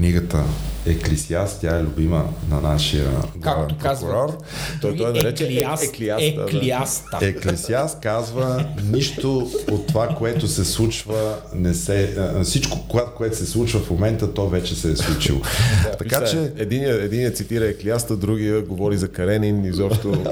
книгата 0.00 0.44
Еклисиас, 0.86 1.60
тя 1.60 1.78
е 1.78 1.82
любима 1.82 2.24
на 2.50 2.60
нашия 2.60 3.10
главен 3.36 3.68
прокурор. 3.78 4.38
Той, 4.80 4.96
той 4.96 5.10
е 5.10 5.12
нарече 5.12 5.44
Еклиаст, 5.44 5.82
Еклиаста. 6.22 7.18
Да. 7.20 7.26
Еклисиас 7.26 7.98
казва, 8.02 8.66
нищо 8.92 9.50
от 9.70 9.86
това, 9.86 10.08
което 10.08 10.48
се 10.48 10.64
случва, 10.64 11.36
не 11.54 11.74
се, 11.74 12.16
всичко, 12.44 12.78
което 13.16 13.36
се 13.36 13.46
случва 13.46 13.80
в 13.80 13.90
момента, 13.90 14.34
то 14.34 14.48
вече 14.48 14.74
се 14.74 14.90
е 14.90 14.96
случило. 14.96 15.40
Да, 15.84 15.96
така 15.96 16.24
че... 16.24 16.52
Единия, 16.56 17.04
единия 17.04 17.32
цитира 17.32 17.64
Еклиаста, 17.64 18.16
другия 18.16 18.62
говори 18.62 18.96
за 18.96 19.08
Каренин, 19.08 19.64
изобщо. 19.64 20.12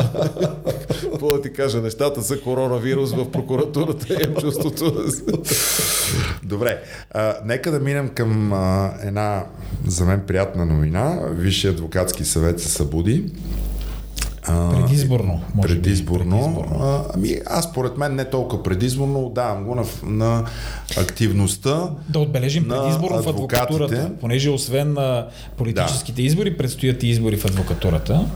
Какво 1.00 1.33
да 1.33 1.42
ти 1.42 1.52
кажа, 1.52 1.81
нещата 1.81 2.22
са 2.22 2.40
коронавирус 2.40 3.12
в 3.12 3.31
прокуратурата, 3.31 4.07
имам 4.24 4.37
чувството. 4.37 5.04
Добре, 6.42 6.83
а, 7.11 7.35
нека 7.44 7.70
да 7.70 7.81
минем 7.81 8.09
към 8.09 8.52
а, 8.52 8.94
една 9.02 9.44
за 9.87 10.05
мен 10.05 10.21
приятна 10.27 10.66
новина. 10.66 11.18
Висшия 11.31 11.73
адвокатски 11.73 12.25
съвет 12.25 12.61
се 12.61 12.68
събуди. 12.68 13.25
Предизборно. 14.49 15.41
Може 15.55 15.69
предизборно. 15.69 16.37
Би, 16.37 16.43
предизборно. 16.43 16.85
А, 16.85 17.05
ами 17.15 17.37
аз 17.47 17.65
според 17.65 17.97
мен 17.97 18.15
не 18.15 18.25
толкова 18.25 18.63
предизборно, 18.63 19.33
давам 19.35 19.65
го 19.65 19.75
на, 19.75 19.85
на 20.03 20.45
активността. 20.97 21.91
Да 22.09 22.19
отбележим 22.19 22.69
предизборно 22.69 23.23
в 23.23 23.29
адвокатурата, 23.29 24.11
понеже 24.21 24.51
освен 24.51 24.93
на 24.93 25.27
политическите 25.57 26.23
да. 26.23 26.27
избори, 26.27 26.57
предстоят 26.57 27.03
и 27.03 27.09
избори 27.09 27.37
в 27.37 27.45
адвокатурата. 27.45 28.27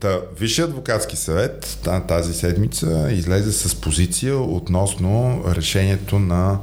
Та, 0.00 0.18
Висшия 0.40 0.64
адвокатски 0.64 1.16
съвет 1.16 1.78
тази 2.08 2.34
седмица 2.34 3.08
излезе 3.12 3.52
с 3.52 3.74
позиция 3.74 4.38
относно 4.38 5.42
решението 5.56 6.18
на 6.18 6.58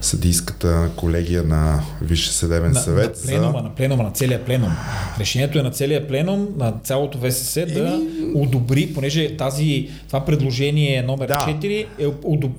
съдийската 0.00 0.90
колегия 0.96 1.42
на 1.42 1.82
Висше 2.02 2.32
съдебен 2.32 2.72
на, 2.72 2.80
съвет. 2.80 3.16
На 3.16 3.26
пленума, 3.26 3.58
за... 3.58 3.62
на 3.62 3.74
пленума, 3.74 4.02
на 4.02 4.10
целия 4.10 4.44
пленум. 4.44 4.72
Решението 5.18 5.58
е 5.58 5.62
на 5.62 5.70
целия 5.70 6.08
пленум, 6.08 6.48
на 6.56 6.72
цялото 6.84 7.18
ВСС 7.18 7.66
да 7.66 8.00
одобри, 8.50 8.92
понеже 8.94 9.36
тази, 9.36 9.90
това 10.06 10.24
предложение 10.24 11.02
номер 11.02 11.28
да. 11.28 11.34
4 11.34 11.86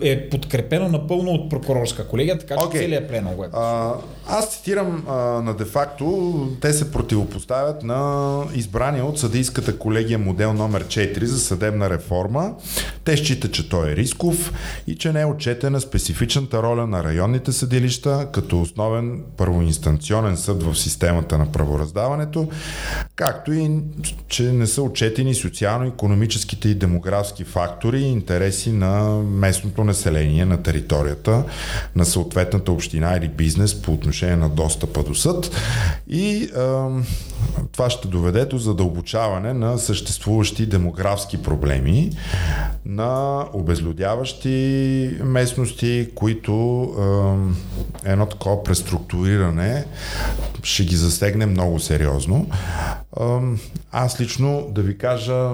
е, 0.03 0.09
е 0.09 0.29
подкрепено 0.29 0.89
напълно 0.89 1.31
от 1.31 1.49
прокурорска 1.49 2.07
колегия, 2.07 2.39
така 2.39 2.55
че 2.55 2.61
okay. 2.61 2.79
целият 2.79 3.09
пленум 3.09 3.35
го 3.35 3.43
е. 3.43 3.47
А, 3.53 3.93
аз 4.27 4.51
цитирам 4.51 5.05
а, 5.07 5.13
на 5.15 5.53
де-факто, 5.53 6.31
те 6.61 6.73
се 6.73 6.91
противопоставят 6.91 7.83
на 7.83 8.31
избрания 8.55 9.05
от 9.05 9.19
съдийската 9.19 9.77
колегия 9.77 10.19
модел 10.19 10.53
номер 10.53 10.83
4 10.83 11.23
за 11.23 11.39
съдебна 11.39 11.89
реформа, 11.89 12.53
Те 13.03 13.17
считат, 13.17 13.53
че 13.53 13.69
той 13.69 13.91
е 13.91 13.95
рисков 13.95 14.53
и 14.87 14.95
че 14.95 15.13
не 15.13 15.21
е 15.21 15.25
отчетена 15.25 15.81
специфичната 15.81 16.63
роля 16.63 16.87
на 16.87 17.03
районните 17.03 17.51
съдилища 17.51 18.27
като 18.31 18.61
основен 18.61 19.23
първоинстанционен 19.37 20.37
съд 20.37 20.63
в 20.63 20.75
системата 20.75 21.37
на 21.37 21.51
правораздаването, 21.51 22.49
както 23.15 23.53
и 23.53 23.69
че 24.27 24.43
не 24.43 24.67
са 24.67 24.81
отчетени 24.81 25.35
социално-економическите 25.81 26.69
и 26.69 26.75
демографски 26.75 27.43
фактори 27.43 27.99
и 27.99 28.11
интереси 28.11 28.71
на 28.71 29.21
местното 29.23 29.83
население 29.83 30.45
на 30.45 30.63
територията 30.63 31.43
на 31.95 32.05
съответната 32.05 32.71
община 32.71 33.17
или 33.17 33.27
бизнес 33.27 33.81
по 33.81 33.93
отношение 33.93 34.35
на 34.35 34.49
достъпа 34.49 35.03
до 35.03 35.15
съд 35.15 35.51
и 36.09 36.49
а, 36.57 36.89
това 37.71 37.89
ще 37.89 38.07
доведе 38.07 38.45
до 38.45 38.57
задълбочаване 38.57 39.53
на 39.53 39.77
съществуващи 39.77 40.65
демографски 40.65 41.43
проблеми, 41.43 42.11
на 42.85 43.45
обезлюдяващи 43.53 45.17
местности, 45.23 46.09
които 46.15 46.87
е, 48.05 48.11
едно 48.11 48.25
такова 48.25 48.63
преструктуриране 48.63 49.85
ще 50.63 50.83
ги 50.83 50.95
засегне 50.95 51.45
много 51.45 51.79
сериозно. 51.79 52.47
Аз 53.91 54.21
лично 54.21 54.67
да 54.71 54.81
ви 54.81 54.97
кажа, 54.97 55.49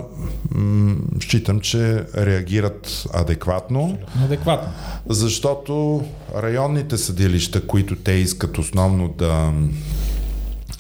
м- 0.56 0.98
считам, 1.22 1.60
че 1.60 2.04
реагират 2.17 3.04
адекватно. 3.13 3.98
Адекватно. 4.24 4.70
Защото 5.10 6.04
районните 6.38 6.98
съдилища, 6.98 7.67
които 7.67 7.96
те 7.96 8.12
искат 8.12 8.58
основно 8.58 9.08
да 9.08 9.54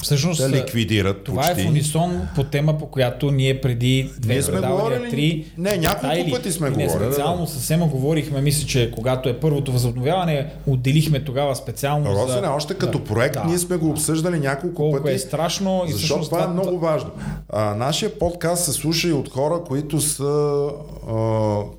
Всъщност, 0.03 0.41
да 0.41 0.49
ликвидират 0.49 1.23
това 1.23 1.41
почти. 1.41 1.61
е 1.61 1.65
в 1.65 1.67
унисон 1.67 2.27
по 2.35 2.43
тема, 2.43 2.77
по 2.77 2.85
която 2.87 3.31
ние 3.31 3.61
преди 3.61 4.11
две 4.19 4.33
ние 4.33 4.43
сме 4.43 4.61
говорили, 4.61 5.09
три... 5.09 5.45
Не, 5.57 5.77
няколко 5.77 6.01
тайли, 6.01 6.31
пъти 6.31 6.51
сме 6.51 6.69
не, 6.69 6.85
говорили. 6.85 7.05
специално 7.13 7.45
да. 7.45 7.51
съвсем 7.51 7.79
говорихме, 7.79 8.41
мисля, 8.41 8.67
че 8.67 8.91
когато 8.91 9.29
е 9.29 9.39
първото 9.39 9.71
възобновяване, 9.71 10.53
отделихме 10.67 11.23
тогава 11.23 11.55
специално 11.55 12.09
Росене, 12.09 12.47
за... 12.47 12.51
още 12.51 12.73
като 12.73 12.97
да, 12.97 13.03
проект 13.03 13.33
да, 13.33 13.43
ние 13.43 13.57
сме 13.57 13.75
го 13.77 13.89
обсъждали 13.89 14.39
няколко 14.39 14.75
колко 14.75 15.03
пъти. 15.03 15.15
е 15.15 15.19
страшно. 15.19 15.83
И 15.87 15.91
защото 15.91 16.25
това 16.25 16.43
е 16.43 16.47
много 16.47 16.79
важно. 16.79 17.09
А, 17.49 17.75
нашия 17.75 18.19
подкаст 18.19 18.65
се 18.65 18.71
слуша 18.73 19.07
и 19.07 19.13
от 19.13 19.29
хора, 19.29 19.59
които 19.67 20.01
са 20.01 20.67
а, 21.09 21.13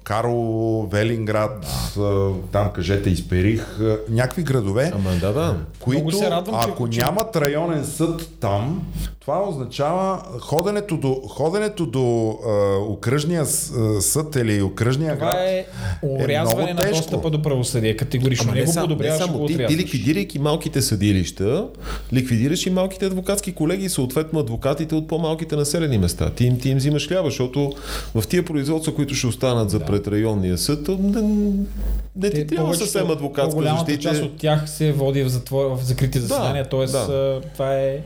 Карло, 0.04 0.86
Велинград, 0.86 1.66
а, 1.98 2.30
там 2.52 2.70
кажете 2.74 3.10
Изперих, 3.10 3.80
а, 3.80 3.98
някакви 4.10 4.42
градове, 4.42 4.92
Ама 4.94 5.10
да, 5.20 5.32
да. 5.32 5.56
които 5.80 6.16
се 6.16 6.30
радвам, 6.30 6.54
ако 6.60 6.88
че- 6.90 7.00
нямат 7.00 7.36
районен 7.36 7.84
съд 7.84 8.07
там, 8.40 8.82
това 9.28 9.48
означава 9.48 10.22
ходенето 10.40 10.96
до, 10.96 11.14
ходенето 11.28 11.86
до 11.86 12.38
а, 12.46 12.76
окръжния 12.76 13.46
съд 14.00 14.36
или 14.36 14.62
окръжния 14.62 15.14
Това 15.14 15.30
град 15.30 15.40
е 15.40 15.66
урязване 16.02 16.72
много 16.72 16.82
на 16.82 16.90
достъпа 16.90 17.30
до 17.30 17.42
правосъдие. 17.42 17.96
Категорично. 17.96 18.44
Ама 18.44 18.54
не, 18.54 18.60
не, 18.60 18.66
го 18.66 18.72
сам, 18.72 18.98
не 18.98 19.18
само 19.18 19.38
го 19.38 19.46
ти, 19.46 19.66
ти 19.66 19.76
ликвидирайки 19.76 20.38
малките 20.38 20.82
съдилища, 20.82 21.68
ликвидираш 22.12 22.66
и 22.66 22.70
малките 22.70 23.06
адвокатски 23.06 23.52
колеги 23.52 23.84
и 23.84 23.88
съответно 23.88 24.40
адвокатите 24.40 24.94
от 24.94 25.08
по-малките 25.08 25.56
населени 25.56 25.98
места. 25.98 26.30
Ти 26.30 26.44
им, 26.44 26.58
ти 26.58 26.70
им 26.70 26.78
взимаш 26.78 27.08
хляба, 27.08 27.28
защото 27.28 27.72
в 28.14 28.26
тия 28.28 28.44
производства, 28.44 28.94
които 28.94 29.14
ще 29.14 29.26
останат 29.26 29.70
за 29.70 29.80
пред 29.80 30.08
районния 30.08 30.58
съд, 30.58 30.88
не, 30.88 31.22
не 32.16 32.30
ти 32.30 32.36
Те 32.36 32.46
трябва 32.46 32.74
съвсем 32.74 33.10
адвокатска 33.10 33.62
защита. 33.62 33.98
част 33.98 34.22
от 34.22 34.36
тях 34.36 34.70
се 34.70 34.92
води 34.92 35.22
в, 35.22 35.28
затвор, 35.28 35.76
в 35.76 35.84
закрити 35.84 36.20
заседания, 36.20 36.68
т.е. 36.68 36.86
да. 36.86 37.40
това 37.54 37.74
е 37.74 37.97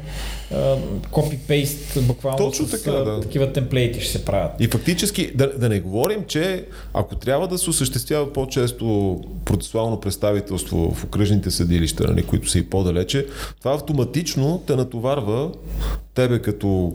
копи-пейст 1.11 2.01
буквално 2.03 2.39
Точно 2.39 2.67
с 2.67 2.71
така, 2.71 2.91
да. 2.91 3.21
такива 3.21 3.53
темплейти 3.53 4.01
ще 4.01 4.13
се 4.13 4.25
правят. 4.25 4.53
И 4.61 4.67
фактически, 4.67 5.31
да, 5.35 5.59
да 5.59 5.69
не 5.69 5.81
говорим, 5.81 6.25
че 6.27 6.65
ако 6.95 7.17
трябва 7.17 7.49
да 7.49 7.59
се 7.59 7.71
осъществява 7.71 8.33
по-често 8.33 9.21
процесуално 9.45 10.01
представителство 10.01 10.95
в 10.95 11.05
окръжните 11.05 11.51
съдилища, 11.51 12.05
нали, 12.09 12.23
които 12.23 12.51
са 12.51 12.59
и 12.59 12.71
по-далече, 12.71 13.27
това 13.59 13.75
автоматично 13.75 14.63
те 14.67 14.77
натоварва 14.77 15.51
тебе 16.15 16.39
като 16.39 16.95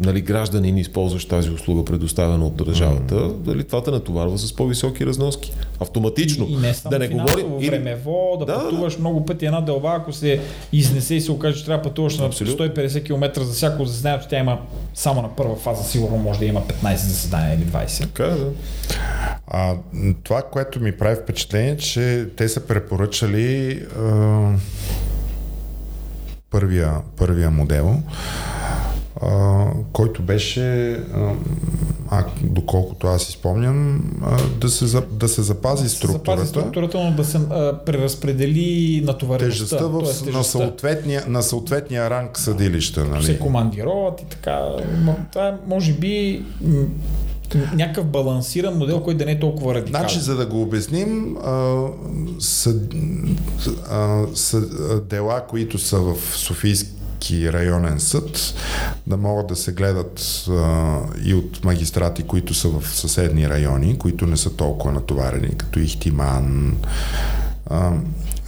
нали, 0.00 0.20
гражданин, 0.20 0.78
използваш 0.78 1.24
тази 1.24 1.50
услуга, 1.50 1.84
предоставена 1.84 2.46
от 2.46 2.56
държавата, 2.56 3.14
mm. 3.14 3.32
дали 3.32 3.64
това 3.64 3.82
те 3.82 3.90
натоварва 3.90 4.38
с 4.38 4.52
по-високи 4.56 5.06
разноски. 5.06 5.52
Автоматично. 5.80 6.46
И, 6.48 6.52
и 6.52 6.56
не 6.56 6.74
само 6.74 6.90
да 6.90 6.98
не 6.98 7.08
говорим. 7.08 7.46
или- 7.60 7.70
времево, 7.70 8.36
да, 8.38 8.46
Да, 8.46 8.52
да, 8.52 8.64
пътуваш 8.64 8.98
много 8.98 9.24
пъти 9.26 9.46
една 9.46 9.60
дълба, 9.60 9.94
ако 9.96 10.12
се 10.12 10.40
изнесе 10.72 11.14
и 11.14 11.20
се 11.20 11.32
окаже, 11.32 11.58
че 11.58 11.64
трябва 11.64 11.82
да 11.82 11.88
пътуваш 11.88 12.18
на 12.18 12.26
Абсолютно. 12.26 12.66
150 12.66 13.04
км 13.04 13.44
за 13.44 13.52
всяко 13.52 13.84
заседание, 13.84 14.26
тя 14.30 14.38
има 14.38 14.58
само 14.94 15.22
на 15.22 15.36
първа 15.36 15.56
фаза, 15.56 15.84
сигурно 15.84 16.16
може 16.16 16.38
да 16.38 16.44
има 16.44 16.62
15 16.62 16.94
заседания 16.94 17.54
или 17.54 17.64
20. 17.64 18.00
Така, 18.00 18.24
е, 18.24 18.30
да. 18.36 18.50
А, 19.46 19.76
това, 20.22 20.42
което 20.42 20.80
ми 20.80 20.92
прави 20.92 21.16
впечатление, 21.22 21.76
че 21.76 22.28
те 22.36 22.48
са 22.48 22.60
препоръчали 22.60 23.80
а, 23.98 24.52
първия, 26.50 26.92
първия 27.16 27.50
модел, 27.50 28.02
а, 29.22 29.64
който 29.92 30.22
беше, 30.22 30.90
а, 31.14 31.32
а, 32.10 32.24
доколкото 32.42 33.06
аз 33.06 33.22
си 33.22 33.32
спомням, 33.32 34.02
а, 34.22 34.36
да, 34.60 34.68
се, 34.68 35.00
да 35.12 35.28
се 35.28 35.42
запази 35.42 35.82
Да 35.82 35.88
се 35.88 35.96
структурата. 35.96 36.30
запази 36.30 36.48
структурата, 36.48 36.98
но 37.04 37.16
да 37.16 37.24
се 37.24 37.38
а, 37.50 37.78
преразпредели 37.86 39.02
натовареността. 39.04 39.64
Тежестта 39.66 39.86
в, 39.86 39.98
тоест 39.98 40.20
на, 40.20 40.32
тежестта. 40.32 40.58
съответния, 40.58 41.24
на 41.28 41.42
съответния 41.42 42.10
ранг 42.10 42.38
съдилища. 42.38 43.00
се 43.00 43.08
Нали? 43.08 43.38
командироват 43.38 44.20
и 44.20 44.24
така. 44.24 44.60
Това 45.32 45.48
е, 45.48 45.54
може 45.66 45.92
би, 45.92 46.44
някакъв 47.74 48.06
балансиран 48.06 48.78
модел, 48.78 49.00
който 49.00 49.18
да 49.18 49.24
не 49.24 49.32
е 49.32 49.40
толкова 49.40 49.74
радикален. 49.74 50.00
Значи, 50.00 50.20
за 50.20 50.36
да 50.36 50.46
го 50.46 50.62
обясним, 50.62 51.36
а, 51.44 51.86
съд, 52.38 52.94
а, 53.90 54.22
съд, 54.34 54.70
а, 54.90 55.00
дела, 55.00 55.42
които 55.48 55.78
са 55.78 55.98
в 56.00 56.16
Софийски 56.36 56.90
районен 57.52 58.00
съд, 58.00 58.54
да 59.06 59.16
могат 59.16 59.46
да 59.46 59.56
се 59.56 59.72
гледат 59.72 60.44
а, 60.50 60.98
и 61.24 61.34
от 61.34 61.64
магистрати, 61.64 62.22
които 62.22 62.54
са 62.54 62.68
в 62.68 62.88
съседни 62.88 63.48
райони, 63.48 63.98
които 63.98 64.26
не 64.26 64.36
са 64.36 64.56
толкова 64.56 64.92
натоварени, 64.92 65.56
като 65.56 65.78
Ихтиман. 65.78 66.76
А, 67.70 67.92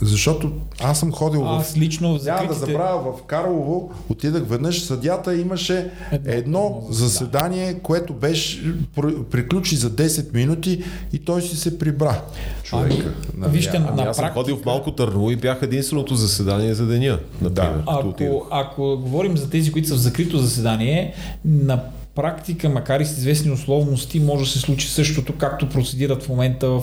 защото 0.03 0.53
аз 0.83 1.01
съм 1.01 1.13
ходил 1.13 1.41
в 1.41 1.59
Аз 1.61 1.77
лично 1.77 2.09
в 2.09 2.25
няма 2.25 2.39
да 2.39 2.45
закритите... 2.45 2.59
забравя, 2.67 3.13
в 3.13 3.23
Карлово 3.23 3.91
отидах 4.09 4.43
веднъж, 4.43 4.83
съдята 4.83 5.37
имаше 5.37 5.91
Едно- 6.25 6.83
заседание, 6.91 7.75
което 7.75 8.13
беше, 8.13 8.63
пр- 8.97 9.25
приключи 9.25 9.77
за 9.77 9.91
10 9.91 10.35
минути 10.35 10.83
и 11.13 11.19
той 11.19 11.43
си 11.43 11.57
се 11.57 11.79
прибра. 11.79 12.23
Човека. 12.63 13.15
Нали? 13.37 13.51
вижте, 13.53 13.77
А, 13.77 13.81
на 13.81 13.89
Ами 13.89 14.01
аз 14.01 14.17
съм 14.17 14.23
практика- 14.23 14.33
ходил 14.35 14.57
в 14.57 14.65
Малко 14.65 14.91
Търново 14.93 15.31
и 15.31 15.37
бях 15.37 15.59
единственото 15.63 16.15
заседание 16.15 16.75
за 16.75 16.87
деня. 16.87 17.19
Например, 17.41 17.83
отидох. 17.87 18.43
Ако, 18.43 18.47
ако 18.51 18.99
говорим 18.99 19.37
за 19.37 19.51
тези, 19.51 19.73
които 19.73 19.89
са 19.89 19.95
в 19.95 19.99
закрито 19.99 20.39
заседание, 20.39 21.15
на 21.45 21.83
практика, 22.15 22.69
макар 22.69 23.01
и 23.01 23.05
с 23.05 23.19
известни 23.19 23.51
условности, 23.51 24.21
може 24.21 24.45
да 24.45 24.51
се 24.51 24.59
случи 24.59 24.89
същото, 24.89 25.33
както 25.39 25.69
процедират 25.69 26.23
в 26.23 26.29
момента 26.29 26.69
в 26.69 26.83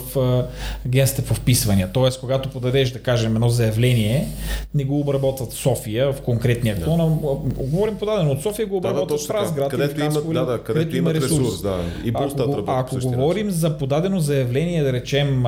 агенцията 0.86 1.22
по 1.22 1.34
вписвания. 1.34 1.90
Тоест, 1.94 2.20
когато 2.20 2.50
подадеш, 2.50 2.92
да 2.92 3.00
кажем, 3.00 3.36
едно 3.36 3.50
заявление, 3.50 4.28
не 4.74 4.84
го 4.84 5.00
обработват 5.00 5.54
в 5.54 5.56
София, 5.56 6.14
в 6.14 6.22
конкретния 6.22 6.84
клон, 6.84 7.02
а, 7.02 7.06
говорим 7.64 7.96
подадено 7.96 8.32
от 8.32 8.42
София, 8.42 8.66
го 8.66 8.80
Да, 8.80 8.88
да, 8.88 8.94
обработват 8.94 9.20
точно 9.20 9.36
в. 9.36 9.42
Разград 9.42 9.70
Където 9.70 10.02
Хасково, 10.02 10.34
да, 10.34 10.46
да, 10.46 10.64
където 10.64 10.98
имат 10.98 11.16
ресурс, 11.16 11.62
да. 11.62 11.80
И 12.06 12.10
ако, 12.10 12.24
работи 12.40 12.64
ако 12.68 12.98
говорим 13.00 13.52
за 13.52 13.78
подадено 13.78 14.20
заявление, 14.20 14.84
да 14.84 14.94
речем 14.94 15.44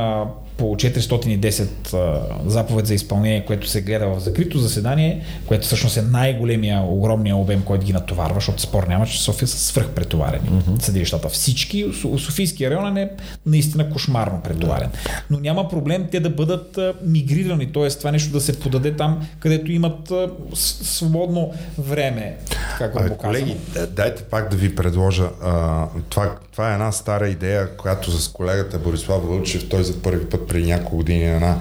по 0.57 0.75
410 0.75 1.93
а, 1.93 2.21
заповед 2.49 2.87
за 2.87 2.93
изпълнение, 2.93 3.45
което 3.45 3.67
се 3.67 3.81
гледа 3.81 4.07
в 4.07 4.19
закрито 4.19 4.59
заседание, 4.59 5.23
което 5.45 5.65
всъщност 5.65 5.97
е 5.97 6.01
най-големия, 6.01 6.81
огромния 6.81 7.35
обем, 7.35 7.61
който 7.61 7.85
ги 7.85 7.93
натоварва, 7.93 8.35
защото 8.35 8.61
спор 8.61 8.83
няма, 8.83 9.05
че 9.05 9.21
София 9.21 9.47
са 9.47 9.57
свръхпретоварени. 9.69 10.49
Mm-hmm. 10.49 10.81
Съдилищата 10.81 11.29
всички. 11.29 11.85
Со- 11.85 12.17
Софийския 12.17 12.69
район 12.69 12.97
е 12.97 13.09
наистина 13.45 13.89
кошмарно 13.89 14.41
претоварен. 14.43 14.89
Но 15.29 15.39
няма 15.39 15.69
проблем 15.69 16.07
те 16.11 16.19
да 16.19 16.29
бъдат 16.29 16.77
а, 16.77 16.93
мигрирани, 17.03 17.71
т.е. 17.71 17.89
това 17.89 18.11
нещо 18.11 18.31
да 18.31 18.41
се 18.41 18.59
подаде 18.59 18.95
там, 18.95 19.27
където 19.39 19.71
имат 19.71 20.11
а, 20.11 20.29
свободно 20.53 21.53
време. 21.77 22.37
Как 22.77 22.95
Абе, 22.99 23.09
колеги, 23.09 23.57
дайте 23.91 24.23
пак 24.23 24.49
да 24.49 24.57
ви 24.57 24.75
предложа. 24.75 25.29
А, 25.43 25.85
това, 26.09 26.35
това 26.51 26.69
е 26.69 26.73
една 26.73 26.91
стара 26.91 27.27
идея, 27.27 27.77
която 27.77 28.11
с 28.11 28.27
колегата 28.27 28.79
Борислав 28.79 29.23
Вълчев, 29.23 29.69
той 29.69 29.83
за 29.83 30.01
първи 30.01 30.25
път 30.25 30.47
преди 30.47 30.67
няколко 30.67 30.95
години 30.95 31.25
на 31.25 31.35
една 31.35 31.59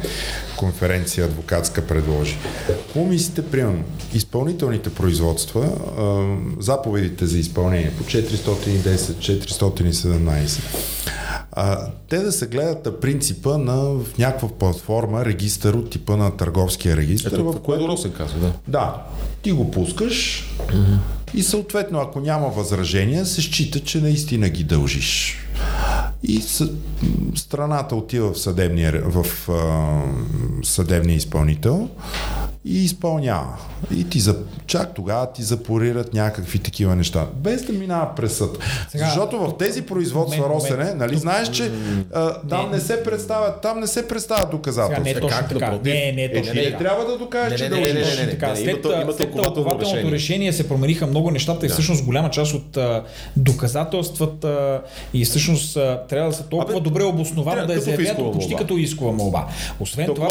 конференция 0.57 1.25
адвокатска 1.25 1.87
предложи. 1.87 2.37
Какво 2.67 3.05
мислите, 3.05 3.51
примерно, 3.51 3.85
изпълнителните 4.15 4.95
производства, 4.95 5.71
заповедите 6.61 7.27
за 7.27 7.39
изпълнение 7.39 7.93
по 7.99 8.05
410, 8.05 8.97
417, 8.97 10.61
а, 11.53 11.87
те 12.09 12.19
да 12.19 12.33
се 12.33 12.47
гледат 12.47 12.87
на 12.87 13.01
принципа 13.01 13.59
на 13.59 13.77
в 13.77 14.19
някаква 14.19 14.49
платформа, 14.49 15.25
регистър 15.25 15.75
от 15.75 15.91
типа 15.91 16.17
на 16.17 16.37
търговския 16.37 16.97
регистър, 16.97 17.33
Ето, 17.33 17.53
в 17.53 17.57
е 17.69 17.89
Росен 17.89 18.13
казва, 18.13 18.41
да. 18.41 18.53
да, 18.69 19.03
ти 19.43 19.53
го 19.53 19.71
пускаш 19.71 20.49
и 21.35 21.43
съответно, 21.43 21.99
ако 21.99 22.21
няма 22.21 22.49
възражения, 22.49 23.27
се 23.27 23.43
счита, 23.43 23.81
че 23.81 24.01
наистина 24.01 24.49
ги 24.49 24.65
дължиш. 24.65 25.39
и 26.23 26.43
с, 26.43 26.71
страната 27.35 27.97
отива 27.97 28.33
в 28.33 28.39
съдебния, 28.39 29.03
в, 29.05 29.49
а, 29.49 30.03
съдебния 30.65 31.17
изпълнител 31.17 31.89
и 32.69 32.85
изпълнява. 32.85 33.57
И 33.97 34.09
ти 34.09 34.21
за, 34.21 34.37
чак 34.67 34.95
тогава 34.95 35.33
ти 35.33 35.43
запорират 35.43 36.15
някакви 36.15 36.59
такива 36.59 36.97
неща, 36.97 37.27
без 37.35 37.65
да 37.65 37.73
минава 37.73 38.15
през 38.17 38.37
съд. 38.37 38.59
Сега, 38.89 39.05
Защото 39.05 39.39
в 39.39 39.57
тези 39.59 39.83
производства 39.83 40.43
момент, 40.43 40.63
Росене, 40.63 40.77
момент, 40.77 40.99
нали 40.99 41.13
тук, 41.13 41.21
знаеш, 41.21 41.51
че 41.51 41.71
а, 42.15 42.41
там 42.49 42.71
не, 42.71 42.77
не 42.77 42.83
се 42.83 43.05
представят, 43.05 43.61
там 43.63 43.81
не 43.81 43.87
се 43.87 44.09
представят 44.09 44.51
доказателства. 44.51 45.05
Сега 45.05 45.21
не 45.21 45.27
е 45.27 45.31
точно 45.31 45.49
така. 45.49 45.79
Не, 45.85 46.13
не 46.13 46.25
е 46.25 46.33
точно 46.33 46.55
не, 46.55 46.63
не, 46.63 46.71
не, 46.71 46.77
трябва 46.77 47.05
да 47.05 47.19
докажеш, 47.19 47.61
че 47.61 47.69
дължиш. 47.69 47.93
Не, 47.93 48.01
не, 48.01 48.15
не, 48.17 48.27
не, 48.27 48.31
така. 48.31 48.57
След, 48.57 48.87
след 49.17 49.33
тълкователното 49.33 49.87
решение. 49.87 50.13
решение 50.13 50.53
се 50.53 50.69
промениха 50.69 51.07
много 51.07 51.31
нещата 51.31 51.67
и 51.67 51.69
всъщност 51.69 52.05
голяма 52.05 52.31
част 52.31 52.55
от 52.55 52.77
а, 52.77 53.05
доказателствата 53.37 54.83
и 55.15 55.25
всъщност 55.25 55.77
а, 55.77 56.03
трябва 56.09 56.31
да 56.31 56.37
са 56.37 56.43
толкова 56.49 56.81
добре 56.81 57.03
обосновано 57.03 57.67
да 57.67 57.75
е 57.75 57.79
заявят 57.79 58.33
почти 58.33 58.57
като 58.57 58.77
искова 58.77 59.13
молба. 59.13 59.47
Освен 59.81 60.07
това, 60.07 60.29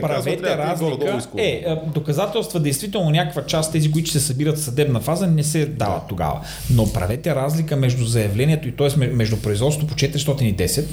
правете 0.00 0.56
разлика. 0.56 1.20
Е, 1.36 1.61
доказателства, 1.94 2.60
действително 2.60 3.10
някаква 3.10 3.46
част, 3.46 3.72
тези, 3.72 3.92
които 3.92 4.10
се 4.10 4.20
събират 4.20 4.58
в 4.58 4.64
съдебна 4.64 5.00
фаза, 5.00 5.26
не 5.26 5.42
се 5.42 5.66
дават 5.66 6.02
тогава. 6.08 6.40
Но 6.70 6.92
правете 6.92 7.34
разлика 7.34 7.76
между 7.76 8.04
заявлението 8.04 8.68
и 8.68 8.72
т.е. 8.72 9.06
между 9.06 9.36
производството 9.36 9.86
по 9.86 9.94
410 9.94 10.84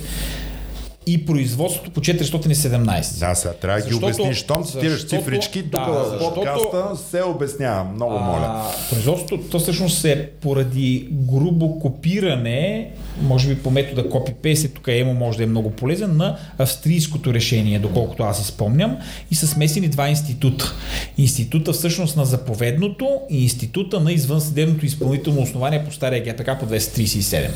и 1.07 1.25
производството 1.25 1.91
по 1.91 1.99
417. 1.99 3.19
Да, 3.19 3.35
сега 3.35 3.53
трябва 3.53 3.81
да 3.81 3.87
ги 3.87 3.95
обясниш. 3.95 4.37
Щом 4.37 4.63
цитираш 4.63 5.07
цифрички, 5.07 5.63
тук 5.63 5.71
да, 5.71 5.91
в 5.91 6.19
подкаста 6.19 6.97
се 7.09 7.23
обяснява. 7.23 7.83
Много 7.83 8.19
моля. 8.19 8.45
А, 8.45 8.89
производството, 8.89 9.43
то 9.51 9.59
всъщност 9.59 10.05
е 10.05 10.29
поради 10.41 11.07
грубо 11.11 11.79
копиране, 11.79 12.91
може 13.21 13.47
би 13.47 13.61
по 13.61 13.71
метода 13.71 14.03
copy-paste, 14.03 14.73
тук 14.73 14.87
емо 14.87 15.13
може 15.13 15.37
да 15.37 15.43
е 15.43 15.47
много 15.47 15.69
полезен, 15.69 16.17
на 16.17 16.37
австрийското 16.57 17.33
решение, 17.33 17.79
доколкото 17.79 18.23
аз 18.23 18.41
изпомням, 18.41 18.97
и 19.31 19.35
са 19.35 19.47
смесени 19.47 19.87
два 19.87 20.09
института. 20.09 20.73
Института 21.17 21.73
всъщност 21.73 22.17
на 22.17 22.25
заповедното 22.25 23.19
и 23.29 23.43
института 23.43 23.99
на 23.99 24.11
извънсъдебното 24.11 24.85
изпълнително 24.85 25.41
основание 25.41 25.85
по 25.85 25.91
стария 25.91 26.23
ГПК 26.23 26.59
по 26.59 26.65
237. 26.65 27.49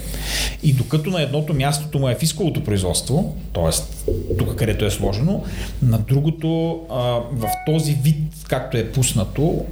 И 0.63 0.73
докато 0.73 1.09
на 1.09 1.21
едното 1.21 1.53
мястото 1.53 1.99
му 1.99 2.09
е 2.09 2.15
фисковото 2.15 2.63
производство, 2.63 3.32
т.е. 3.53 4.11
тук 4.37 4.55
където 4.55 4.85
е 4.85 4.91
сложено, 4.91 5.43
на 5.81 5.97
другото 5.97 6.79
а, 6.89 7.01
в 7.31 7.47
този 7.65 7.93
вид, 7.93 8.17
както 8.47 8.77
е 8.77 8.91
пуснато, 8.91 9.65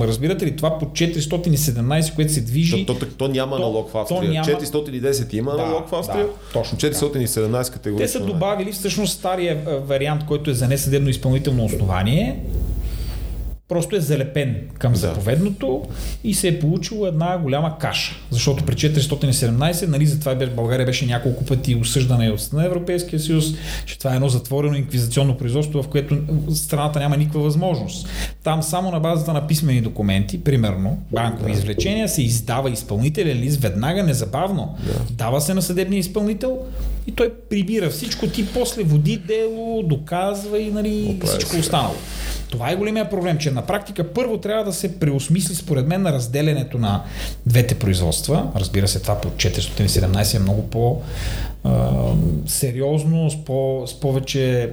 разбирате 0.00 0.46
ли, 0.46 0.56
това 0.56 0.78
по 0.78 0.86
417, 0.86 2.14
което 2.14 2.32
се 2.32 2.40
движи... 2.40 2.86
То, 2.86 2.94
то, 2.94 3.06
то, 3.06 3.14
то 3.16 3.28
няма 3.28 3.56
то, 3.56 3.62
налог 3.62 3.90
в 3.90 3.96
Австрия. 3.96 4.30
Няма... 4.30 4.46
410 4.46 5.34
има 5.34 5.50
да, 5.50 5.66
налог 5.66 5.88
в 5.88 5.92
Австрия, 5.92 6.24
да, 6.24 6.32
точно 6.52 6.78
417 6.78 7.72
категория. 7.72 8.06
Те 8.06 8.12
са 8.12 8.20
добавили 8.20 8.72
всъщност 8.72 9.18
стария 9.18 9.62
вариант, 9.86 10.26
който 10.26 10.50
е 10.50 10.54
за 10.54 10.68
несъдебно 10.68 11.08
изпълнително 11.08 11.64
основание, 11.64 12.40
просто 13.72 13.96
е 13.96 14.00
залепен 14.00 14.56
към 14.78 14.92
да. 14.92 14.98
заповедното 14.98 15.82
и 16.24 16.34
се 16.34 16.48
е 16.48 16.58
получила 16.60 17.08
една 17.08 17.38
голяма 17.38 17.78
каша. 17.78 18.14
Защото 18.30 18.64
при 18.64 18.74
417, 18.74 19.86
нали, 19.86 20.06
затова 20.06 20.34
България 20.46 20.86
беше 20.86 21.06
няколко 21.06 21.44
пъти 21.44 21.74
осъждана 21.74 22.26
и 22.26 22.30
от 22.30 22.52
на 22.52 22.66
Европейския 22.66 23.20
съюз, 23.20 23.44
че 23.86 23.98
това 23.98 24.12
е 24.12 24.14
едно 24.14 24.28
затворено 24.28 24.76
инквизационно 24.76 25.38
производство, 25.38 25.82
в 25.82 25.88
което 25.88 26.16
страната 26.54 26.98
няма 26.98 27.16
никаква 27.16 27.40
възможност. 27.40 28.08
Там 28.44 28.62
само 28.62 28.90
на 28.90 29.00
базата 29.00 29.32
на 29.32 29.46
писмени 29.46 29.80
документи, 29.80 30.44
примерно 30.44 30.98
банкови 31.12 31.52
да. 31.52 31.58
извлечения, 31.58 32.08
се 32.08 32.22
издава 32.22 32.70
изпълнителен 32.70 33.38
лист 33.38 33.60
веднага, 33.60 34.02
незабавно. 34.02 34.76
Да. 34.86 34.92
Дава 35.10 35.40
се 35.40 35.54
на 35.54 35.62
съдебния 35.62 35.98
изпълнител 35.98 36.58
и 37.06 37.12
той 37.12 37.32
прибира 37.50 37.90
всичко, 37.90 38.26
ти 38.26 38.46
после 38.46 38.82
води 38.82 39.16
дело, 39.16 39.82
доказва 39.82 40.58
и 40.58 40.70
нали, 40.70 41.20
всичко 41.24 41.56
останало. 41.56 41.94
Това 42.52 42.70
е 42.70 42.76
големия 42.76 43.10
проблем, 43.10 43.38
че 43.38 43.50
на 43.50 43.66
практика 43.66 44.12
първо 44.12 44.38
трябва 44.38 44.64
да 44.64 44.72
се 44.72 44.98
преосмисли 44.98 45.54
според 45.54 45.86
мен 45.86 46.02
на 46.02 46.12
разделянето 46.12 46.78
на 46.78 47.02
двете 47.46 47.74
производства. 47.74 48.50
Разбира 48.56 48.88
се, 48.88 49.00
това 49.00 49.20
по 49.20 49.28
417 49.28 50.36
е 50.36 50.38
много 50.38 50.70
по 50.70 51.02
сериозно, 52.46 53.30
с, 53.30 53.44
по, 53.44 53.84
с 53.86 54.00
повече 54.00 54.70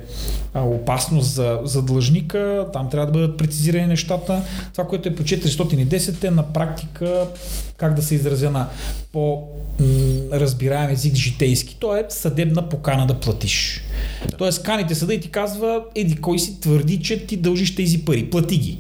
опасност 0.56 1.34
за, 1.34 1.60
за 1.64 1.82
длъжника. 1.82 2.68
Там 2.74 2.90
трябва 2.90 3.06
да 3.06 3.12
бъдат 3.12 3.38
прецизирани 3.38 3.88
нещата. 3.88 4.42
Това, 4.72 4.88
което 4.88 5.10
е 5.10 5.16
по 5.16 5.24
410 5.24 6.24
е 6.24 6.32
на 6.32 6.54
практика, 6.54 7.28
как 7.78 7.94
да 7.94 8.02
се 8.02 8.16
изразя 8.16 8.52
на 8.52 8.68
по-разбираем 9.12 10.90
език 10.90 11.16
житейски. 11.16 11.78
То 11.80 11.96
е 11.96 12.06
съдебна 12.10 12.70
покана 12.70 13.08
да 13.08 13.14
платиш. 13.14 13.84
Тоест, 14.38 14.64
каните 14.64 14.96
съда 14.96 15.14
и 15.14 15.20
ти 15.20 15.30
казва, 15.30 15.84
еди 15.96 16.16
кой 16.16 16.40
си 16.40 16.60
твърди, 16.60 17.00
че 17.00 17.26
ти 17.26 17.38
дължиш 17.38 17.76
тези 17.76 18.06
пари, 18.06 18.30
плати 18.30 18.58
ги. 18.58 18.78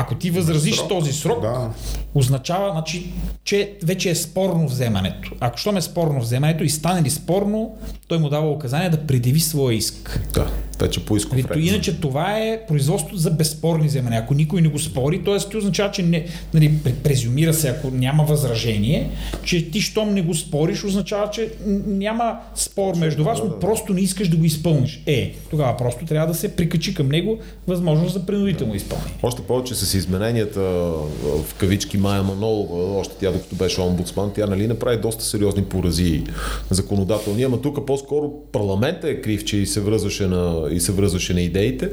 Ако 0.00 0.14
ти 0.14 0.30
възразиш 0.30 0.76
срок, 0.76 0.88
този 0.88 1.12
срок, 1.12 1.42
да. 1.42 1.70
означава, 2.14 2.72
значи, 2.72 3.12
че 3.44 3.72
вече 3.82 4.10
е 4.10 4.14
спорно 4.14 4.66
вземането. 4.66 5.32
Ако 5.40 5.58
що 5.58 5.76
е 5.76 5.80
спорно 5.80 6.20
вземането 6.20 6.64
и 6.64 6.68
стане 6.68 7.02
ли 7.02 7.10
спорно, 7.10 7.76
той 8.08 8.18
му 8.18 8.28
дава 8.28 8.50
указание 8.50 8.90
да 8.90 9.06
предяви 9.06 9.40
своя 9.40 9.76
иск. 9.76 10.20
Да 10.34 10.50
вече 10.80 11.04
по 11.04 11.16
исков 11.16 11.38
ред. 11.38 11.64
Иначе 11.64 12.00
това 12.00 12.38
е 12.38 12.60
производство 12.68 13.16
за 13.16 13.30
безспорни 13.30 13.86
вземания. 13.86 14.20
Ако 14.20 14.34
никой 14.34 14.60
не 14.60 14.68
го 14.68 14.78
спори, 14.78 15.24
т.е. 15.24 15.56
означава, 15.56 15.92
че 15.92 16.02
не, 16.02 16.26
нали, 16.54 16.74
презюмира 17.04 17.54
се, 17.54 17.68
ако 17.68 17.90
няма 17.90 18.24
възражение, 18.24 19.10
че 19.44 19.70
ти 19.70 19.80
щом 19.80 20.14
не 20.14 20.22
го 20.22 20.34
спориш, 20.34 20.84
означава, 20.84 21.30
че 21.30 21.52
няма 21.86 22.38
спор 22.54 22.94
между 22.94 23.24
вас, 23.24 23.38
но 23.44 23.58
просто 23.58 23.92
не 23.92 24.00
искаш 24.00 24.28
да 24.28 24.36
го 24.36 24.44
изпълниш. 24.44 25.02
Е, 25.06 25.32
тогава 25.50 25.76
просто 25.76 26.04
трябва 26.04 26.26
да 26.26 26.34
се 26.34 26.56
прикачи 26.56 26.94
към 26.94 27.08
него 27.08 27.38
възможност 27.66 28.12
за 28.12 28.26
принудително 28.26 28.74
изпълнение. 28.74 29.14
Още 29.22 29.42
повече 29.42 29.74
с 29.74 29.89
измененията 29.98 30.60
в 30.60 31.54
кавички 31.58 31.98
Майя 31.98 32.22
Манол, 32.22 32.68
още 32.98 33.14
тя 33.20 33.30
докато 33.30 33.54
беше 33.54 33.80
омбудсман, 33.80 34.30
тя 34.34 34.46
нали 34.46 34.66
направи 34.66 34.96
доста 34.96 35.24
сериозни 35.24 35.64
порази 35.64 36.24
законодателни, 36.70 37.42
ама 37.42 37.60
тук 37.60 37.86
по-скоро 37.86 38.32
парламента 38.52 39.08
е 39.08 39.20
крив, 39.20 39.44
че 39.44 39.56
и 39.56 39.66
се 39.66 39.80
връзваше 39.80 40.26
на 40.26 40.68
и 40.70 40.80
се 40.80 40.92
връзваше 40.92 41.34
на 41.34 41.40
идеите. 41.40 41.90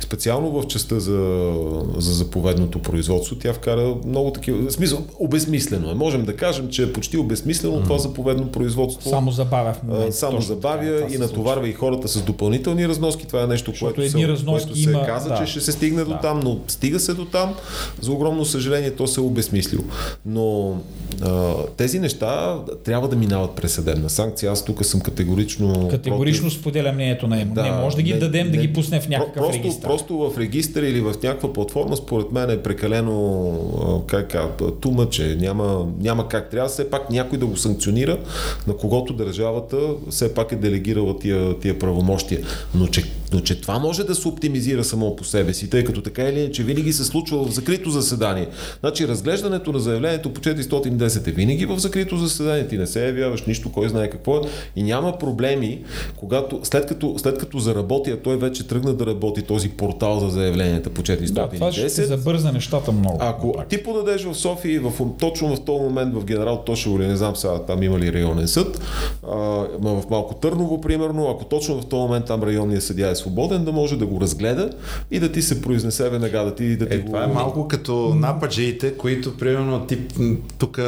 Специално 0.00 0.50
в 0.50 0.66
частта 0.66 1.00
за, 1.00 1.52
за 1.96 2.12
заповедното 2.12 2.78
производство, 2.78 3.36
тя 3.36 3.52
вкара 3.52 3.94
много 4.06 4.30
такива. 4.30 4.68
В 4.68 4.72
смисъл, 4.72 5.06
обезмислено 5.18 5.90
е. 5.90 5.94
Можем 5.94 6.24
да 6.24 6.36
кажем, 6.36 6.68
че 6.68 6.82
е 6.82 6.92
почти 6.92 7.16
обезмислено 7.16 7.80
mm. 7.80 7.84
това 7.84 7.98
заповедно 7.98 8.52
производство. 8.52 9.10
Само 9.10 9.30
забавя 9.30 9.72
в 9.72 9.82
момента. 9.82 10.12
Само 10.12 10.40
забавя 10.40 10.96
това, 10.96 11.14
и 11.14 11.18
натоварва 11.18 11.68
и 11.68 11.72
хората 11.72 12.08
с 12.08 12.22
допълнителни 12.22 12.88
разноски. 12.88 13.26
Това 13.26 13.42
е 13.42 13.46
нещо, 13.46 13.70
Защото 13.70 13.94
което, 13.94 14.10
се, 14.10 14.44
което 14.46 14.76
се 14.76 14.90
има, 14.90 15.06
каза, 15.06 15.28
да. 15.28 15.36
че 15.36 15.46
ще 15.46 15.60
се 15.60 15.72
стигне 15.72 16.04
да. 16.04 16.10
до 16.10 16.18
там, 16.22 16.40
но 16.44 16.58
стига 16.68 17.00
се 17.00 17.14
до 17.14 17.21
там. 17.24 17.54
За 18.00 18.12
огромно 18.12 18.44
съжаление, 18.44 18.90
то 18.90 19.06
се 19.06 19.20
е 19.20 19.24
обезмислило. 19.24 19.84
Но 20.26 20.76
а, 21.22 21.52
тези 21.76 21.98
неща 21.98 22.58
трябва 22.84 23.08
да 23.08 23.16
минават 23.16 23.50
през 23.50 23.72
съдебна 23.72 24.10
санкция. 24.10 24.52
Аз 24.52 24.64
тук 24.64 24.84
съм 24.84 25.00
категорично. 25.00 25.88
Категорично 25.88 26.42
против... 26.42 26.60
споделя 26.60 26.92
мнението 26.92 27.26
на 27.28 27.40
ЕМО. 27.40 27.54
Да, 27.54 27.62
не 27.62 27.70
може 27.70 27.96
да 27.96 28.02
ги 28.02 28.12
не, 28.12 28.18
дадем 28.18 28.46
не, 28.46 28.52
да 28.52 28.58
ги 28.58 28.72
пуснем 28.72 29.00
в 29.00 29.08
някакъв 29.08 29.34
просто, 29.34 29.52
регистр. 29.52 29.86
Просто 29.86 30.18
в 30.18 30.38
регистър 30.38 30.82
или 30.82 31.00
в 31.00 31.14
някаква 31.22 31.52
платформа, 31.52 31.96
според 31.96 32.32
мен 32.32 32.50
е 32.50 32.62
прекалено 32.62 34.04
как, 34.06 34.36
тума, 34.80 35.08
че 35.08 35.36
няма, 35.40 35.86
няма 36.00 36.28
как. 36.28 36.50
Трябва 36.50 36.68
все 36.68 36.90
пак 36.90 37.10
някой 37.10 37.38
да 37.38 37.46
го 37.46 37.56
санкционира, 37.56 38.18
на 38.66 38.76
когото 38.76 39.12
държавата 39.12 39.76
все 40.10 40.34
пак 40.34 40.52
е 40.52 40.56
делегирала 40.56 41.18
тия, 41.18 41.58
тия 41.58 41.78
правомощия. 41.78 42.40
Но 42.74 42.86
че, 42.86 43.04
но 43.32 43.40
че 43.40 43.60
това 43.60 43.78
може 43.78 44.04
да 44.04 44.14
се 44.14 44.28
оптимизира 44.28 44.84
само 44.84 45.16
по 45.16 45.24
себе 45.24 45.54
си, 45.54 45.70
тъй 45.70 45.84
като 45.84 46.02
така 46.02 46.22
или 46.22 46.40
иначе 46.40 46.62
винаги 46.62 46.92
се 46.92 47.04
случва 47.04 47.44
в 47.44 47.50
закрито 47.50 47.90
заседание. 47.90 48.48
Значи 48.80 49.08
разглеждането 49.08 49.72
на 49.72 49.80
заявлението 49.80 50.32
по 50.32 50.40
410 50.40 51.28
е 51.28 51.30
винаги 51.30 51.66
в 51.66 51.78
закрито 51.78 52.16
заседание. 52.16 52.68
Ти 52.68 52.78
не 52.78 52.86
се 52.86 53.06
явяваш 53.06 53.42
нищо, 53.46 53.72
кой 53.72 53.88
знае 53.88 54.10
какво 54.10 54.36
е. 54.36 54.40
И 54.76 54.82
няма 54.82 55.18
проблеми, 55.18 55.84
когато 56.16 56.60
след 56.62 56.86
като, 56.86 57.14
след 57.18 57.38
като 57.38 57.58
заработи 57.58 58.10
а 58.10 58.16
той 58.16 58.36
вече 58.36 58.66
тръгна 58.66 58.94
да 58.94 59.06
работи 59.06 59.42
този 59.42 59.68
портал 59.68 60.20
за 60.20 60.28
заявленията 60.28 60.90
по 60.90 61.02
410. 61.02 61.32
Да, 61.32 61.48
това 61.48 61.72
ще 61.72 61.88
се 61.88 62.04
забърза 62.04 62.52
нещата 62.52 62.92
много. 62.92 63.16
Ако 63.20 63.54
ти 63.68 63.82
подадеш 63.82 64.24
в 64.24 64.34
София, 64.34 64.80
в, 64.80 64.92
точно 65.18 65.56
в 65.56 65.64
този 65.64 65.82
момент 65.82 66.14
в 66.14 66.24
Генерал 66.24 66.62
Тошево 66.66 66.98
или 66.98 67.06
не 67.06 67.16
знам 67.16 67.36
сега 67.36 67.58
там 67.58 67.82
има 67.82 67.98
ли 67.98 68.12
районен 68.12 68.48
съд, 68.48 68.80
а, 69.22 69.36
в 69.78 70.02
Малко 70.10 70.34
Търново, 70.34 70.80
примерно, 70.80 71.30
ако 71.30 71.44
точно 71.44 71.80
в 71.80 71.86
този 71.86 72.00
момент 72.00 72.26
там 72.26 72.42
районният 72.42 72.84
съдия 72.84 73.10
е 73.10 73.14
свободен, 73.22 73.64
да 73.64 73.72
може 73.72 73.96
да 73.96 74.06
го 74.06 74.20
разгледа 74.20 74.70
и 75.10 75.20
да 75.20 75.32
ти 75.32 75.42
се 75.42 75.62
произнесе 75.62 76.10
веднага, 76.10 76.44
да 76.44 76.54
ти 76.54 76.76
да 76.76 76.88
ти 76.88 76.94
е, 76.94 76.98
го... 76.98 77.06
Това 77.06 77.24
е 77.24 77.26
малко 77.26 77.68
като 77.68 78.14
нападжиите, 78.14 78.96
които 78.96 79.36
примерно 79.36 79.86
тип 79.86 80.12
тук... 80.58 80.80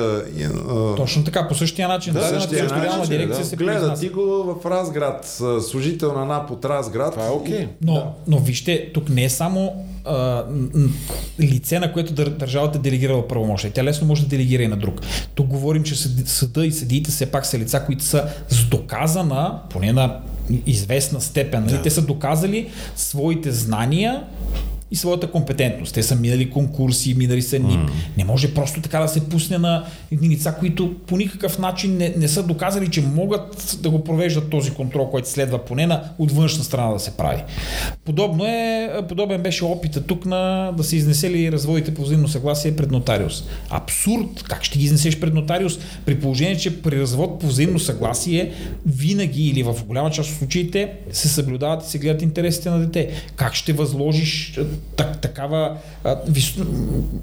Точно 0.97 1.25
така, 1.25 1.49
по 1.49 1.55
същия 1.55 1.89
начин. 1.89 2.13
Да, 2.13 2.21
да 2.21 2.41
същия 2.41 2.65
начин, 2.65 3.03
дирекция 3.09 3.39
да. 3.39 3.45
се 3.45 3.57
Гледа 3.57 3.95
ти 3.95 4.09
го 4.09 4.23
в 4.23 4.71
Разград, 4.71 5.43
служител 5.61 6.13
на 6.13 6.25
НАП 6.25 6.51
от 6.51 6.65
Разград. 6.65 7.13
Това 7.13 7.27
е 7.27 7.31
окей. 7.31 7.55
Okay. 7.55 7.69
Но, 7.83 7.95
да. 7.95 8.07
но 8.27 8.39
вижте, 8.39 8.91
тук 8.95 9.09
не 9.09 9.25
е 9.25 9.31
само 9.31 9.85
а, 10.05 10.45
лице, 11.41 11.79
на 11.79 11.93
което 11.93 12.13
държавата 12.13 12.79
е 12.79 12.81
делегирала 12.81 13.29
правомощие. 13.29 13.71
Тя 13.71 13.85
лесно 13.85 14.07
може 14.07 14.23
да 14.23 14.29
делегира 14.29 14.63
и 14.63 14.69
на 14.69 14.77
друг. 14.77 15.01
Тук 15.35 15.47
говорим, 15.47 15.83
че 15.83 15.95
съда 16.27 16.67
и 16.67 16.73
съдиите 16.73 17.11
все 17.11 17.27
пак 17.27 17.47
са 17.47 17.59
лица, 17.59 17.83
които 17.87 18.05
са 18.05 18.29
с 18.49 18.65
доказана, 18.65 19.61
поне 19.71 19.93
на 19.93 20.21
известна 20.67 21.21
степен. 21.21 21.65
Нали? 21.65 21.73
Да. 21.73 21.83
Те 21.83 21.91
са 21.91 22.03
доказали 22.03 22.71
своите 22.97 23.53
знания 23.53 24.23
и 24.91 24.97
своята 24.97 25.31
компетентност. 25.31 25.95
Те 25.95 26.03
са 26.03 26.17
минали 26.17 26.51
конкурси, 26.51 27.15
минали 27.15 27.43
са 27.43 27.59
НИП. 27.59 27.81
Mm. 27.81 27.91
Не 28.17 28.25
може 28.25 28.55
просто 28.55 28.81
така 28.81 28.99
да 29.01 29.09
се 29.09 29.29
пусне 29.29 29.59
на 29.59 29.85
едни 30.13 30.29
лица, 30.29 30.57
които 30.59 30.95
по 31.07 31.17
никакъв 31.17 31.59
начин 31.59 31.97
не, 31.97 32.15
не 32.17 32.29
са 32.29 32.43
доказали, 32.43 32.91
че 32.91 33.03
могат 33.03 33.79
да 33.83 33.91
го 33.91 34.05
провеждат 34.05 34.51
този 34.51 34.71
контрол, 34.71 35.11
който 35.11 35.29
следва 35.29 35.65
поне 35.65 35.87
на 35.87 36.03
от 36.19 36.33
външна 36.33 36.65
страна 36.65 36.93
да 36.93 36.99
се 36.99 37.17
прави. 37.17 37.43
Подобно 38.05 38.47
е, 38.47 38.91
подобен 39.09 39.43
беше 39.43 39.65
опита 39.65 40.01
тук 40.01 40.27
на 40.27 40.73
да 40.77 40.85
се 40.85 40.97
изнесели 40.97 41.53
разводите 41.53 41.95
по 41.95 42.03
взаимно 42.03 42.29
съгласие 42.29 42.77
пред 42.77 42.91
нотариус. 42.91 43.45
Абсурд! 43.71 44.43
Как 44.49 44.65
ще 44.65 44.79
ги 44.79 44.85
изнесеш 44.85 45.21
пред 45.21 45.35
нотариус 45.35 45.79
при 46.07 46.21
положение, 46.21 46.57
че 46.57 46.83
при 46.83 47.01
развод 47.01 47.41
по 47.41 47.47
взаимно 47.47 47.79
съгласие 47.79 48.53
винаги 48.87 49.49
или 49.49 49.63
в 49.63 49.77
голяма 49.87 50.11
част 50.11 50.31
от 50.31 50.37
случаите 50.37 50.93
се 51.13 51.29
съблюдават 51.29 51.87
и 51.87 51.91
се 51.91 51.99
гледат 51.99 52.23
интересите 52.23 52.71
на 52.71 52.79
дете. 52.79 53.11
Как 53.37 53.55
ще 53.55 53.73
възложиш 53.73 54.61
так, 54.97 55.21
такава 55.21 55.77
а, 56.05 56.17
вис... 56.29 56.55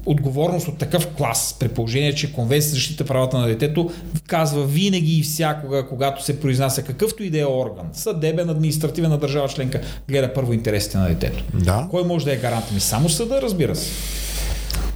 отговорност 0.06 0.68
от 0.68 0.78
такъв 0.78 1.06
клас, 1.06 1.56
при 1.60 1.68
положение, 1.68 2.14
че 2.14 2.32
Конвенция 2.32 2.68
за 2.68 2.74
защита 2.74 3.04
правата 3.04 3.38
на 3.38 3.46
детето 3.46 3.90
казва 4.26 4.64
винаги 4.64 5.18
и 5.18 5.22
всякога, 5.22 5.88
когато 5.88 6.24
се 6.24 6.40
произнася 6.40 6.82
какъвто 6.82 7.22
и 7.22 7.30
да 7.30 7.40
е 7.40 7.46
орган, 7.46 7.86
съдебен, 7.92 8.50
административен 8.50 9.10
на 9.10 9.18
държава 9.18 9.48
членка, 9.48 9.80
гледа 10.08 10.34
първо 10.34 10.52
интересите 10.52 10.98
на 10.98 11.08
детето. 11.08 11.44
Да. 11.54 11.86
Кой 11.90 12.04
може 12.04 12.24
да 12.24 12.32
е 12.32 12.36
гарант? 12.36 12.72
Ми 12.72 12.80
само 12.80 13.08
съда, 13.08 13.42
разбира 13.42 13.76
се. 13.76 13.90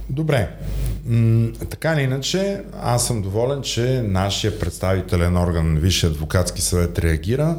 Добре. 0.09 0.49
Така 1.69 1.93
или 1.93 2.01
иначе, 2.01 2.61
аз 2.81 3.07
съм 3.07 3.21
доволен, 3.21 3.61
че 3.61 4.01
нашия 4.01 4.59
представителен 4.59 5.37
орган, 5.37 5.77
Висше 5.77 6.07
адвокатски 6.07 6.61
съвет, 6.61 6.99
реагира 6.99 7.55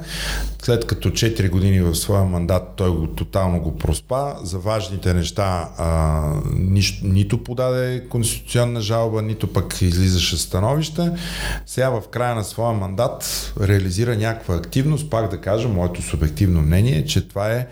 след 0.62 0.86
като 0.86 1.10
4 1.10 1.50
години 1.50 1.80
в 1.80 1.94
своя 1.94 2.24
мандат 2.24 2.62
той 2.76 2.90
го, 2.90 3.06
тотално 3.06 3.60
го 3.60 3.78
проспа, 3.78 4.34
за 4.42 4.58
важните 4.58 5.14
неща 5.14 5.68
а, 5.78 6.22
ни, 6.54 6.82
нито 7.02 7.44
подаде 7.44 8.04
конституционна 8.08 8.80
жалба, 8.80 9.22
нито 9.22 9.52
пък 9.52 9.82
излизаше 9.82 10.36
становище. 10.36 11.10
Сега 11.66 11.90
в 11.90 12.02
края 12.10 12.34
на 12.34 12.44
своя 12.44 12.72
мандат 12.72 13.52
реализира 13.60 14.16
някаква 14.16 14.54
активност, 14.54 15.10
пак 15.10 15.30
да 15.30 15.40
кажа, 15.40 15.68
моето 15.68 16.02
субективно 16.02 16.62
мнение 16.62 16.98
е, 16.98 17.04
че 17.04 17.28
това 17.28 17.52
е 17.52 17.66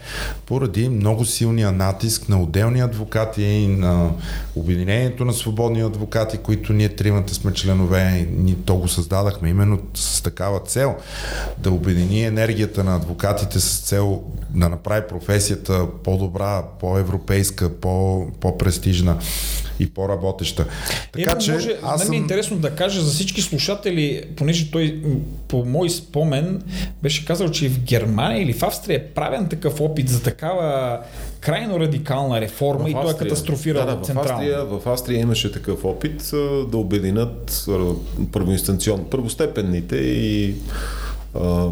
поради 0.47 0.89
много 0.89 1.25
силния 1.25 1.73
натиск 1.73 2.29
на 2.29 2.43
отделни 2.43 2.81
адвокати 2.81 3.43
и 3.43 3.67
на 3.67 4.11
Обединението 4.57 5.25
на 5.25 5.33
свободни 5.67 5.83
адвокати, 5.87 6.39
които 6.39 6.73
ние 6.73 6.89
тримата 6.89 7.35
сме 7.35 7.53
членове 7.53 8.29
и 8.47 8.55
то 8.65 8.77
го 8.77 8.89
създадахме 8.89 9.49
именно 9.49 9.79
с 9.95 10.23
такава 10.23 10.61
цел 10.61 10.95
да 11.59 11.71
обедини 11.71 12.25
енергията 12.25 12.85
на 12.85 12.97
адвокатите 12.97 13.61
с 13.61 13.81
цел 13.81 14.23
да 14.51 14.69
направи 14.69 15.07
професията 15.09 15.87
по-добра, 16.05 16.63
по-европейска, 16.81 17.81
по- 17.81 18.27
по-престижна 18.41 19.19
и 19.81 19.91
по-работеща. 19.91 20.67
Така 21.13 21.31
Ево, 21.31 21.41
че 21.41 21.53
може, 21.53 21.77
аз 21.83 22.03
съм... 22.03 22.11
ми 22.11 22.17
е 22.17 22.19
интересно 22.19 22.57
да 22.57 22.71
кажа 22.71 23.01
за 23.01 23.11
всички 23.11 23.43
слушатели, 23.43 24.25
понеже 24.37 24.71
той 24.71 25.03
по 25.49 25.65
мой 25.65 25.91
спомен 25.91 26.63
беше 27.03 27.25
казал, 27.25 27.49
че 27.49 27.69
в 27.69 27.81
Германия 27.81 28.43
или 28.43 28.53
в 28.53 28.63
Австрия 28.63 28.97
е 28.97 29.03
правен 29.03 29.49
такъв 29.49 29.81
опит 29.81 30.09
за 30.09 30.23
такава 30.23 31.01
крайно 31.41 31.81
радикална 31.81 32.41
реформа 32.41 32.85
в 32.85 32.91
и 32.91 32.93
той 32.93 33.11
е 33.11 33.17
катастрофира 33.17 33.87
да, 33.87 33.97
да, 33.97 34.15
в 34.15 34.19
Австрия, 34.19 34.65
в 34.65 34.83
Австрия 34.87 35.21
имаше 35.21 35.53
такъв 35.53 35.85
опит 35.85 36.31
да 36.71 36.77
обединят 36.77 37.67
първоинстанционно, 38.33 39.05
първостепенните 39.05 39.97
и 39.97 40.55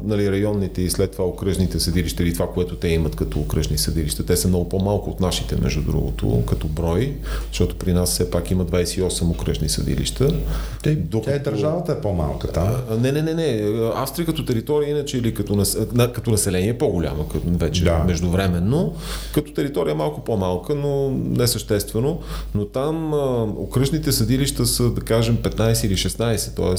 нали, 0.05 0.31
районните 0.31 0.83
и 0.83 0.91
след 0.91 1.11
това 1.11 1.25
окръжните 1.25 1.81
съдилища 1.81 2.23
или 2.23 2.33
това, 2.33 2.47
което 2.47 2.77
те 2.77 2.89
имат 2.89 3.17
като 3.17 3.39
окръжни 3.39 3.79
съдилища. 3.79 4.27
Те 4.27 4.37
са 4.37 4.49
много 4.49 4.69
по-малко 4.69 5.11
от 5.11 5.21
нашите, 5.21 5.57
между 5.57 5.83
другото, 5.83 6.43
като 6.47 6.67
брой, 6.67 7.15
защото 7.49 7.77
при 7.77 7.93
нас 7.93 8.11
все 8.11 8.31
пак 8.31 8.51
има 8.51 8.67
28 8.67 9.31
окръжни 9.31 9.69
съдилища. 9.69 10.35
Те, 10.83 10.95
докато... 10.95 11.31
Тя 11.31 11.37
е 11.37 11.39
държавата 11.39 11.93
е 11.93 12.01
по-малка 12.01 12.49
там. 12.49 12.69
Не, 13.01 13.13
не, 13.13 13.23
не, 13.23 13.35
не. 13.35 13.73
Австрия 13.95 14.27
като 14.27 14.45
територия, 14.45 14.91
иначе 14.91 15.19
или 15.19 15.35
като, 15.35 15.57
нас... 15.57 15.79
като 16.15 16.31
население 16.31 16.69
е 16.69 16.79
по-голяма 16.79 17.25
вече 17.47 17.85
да. 17.85 17.99
междувременно. 17.99 18.95
Като 19.35 19.53
територия 19.53 19.93
е 19.93 19.95
малко 19.95 20.25
по-малка, 20.25 20.75
но 20.75 21.11
не 21.11 21.47
съществено. 21.47 22.21
Но 22.55 22.67
там 22.67 23.15
а, 23.15 23.43
окръжните 23.43 24.13
съдилища 24.13 24.67
са, 24.67 24.91
да 24.91 25.01
кажем, 25.01 25.37
15 25.37 25.87
или 25.87 25.97
16, 25.97 26.57
т.е. 26.57 26.77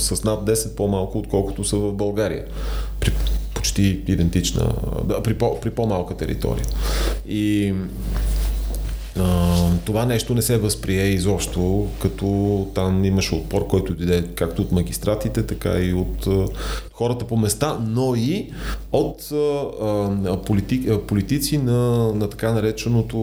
с 0.00 0.24
над 0.24 0.44
10 0.44 0.74
по-малко, 0.74 1.18
отколкото 1.18 1.64
са 1.72 1.78
в 1.78 1.92
България. 1.92 2.44
При 3.00 3.12
почти 3.54 4.02
идентична, 4.06 4.74
да, 5.04 5.22
при, 5.22 5.34
по, 5.34 5.60
при 5.60 5.70
по-малка 5.70 6.16
територия. 6.16 6.64
И 7.28 7.74
това 9.84 10.06
нещо 10.06 10.34
не 10.34 10.42
се 10.42 10.58
възприе 10.58 11.04
изобщо, 11.04 11.86
като 12.00 12.66
там 12.74 13.04
имаше 13.04 13.34
отпор, 13.34 13.66
който 13.66 13.94
дойде 13.94 14.24
както 14.34 14.62
от 14.62 14.72
магистратите, 14.72 15.42
така 15.42 15.78
и 15.78 15.92
от 15.92 16.28
хората 16.92 17.24
по 17.24 17.36
места, 17.36 17.78
но 17.86 18.14
и 18.14 18.50
от 18.92 19.32
политик, 20.46 20.90
политици 21.06 21.58
на, 21.58 22.12
на 22.14 22.30
така 22.30 22.52
нареченото 22.52 23.18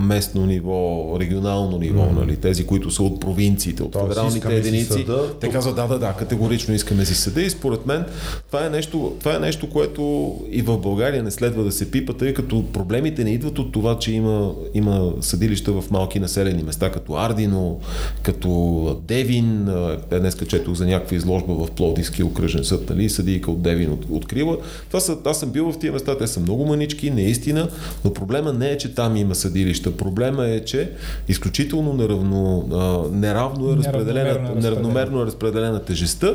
местно 0.00 0.46
ниво, 0.46 1.16
регионално 1.20 1.78
ниво, 1.78 2.02
mm. 2.02 2.18
нали, 2.18 2.36
тези, 2.36 2.66
които 2.66 2.90
са 2.90 3.02
от 3.02 3.20
провинциите, 3.20 3.82
от 3.82 3.92
Тоест, 3.92 4.08
федералните 4.08 4.56
единици. 4.56 4.92
Съда, 4.92 5.34
те 5.40 5.48
казват, 5.48 5.76
да, 5.76 5.86
да, 5.86 5.98
да, 5.98 6.12
категорично 6.12 6.74
искаме 6.74 7.04
си 7.04 7.14
съда 7.14 7.42
и 7.42 7.50
според 7.50 7.86
мен 7.86 8.04
това 8.46 8.66
е, 8.66 8.70
нещо, 8.70 9.12
това 9.18 9.36
е 9.36 9.38
нещо, 9.38 9.70
което 9.70 10.34
и 10.50 10.62
в 10.62 10.78
България 10.78 11.22
не 11.22 11.30
следва 11.30 11.64
да 11.64 11.72
се 11.72 11.90
пипа, 11.90 12.12
тъй 12.12 12.34
като 12.34 12.72
проблемите 12.72 13.24
не 13.24 13.30
идват 13.30 13.58
от 13.58 13.72
това, 13.72 13.98
че 13.98 14.12
има, 14.12 14.52
има 14.74 15.12
съдилища 15.34 15.72
в 15.72 15.90
малки 15.90 16.20
населени 16.20 16.62
места, 16.62 16.90
като 16.90 17.16
Ардино, 17.16 17.80
като 18.22 19.00
Девин, 19.08 19.68
е, 20.10 20.18
днеска 20.18 20.46
четох 20.46 20.74
за 20.74 20.86
някаква 20.86 21.16
изложба 21.16 21.54
в 21.54 21.70
Плодивски 21.70 22.22
окръжен 22.22 22.64
съд, 22.64 22.90
нали, 22.90 23.10
съдийка 23.10 23.50
от 23.50 23.62
Девин 23.62 23.92
от, 23.92 24.06
открива. 24.10 24.56
Това 24.88 25.00
са, 25.00 25.16
аз 25.24 25.40
съм 25.40 25.50
бил 25.50 25.72
в 25.72 25.78
тия 25.78 25.92
места, 25.92 26.18
те 26.18 26.26
са 26.26 26.40
много 26.40 26.66
манички, 26.66 27.10
наистина, 27.10 27.68
но 28.04 28.12
проблема 28.12 28.52
не 28.52 28.70
е, 28.70 28.78
че 28.78 28.94
там 28.94 29.16
има 29.16 29.34
съдилища. 29.34 29.96
Проблема 29.96 30.46
е, 30.46 30.64
че 30.64 30.90
изключително 31.28 31.92
неравно, 31.92 32.68
а, 32.72 33.16
неравно 33.16 33.72
е 33.72 33.76
разпределена, 33.76 34.54
неравномерно 34.54 35.22
е 35.22 35.26
разпределена 35.26 35.84
тежестта. 35.84 36.34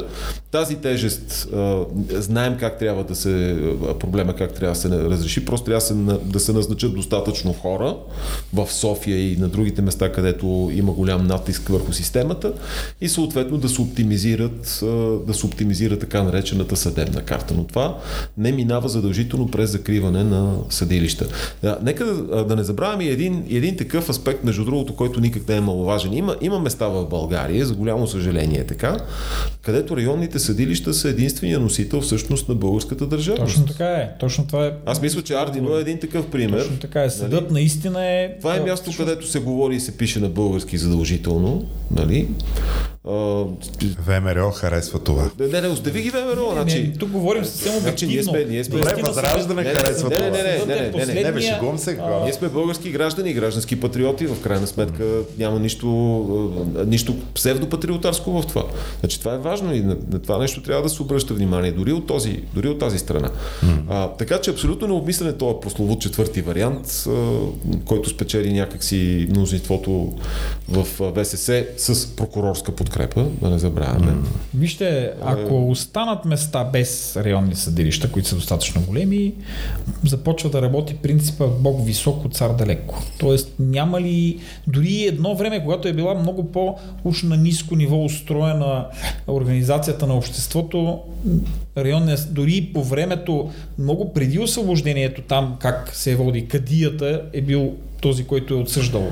Тази 0.51 0.75
тежест 0.75 1.49
а, 1.53 1.85
знаем 2.11 2.57
как 2.59 2.79
трябва 2.79 3.03
да 3.03 3.15
се, 3.15 3.57
проблема 3.99 4.35
как 4.35 4.53
трябва 4.53 4.73
да 4.73 4.79
се 4.79 4.89
разреши, 4.89 5.45
просто 5.45 5.65
трябва 5.65 5.79
да 5.79 5.85
се, 5.85 5.93
да 6.25 6.39
се 6.39 6.53
назначат 6.53 6.95
достатъчно 6.95 7.53
хора 7.53 7.97
в 8.53 8.67
София 8.89 9.31
и 9.31 9.37
на 9.37 9.47
другите 9.47 9.81
места, 9.81 10.11
където 10.11 10.71
има 10.73 10.91
голям 10.91 11.27
натиск 11.27 11.67
върху 11.69 11.93
системата 11.93 12.53
и 13.01 13.09
съответно 13.09 13.57
да 13.57 13.69
се 13.69 13.81
оптимизират, 13.81 14.79
да 15.27 15.33
се 15.33 15.45
оптимизира 15.45 15.99
така 15.99 16.23
наречената 16.23 16.75
съдебна 16.75 17.21
карта. 17.21 17.53
Но 17.57 17.63
това 17.63 17.97
не 18.37 18.51
минава 18.51 18.89
задължително 18.89 19.51
през 19.51 19.69
закриване 19.69 20.23
на 20.23 20.55
съдилища. 20.69 21.27
Нека 21.81 22.05
да, 22.05 22.45
да 22.45 22.55
не 22.55 22.63
забравяме 22.63 23.05
един, 23.05 23.45
един 23.49 23.77
такъв 23.77 24.09
аспект, 24.09 24.43
между 24.43 24.65
другото, 24.65 24.95
който 24.95 25.21
никак 25.21 25.47
не 25.47 25.55
е 25.55 25.61
маловажен. 25.61 26.13
Има, 26.13 26.35
има 26.41 26.59
места 26.59 26.87
в 26.87 27.05
България, 27.05 27.65
за 27.65 27.73
голямо 27.73 28.07
съжаление 28.07 28.59
е 28.59 28.65
така, 28.65 28.97
където 29.61 29.97
районните 29.97 30.39
съдилища 30.39 30.93
са 30.93 31.09
единствения 31.09 31.59
носител 31.59 32.01
всъщност 32.01 32.49
на 32.49 32.55
българската 32.55 33.07
държава. 33.07 33.37
Точно 33.37 33.65
така 33.65 33.85
е. 33.85 34.09
Точно 34.19 34.47
това 34.47 34.65
е. 34.65 34.71
Аз 34.85 35.01
мисля, 35.01 35.21
че 35.21 35.33
Ардино 35.33 35.77
е 35.77 35.81
един 35.81 35.99
такъв 35.99 36.29
пример. 36.29 36.59
Точно 36.59 36.77
така 36.77 37.03
е. 37.03 37.09
Съдът 37.09 37.41
нали? 37.41 37.53
наистина 37.53 38.05
е. 38.05 38.37
Това 38.39 38.55
е 38.55 38.59
място, 38.59 38.78
където 38.97 39.27
се 39.27 39.39
говори 39.39 39.75
и 39.75 39.79
се 39.79 39.97
пише 39.97 40.19
на 40.19 40.29
български 40.29 40.77
задължително. 40.77 41.65
Нали? 41.91 42.27
ВМРО 44.05 44.51
харесва 44.51 44.99
това. 44.99 45.29
Не, 45.39 45.47
не, 45.47 45.61
не, 45.61 45.67
остави 45.67 46.01
ги 46.01 46.09
ВМРО. 46.09 46.51
Значи... 46.51 46.83
Не, 46.83 46.93
тук 46.93 47.09
говорим 47.09 47.45
съвсем 47.45 47.77
обективно. 47.77 47.89
Значи, 47.89 48.07
ние 48.07 48.23
сме, 48.23 48.51
ние 48.51 48.63
сме... 48.63 48.79
Добре, 48.79 49.01
възраждане 49.01 49.63
харесва 49.63 50.09
това. 50.09 50.25
Не, 50.25 50.31
не, 50.31 50.43
не, 50.43 50.65
не, 50.65 51.05
не, 51.05 51.05
не, 51.05 51.23
не, 51.23 51.31
не, 51.31 51.41
шегувам 51.41 51.77
се. 51.77 51.97
А... 52.01 52.23
Ние 52.23 52.33
сме 52.33 52.49
български 52.49 52.91
граждани, 52.91 53.33
граждански 53.33 53.79
патриоти. 53.79 54.27
В 54.27 54.41
крайна 54.41 54.67
сметка 54.67 55.05
няма 55.37 55.59
нищо, 55.59 55.87
нищо 56.85 57.15
псевдопатриотарско 57.33 58.41
в 58.41 58.47
това. 58.47 58.65
Значи 58.99 59.19
това 59.19 59.33
е 59.33 59.37
важно 59.37 59.75
и 59.75 59.81
на, 59.81 59.97
на 60.11 60.19
това 60.19 60.37
нещо 60.37 60.63
трябва 60.63 60.83
да 60.83 60.89
се 60.89 61.01
обръща 61.01 61.33
внимание, 61.33 61.71
дори 61.71 61.93
от, 61.93 62.07
този, 62.07 62.39
дори 62.53 62.67
от 62.67 62.79
тази 62.79 62.99
страна. 62.99 63.31
А, 63.89 64.07
така 64.07 64.41
че 64.41 64.51
абсолютно 64.51 64.87
необмислен 64.87 65.29
е 65.29 65.33
този 65.33 65.55
прословут 65.61 66.01
четвърти 66.01 66.41
вариант, 66.41 67.05
а, 67.07 67.11
който 67.85 68.09
спечели 68.09 68.53
някакси 68.69 69.27
мнозинството 69.29 70.13
в 70.69 70.85
ВСС 71.15 71.65
с 71.77 72.15
прокурорска 72.15 72.71
подкрепа 72.75 73.25
да 73.41 73.49
не 73.49 73.59
забравяме. 73.59 74.13
Вижте, 74.53 75.11
ако 75.21 75.69
останат 75.69 76.25
места 76.25 76.63
без 76.63 77.17
районни 77.17 77.55
съдилища, 77.55 78.11
които 78.11 78.27
са 78.27 78.35
достатъчно 78.35 78.81
големи, 78.81 79.33
започва 80.05 80.49
да 80.49 80.61
работи 80.61 80.95
принципа 80.95 81.47
Бог 81.47 81.85
високо, 81.85 82.29
цар 82.29 82.49
далеко. 82.49 83.03
Тоест 83.19 83.53
няма 83.59 84.01
ли 84.01 84.39
дори 84.67 85.03
едно 85.03 85.35
време, 85.35 85.63
когато 85.63 85.87
е 85.87 85.93
била 85.93 86.13
много 86.13 86.51
по-уж 86.51 87.23
на 87.23 87.37
ниско 87.37 87.75
ниво 87.75 88.05
устроена 88.05 88.85
организацията 89.27 90.07
на 90.07 90.13
обществото, 90.13 90.99
районния, 91.77 92.17
дори 92.29 92.69
по 92.73 92.83
времето, 92.83 93.49
много 93.79 94.13
преди 94.13 94.39
освобождението 94.39 95.21
там, 95.21 95.57
как 95.59 95.91
се 95.93 96.15
води 96.15 96.47
кадията, 96.47 97.21
е 97.33 97.41
бил 97.41 97.75
този, 98.01 98.27
който 98.27 98.53
е 98.53 98.57
отсъждал. 98.57 99.11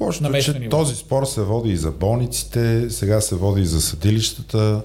Лошото, 0.00 0.40
че 0.42 0.58
ниво. 0.58 0.70
този 0.70 0.94
спор 0.94 1.24
се 1.24 1.40
води 1.40 1.70
и 1.70 1.76
за 1.76 1.90
болниците, 1.90 2.90
сега 2.90 3.20
се 3.20 3.34
води 3.34 3.62
и 3.62 3.66
за 3.66 3.80
съдилищата, 3.80 4.80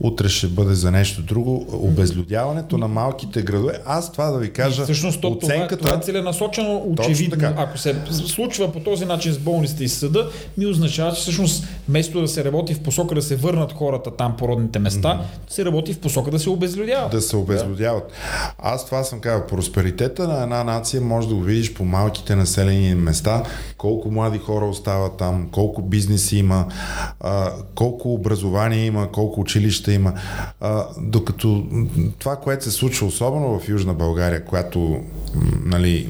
утре 0.00 0.28
ще 0.28 0.46
бъде 0.46 0.74
за 0.74 0.90
нещо 0.90 1.22
друго. 1.22 1.66
Обезлюдяването 1.72 2.78
на 2.78 2.88
малките 2.88 3.42
градове. 3.42 3.80
Аз 3.86 4.12
това 4.12 4.30
да 4.30 4.38
ви 4.38 4.50
кажа, 4.52 4.82
и 4.82 4.84
всъщност 4.84 5.24
оценката... 5.24 5.76
Това, 5.76 5.90
това 5.90 6.00
е 6.00 6.04
целенасочено, 6.04 6.94
очевидно. 6.98 7.54
Ако 7.56 7.78
се 7.78 7.96
случва 8.26 8.72
по 8.72 8.80
този 8.80 9.04
начин 9.04 9.32
с 9.32 9.38
болниците 9.38 9.84
и 9.84 9.88
съда, 9.88 10.30
ми 10.58 10.66
означава, 10.66 11.12
че 11.12 11.20
всъщност 11.20 11.64
вместо 11.88 12.20
да 12.20 12.28
се 12.28 12.44
работи 12.44 12.74
в 12.74 12.80
посока 12.80 13.14
да 13.14 13.22
се 13.22 13.36
върнат 13.36 13.72
хората 13.72 14.16
там 14.16 14.36
по 14.36 14.48
родните 14.48 14.78
места, 14.78 15.08
mm-hmm. 15.08 15.52
се 15.52 15.64
работи 15.64 15.92
в 15.92 15.98
посока 15.98 16.30
да 16.30 16.38
се 16.38 16.50
обезлюдяват. 16.50 17.10
Да 17.12 17.20
се 17.20 17.36
обезлюдяват. 17.36 18.08
Да. 18.08 18.52
Аз 18.58 18.86
това 18.86 19.04
съм 19.04 19.20
казал. 19.20 19.46
Просперитета 19.46 20.28
на 20.28 20.42
една 20.42 20.64
нация 20.64 21.00
може 21.00 21.28
да 21.28 21.34
го 21.34 21.40
видиш 21.40 21.74
по 21.74 21.84
малките 21.84 22.36
населени 22.36 22.94
места, 22.94 23.42
колко 23.78 24.10
млади 24.10 24.39
хора 24.40 24.66
остават 24.66 25.16
там, 25.16 25.48
колко 25.52 25.82
бизнес 25.82 26.32
има, 26.32 26.66
а, 27.20 27.52
колко 27.74 28.14
образование 28.14 28.86
има, 28.86 29.12
колко 29.12 29.40
училища 29.40 29.92
има. 29.92 30.12
А, 30.60 30.86
докато 30.98 31.66
това, 32.18 32.36
което 32.36 32.64
се 32.64 32.70
случва 32.70 33.06
особено 33.06 33.58
в 33.60 33.68
Южна 33.68 33.94
България, 33.94 34.44
която 34.44 35.00
нали, 35.64 36.08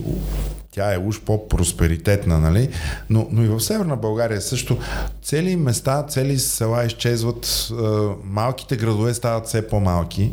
тя 0.71 0.95
е 0.95 0.99
уж 0.99 1.21
по-просперитетна, 1.21 2.41
нали? 2.41 2.69
Но, 3.11 3.29
но 3.31 3.45
и 3.45 3.49
в 3.49 3.61
Северна 3.61 3.97
България 3.97 4.41
също 4.41 4.79
цели 5.23 5.57
места, 5.57 6.07
цели 6.09 6.39
села 6.39 6.85
изчезват, 6.85 7.73
малките 8.25 8.77
градове 8.77 9.15
стават 9.15 9.47
все 9.47 9.69
по-малки 9.69 10.33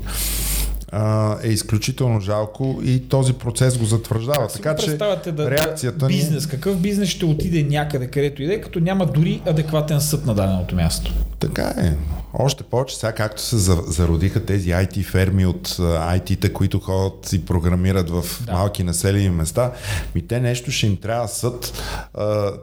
а, 0.91 1.35
е 1.43 1.47
изключително 1.47 2.19
жалко 2.19 2.79
и 2.83 2.99
този 2.99 3.33
процес 3.33 3.77
го 3.77 3.85
затвърждава. 3.85 4.47
Как 4.47 4.53
така 4.53 4.75
че 4.75 4.97
да, 5.31 5.51
реакцията 5.51 6.05
бизнес, 6.05 6.45
ни... 6.45 6.51
какъв 6.51 6.77
бизнес 6.77 7.09
ще 7.09 7.25
отиде 7.25 7.63
някъде, 7.63 8.07
където 8.07 8.43
иде, 8.43 8.61
като 8.61 8.79
няма 8.79 9.05
дори 9.05 9.41
адекватен 9.45 10.01
съд 10.01 10.25
на 10.25 10.33
даденото 10.33 10.75
място? 10.75 11.13
Така 11.39 11.73
е. 11.77 11.93
Още 12.39 12.63
повече 12.63 12.95
сега, 12.95 13.11
както 13.11 13.41
се 13.41 13.57
зародиха 13.88 14.45
тези 14.45 14.69
IT 14.69 15.03
ферми 15.03 15.45
от 15.45 15.67
IT-та, 15.67 16.53
които 16.53 16.79
ходят 16.79 17.33
и 17.33 17.45
програмират 17.45 18.09
в 18.09 18.25
да. 18.45 18.51
малки 18.51 18.83
населени 18.83 19.29
места, 19.29 19.71
ми 20.15 20.27
те 20.27 20.39
нещо 20.39 20.71
ще 20.71 20.88
им 20.88 20.97
трябва 20.97 21.27
съд, 21.27 21.83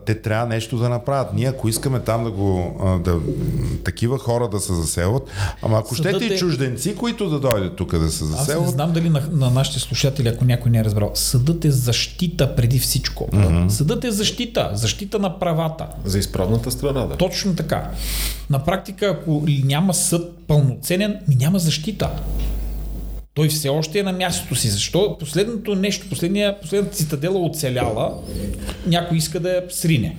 те 0.06 0.14
трябва 0.22 0.46
нещо 0.46 0.78
да 0.78 0.88
направят. 0.88 1.34
Ние, 1.34 1.46
ако 1.48 1.68
искаме 1.68 2.00
там 2.00 2.24
да 2.24 2.30
го, 2.30 2.76
да, 3.04 3.18
такива 3.84 4.18
хора 4.18 4.48
да 4.48 4.60
се 4.60 4.74
заселват, 4.74 5.22
ама 5.62 5.78
ако 5.78 5.94
Съдът 5.94 6.16
щете 6.16 6.32
е... 6.32 6.36
и 6.36 6.38
чужденци, 6.38 6.96
които 6.96 7.30
да 7.30 7.40
дойдат 7.40 7.76
тук 7.76 7.98
да 7.98 8.10
се 8.10 8.24
заселват. 8.24 8.62
Аз 8.62 8.70
не 8.70 8.72
знам 8.72 8.92
дали 8.92 9.10
на, 9.10 9.22
на 9.30 9.50
нашите 9.50 9.80
слушатели, 9.80 10.28
ако 10.28 10.44
някой 10.44 10.70
не 10.70 10.78
е 10.78 10.84
разбрал, 10.84 11.10
съдът 11.14 11.64
е 11.64 11.70
защита 11.70 12.56
преди 12.56 12.78
всичко. 12.78 13.28
Mm-hmm. 13.32 13.68
Съдът 13.68 14.04
е 14.04 14.10
защита, 14.10 14.70
защита 14.74 15.18
на 15.18 15.38
правата. 15.38 15.86
За 16.04 16.18
изправната 16.18 16.70
страна, 16.70 17.06
да. 17.06 17.16
Точно 17.16 17.56
така. 17.56 17.90
На 18.50 18.64
практика, 18.64 19.06
ако 19.06 19.42
няма 19.64 19.94
съд 19.94 20.46
пълноценен, 20.46 21.16
ми 21.28 21.34
няма 21.34 21.58
защита. 21.58 22.10
Той 23.34 23.48
все 23.48 23.68
още 23.68 23.98
е 23.98 24.02
на 24.02 24.12
мястото 24.12 24.54
си. 24.54 24.68
Защо? 24.68 25.16
Последното 25.18 25.74
нещо, 25.74 26.08
последния, 26.08 26.60
последната 26.60 26.96
цитадела 26.96 27.40
оцеляла, 27.40 28.14
някой 28.86 29.16
иска 29.16 29.40
да 29.40 29.50
я 29.50 29.62
срине. 29.70 30.16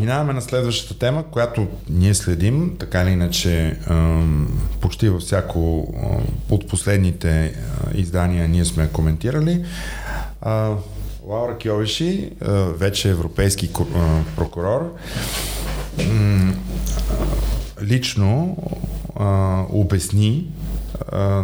Минаваме 0.00 0.32
на 0.32 0.42
следващата 0.42 0.98
тема, 0.98 1.24
която 1.30 1.66
ние 1.90 2.14
следим, 2.14 2.76
така 2.78 3.02
или 3.02 3.10
иначе 3.10 3.76
почти 4.80 5.08
във 5.08 5.22
всяко 5.22 5.94
от 6.50 6.68
последните 6.68 7.54
издания 7.94 8.48
ние 8.48 8.64
сме 8.64 8.88
коментирали. 8.88 9.64
Лаура 11.26 11.58
Кьовеши, 11.62 12.30
вече 12.78 13.10
европейски 13.10 13.70
прокурор, 14.36 14.94
лично 17.82 18.56
обясни 19.72 20.46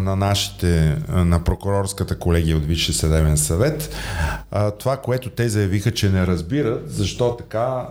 на 0.00 0.16
нашите, 0.16 0.96
на 1.08 1.44
прокурорската 1.44 2.18
колегия 2.18 2.56
от 2.56 2.66
Висше 2.66 2.92
съдебен 2.92 3.36
съвет. 3.36 3.94
Това, 4.78 4.96
което 4.96 5.30
те 5.30 5.48
заявиха, 5.48 5.90
че 5.90 6.10
не 6.10 6.26
разбират, 6.26 6.92
защо 6.92 7.36
така 7.36 7.86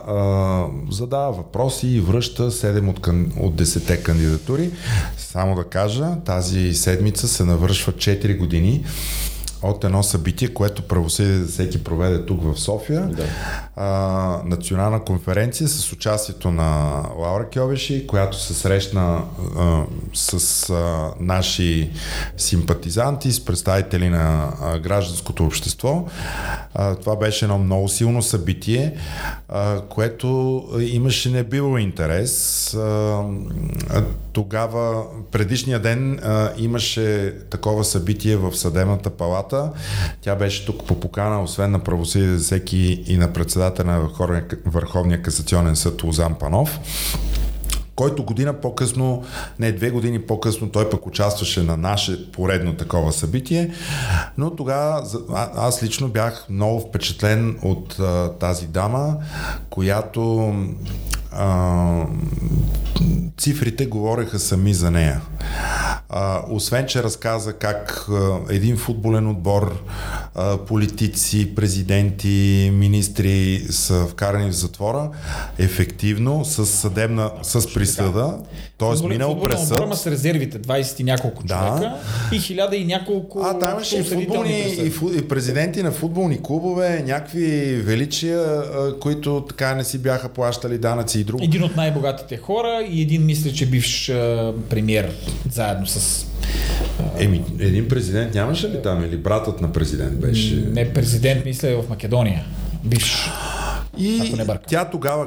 задава 0.90 1.32
въпроси 1.32 1.88
и 1.88 2.00
връща 2.00 2.50
7 2.50 2.88
от, 2.88 3.06
от 3.40 3.62
10 3.62 4.02
кандидатури. 4.02 4.70
Само 5.16 5.54
да 5.54 5.64
кажа, 5.64 6.08
тази 6.24 6.74
седмица 6.74 7.28
се 7.28 7.44
навършва 7.44 7.92
4 7.92 8.38
години 8.38 8.84
от 9.62 9.84
едно 9.84 10.02
събитие, 10.02 10.48
което 10.48 10.82
правосъдие 10.82 11.36
за 11.36 11.52
всеки 11.52 11.84
проведе 11.84 12.26
тук 12.26 12.42
в 12.42 12.60
София. 12.60 13.00
Да. 13.06 13.24
А, 13.76 14.40
национална 14.44 15.04
конференция 15.04 15.68
с 15.68 15.92
участието 15.92 16.50
на 16.50 17.02
Лаура 17.18 17.48
Кьовеши, 17.50 18.06
която 18.06 18.40
се 18.40 18.54
срещна 18.54 19.22
а, 19.58 19.84
с 20.14 20.70
а, 20.70 21.10
наши 21.20 21.90
симпатизанти, 22.36 23.32
с 23.32 23.44
представители 23.44 24.08
на 24.08 24.52
а, 24.60 24.78
гражданското 24.78 25.44
общество. 25.44 26.04
А, 26.74 26.94
това 26.94 27.16
беше 27.16 27.44
едно 27.44 27.58
много 27.58 27.88
силно 27.88 28.22
събитие, 28.22 28.96
а, 29.48 29.80
което 29.80 30.62
имаше 30.80 31.30
небило 31.30 31.78
интерес. 31.78 32.74
А, 32.74 33.24
тогава, 34.32 35.04
предишния 35.30 35.78
ден 35.78 36.18
а, 36.22 36.52
имаше 36.58 37.34
такова 37.50 37.84
събитие 37.84 38.36
в 38.36 38.56
съдебната 38.56 39.10
палата. 39.10 39.51
Тя 40.20 40.36
беше 40.36 40.66
тук 40.66 40.86
по 40.86 41.00
покана, 41.00 41.42
освен 41.42 41.70
на 41.70 41.78
правосъдие 41.78 42.36
всеки 42.36 43.04
и 43.06 43.16
на 43.16 43.32
председателя 43.32 43.86
на 43.86 44.08
Върховния 44.66 45.22
касационен 45.22 45.76
съд 45.76 46.02
Лозан 46.02 46.34
Панов 46.34 46.80
който 47.94 48.24
година 48.24 48.52
по-късно, 48.52 49.24
не 49.58 49.72
две 49.72 49.90
години 49.90 50.22
по-късно, 50.22 50.70
той 50.70 50.90
пък 50.90 51.06
участваше 51.06 51.62
на 51.62 51.76
наше 51.76 52.32
поредно 52.32 52.76
такова 52.76 53.12
събитие, 53.12 53.70
но 54.38 54.56
тогава 54.56 55.06
аз 55.56 55.82
лично 55.82 56.08
бях 56.08 56.46
много 56.50 56.80
впечатлен 56.80 57.58
от 57.62 58.00
а, 58.00 58.32
тази 58.32 58.66
дама, 58.66 59.16
която 59.70 60.54
а, 61.32 62.06
цифрите 63.38 63.86
говореха 63.86 64.38
сами 64.38 64.74
за 64.74 64.90
нея. 64.90 65.20
А, 66.08 66.42
освен, 66.50 66.86
че 66.86 67.02
разказа 67.02 67.52
как 67.52 68.06
а, 68.10 68.38
един 68.50 68.76
футболен 68.76 69.28
отбор, 69.28 69.82
а, 70.34 70.56
политици, 70.56 71.54
президенти, 71.54 72.70
министри 72.74 73.66
са 73.70 74.06
вкарани 74.06 74.50
в 74.50 74.54
затвора, 74.54 75.10
ефективно, 75.58 76.44
с 76.44 76.66
съдебна, 76.66 77.30
с 77.42 77.74
присъда, 77.74 78.38
т.е. 78.78 79.08
минал 79.08 79.40
през 79.40 79.68
съд. 79.68 79.94
с 79.94 80.06
резервите, 80.06 80.58
20 80.58 81.00
и 81.00 81.04
няколко 81.04 81.42
да. 81.42 81.54
човека 81.54 81.94
и 82.32 82.38
хиляда 82.38 82.76
и 82.76 82.84
няколко 82.84 83.40
А, 83.44 83.58
там 83.58 83.70
имаше 83.70 83.98
и, 83.98 84.02
футболни, 84.02 84.74
и, 84.78 84.90
фу, 84.90 85.08
и 85.08 85.28
президенти 85.28 85.82
на 85.82 85.92
футболни 85.92 86.42
клубове, 86.42 87.02
някакви 87.06 87.76
величия, 87.76 88.40
а, 88.40 88.98
които 89.00 89.44
така 89.48 89.74
не 89.74 89.84
си 89.84 89.98
бяха 89.98 90.28
плащали 90.28 90.78
данъци 90.78 91.21
и 91.22 91.24
друго. 91.24 91.44
Един 91.44 91.62
от 91.62 91.76
най-богатите 91.76 92.36
хора 92.36 92.86
и 92.90 93.02
един 93.02 93.24
мисля, 93.24 93.52
че 93.52 93.66
бивш 93.66 94.08
а, 94.08 94.52
премьер 94.70 95.10
заедно 95.50 95.86
с 95.86 96.26
Еми, 97.18 97.44
един 97.58 97.88
президент 97.88 98.34
нямаше 98.34 98.68
ли 98.68 98.82
там 98.82 99.04
или 99.04 99.16
братът 99.16 99.60
на 99.60 99.72
президент 99.72 100.20
беше? 100.20 100.54
Не, 100.54 100.92
президент 100.92 101.44
мисля 101.44 101.68
е 101.68 101.74
в 101.74 101.84
Македония. 101.88 102.44
Бивш. 102.84 103.30
И 103.98 104.34
тя 104.68 104.84
тогава, 104.84 105.26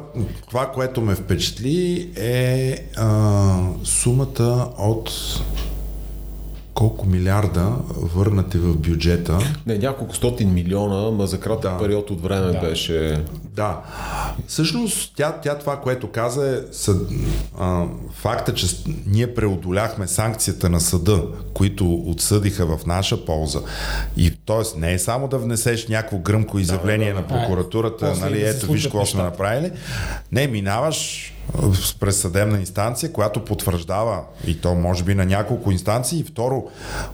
това, 0.50 0.72
което 0.72 1.02
ме 1.02 1.16
впечатли 1.16 2.10
е 2.18 2.78
а, 2.96 3.58
сумата 3.84 4.70
от 4.78 5.12
колко 6.76 7.06
милиарда 7.06 7.74
върнати 7.96 8.58
в 8.58 8.78
бюджета. 8.78 9.38
Не, 9.66 9.78
няколко 9.78 10.16
стотин 10.16 10.54
милиона, 10.54 11.12
ма 11.12 11.28
за 11.28 11.40
кратък 11.40 11.72
да. 11.72 11.78
период 11.78 12.10
от 12.10 12.22
време 12.22 12.52
да. 12.52 12.60
беше... 12.60 13.24
Да. 13.44 13.82
Всъщност, 14.48 15.14
тя, 15.16 15.32
тя 15.32 15.58
това, 15.58 15.82
което 15.82 16.12
каза 16.12 16.50
е 16.50 16.74
съд, 16.74 17.10
а, 17.60 17.86
факта, 18.14 18.54
че 18.54 18.68
ние 19.08 19.34
преодоляхме 19.34 20.08
санкцията 20.08 20.70
на 20.70 20.80
съда, 20.80 21.24
които 21.54 21.94
отсъдиха 21.94 22.78
в 22.78 22.86
наша 22.86 23.26
полза. 23.26 23.60
И 24.18 24.32
т.е. 24.46 24.80
не 24.80 24.94
е 24.94 25.00
само 25.00 25.28
да 25.28 25.38
внесеш 25.38 25.88
някакво 25.88 26.18
гръмко 26.18 26.60
изявление 26.60 27.14
да, 27.14 27.22
да, 27.22 27.28
да. 27.28 27.34
на 27.34 27.42
прокуратурата, 27.42 28.14
а, 28.18 28.20
нали, 28.20 28.42
ето 28.42 28.72
виж 28.72 28.84
какво 28.84 29.06
сме 29.06 29.24
направили. 29.24 29.72
Не, 30.32 30.48
минаваш 30.48 31.32
през 32.00 32.18
съдебна 32.18 32.60
инстанция, 32.60 33.12
която 33.12 33.46
потвърждава 33.46 34.22
и 34.48 34.62
то 34.62 34.76
може 34.76 35.04
би 35.04 35.16
на 35.16 35.26
няколко 35.26 35.72
инстанции 35.72 36.20
и 36.20 36.24
второ, 36.24 36.64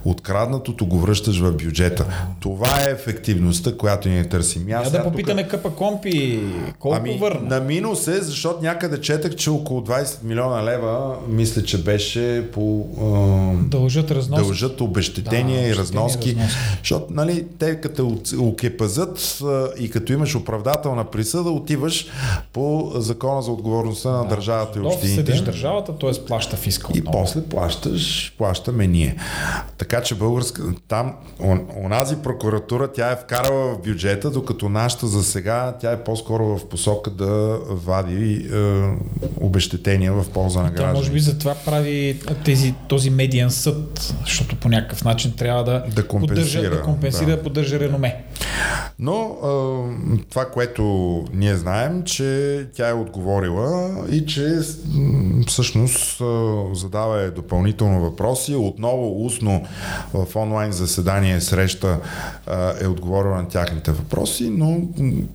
откраднатото 0.04 0.86
го 0.86 0.98
връщаш 0.98 1.40
в 1.40 1.52
бюджета. 1.52 2.06
Това 2.40 2.80
е 2.88 2.90
ефективността, 2.90 3.76
която 3.76 4.08
ние 4.08 4.28
търсим. 4.28 4.66
Аз 4.72 4.90
да 4.90 5.04
попитаме 5.04 5.42
тук... 5.42 5.50
Къпа 5.50 5.70
Компи 5.70 6.40
колко 6.78 6.96
ами, 6.96 7.18
върна. 7.18 7.40
На 7.48 7.60
минус 7.60 8.08
е, 8.08 8.22
защото 8.22 8.62
някъде 8.62 9.00
четах, 9.00 9.36
че 9.36 9.50
около 9.50 9.80
20 9.80 10.24
милиона 10.24 10.64
лева, 10.64 11.16
мисля, 11.28 11.62
че 11.62 11.82
беше 11.82 12.50
по... 12.52 12.86
Е, 13.60 13.68
дължат 13.68 14.10
разноски. 14.10 14.44
Дължат 14.44 14.80
обещетения 14.80 15.62
да, 15.62 15.68
и 15.68 15.76
разноски. 15.76 16.36
разноски. 16.36 16.36
Защото, 16.78 17.06
нали, 17.10 17.46
те 17.58 17.80
като 17.80 18.18
окепазът 18.38 19.42
и 19.78 19.90
като 19.90 20.12
имаш 20.12 20.34
оправдателна 20.34 21.04
присъда, 21.04 21.50
отиваш 21.50 22.06
по 22.52 22.92
закона 22.94 23.42
за 23.42 23.50
отговорността 23.50 24.10
на 24.10 24.21
на 24.22 24.28
държавата 24.28 24.78
и 24.78 24.82
общините. 24.82 25.14
Седиш 25.14 25.40
държавата, 25.40 25.98
т.е. 25.98 26.24
плаща 26.26 26.56
фиска. 26.56 26.92
И 26.94 27.04
после 27.04 27.42
плащаш, 27.42 28.34
плащаме 28.38 28.86
ние. 28.86 29.16
Така 29.78 30.02
че 30.02 30.14
българска, 30.14 30.62
там, 30.88 31.14
он, 31.40 31.66
онази 31.84 32.16
прокуратура, 32.16 32.92
тя 32.92 33.10
е 33.10 33.16
вкарала 33.16 33.74
в 33.74 33.82
бюджета, 33.82 34.30
докато 34.30 34.68
нашата 34.68 35.06
за 35.06 35.24
сега, 35.24 35.74
тя 35.80 35.92
е 35.92 36.04
по-скоро 36.04 36.44
в 36.44 36.68
посока 36.68 37.10
да 37.10 37.58
вади 37.70 38.48
е, 38.52 38.82
обещетения 39.40 40.12
в 40.12 40.30
полза 40.30 40.62
на 40.62 40.70
гражданите. 40.70 40.98
Може 40.98 41.12
би 41.12 41.20
затова 41.20 41.54
прави 41.64 42.20
тези, 42.44 42.74
този 42.88 43.10
медиан 43.10 43.50
съд, 43.50 44.14
защото 44.24 44.56
по 44.56 44.68
някакъв 44.68 45.04
начин 45.04 45.32
трябва 45.36 45.64
да, 45.64 45.84
да 45.94 46.08
компенсира, 46.08 46.62
поддържа, 46.62 46.70
да, 46.70 46.82
компенсира, 46.82 47.30
да. 47.30 47.36
да 47.36 47.42
поддържа 47.42 47.80
реноме. 47.80 48.24
Но 48.98 49.36
е, 50.14 50.18
това, 50.30 50.44
което 50.44 50.82
ние 51.32 51.56
знаем, 51.56 52.02
че 52.02 52.66
тя 52.74 52.88
е 52.88 52.92
отговорила 52.92 53.94
и 54.12 54.26
че 54.26 54.58
всъщност 55.46 56.22
задава 56.72 57.22
е 57.22 57.30
допълнително 57.30 58.00
въпроси. 58.00 58.54
Отново 58.54 59.26
устно 59.26 59.66
в 60.14 60.36
онлайн 60.36 60.72
заседание 60.72 61.40
среща 61.40 61.98
е 62.80 62.86
отговорил 62.86 63.34
на 63.34 63.48
тяхните 63.48 63.90
въпроси, 63.90 64.50
но 64.50 64.80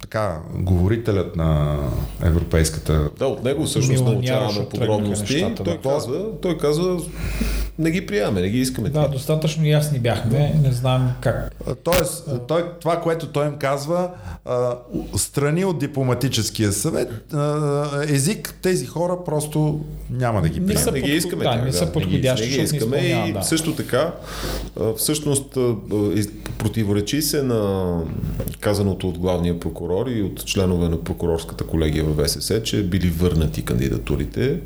така, 0.02 0.40
говорителят 0.56 1.36
на 1.36 1.80
Европейската... 2.24 3.10
Да, 3.20 3.28
от 3.28 3.44
него 3.44 3.66
всъщност 3.66 4.04
научаваме 4.04 4.70
подробности. 4.70 5.34
Нещата, 5.34 5.64
той, 5.64 5.74
да. 5.74 5.90
казва, 5.90 6.26
той 6.42 6.58
казва, 6.58 7.00
не 7.80 7.92
ги 7.92 8.06
приемаме, 8.06 8.42
не 8.42 8.50
ги 8.50 8.60
искаме. 8.60 8.90
Да, 8.90 9.08
достатъчно 9.08 9.66
ясни 9.66 10.00
бяхме, 10.00 10.56
не 10.64 10.72
знам 10.72 11.12
как. 11.22 11.56
Тоест, 11.84 12.30
той, 12.48 12.66
това, 12.82 13.02
което 13.02 13.28
той 13.28 13.48
им 13.48 13.56
казва, 13.60 14.10
страни 15.16 15.66
от 15.66 15.80
дипломатическия 15.80 16.72
съвет, 16.72 17.36
език, 18.10 18.60
тези 18.68 18.86
хора 18.86 19.18
просто 19.26 19.80
няма 20.10 20.42
да 20.42 20.50
ги 20.50 20.66
приемат. 20.66 20.86
Не, 20.86 20.92
не 20.92 21.02
ги 21.02 21.12
искаме. 21.12 21.44
Да, 21.44 21.56
не 21.56 21.74
са 21.74 21.92
подходящи, 21.92 22.50
не 22.50 22.56
ги, 22.56 22.62
искаме 22.64 22.98
и 23.30 23.34
да. 23.34 23.44
също 23.44 23.76
така, 23.76 24.14
всъщност 24.98 25.58
противоречи 26.58 27.22
се 27.22 27.44
на 27.44 27.94
казаното 28.60 29.10
от 29.10 29.18
главния 29.18 29.60
прокурор 29.60 30.08
и 30.08 30.22
от 30.22 30.46
членове 30.46 30.90
на 30.90 31.04
прокурорската 31.04 31.64
колегия 31.64 32.04
в 32.04 32.26
ВСС, 32.26 32.64
че 32.64 32.84
били 32.84 33.10
върнати 33.10 33.62
кандидатурите, 33.62 34.60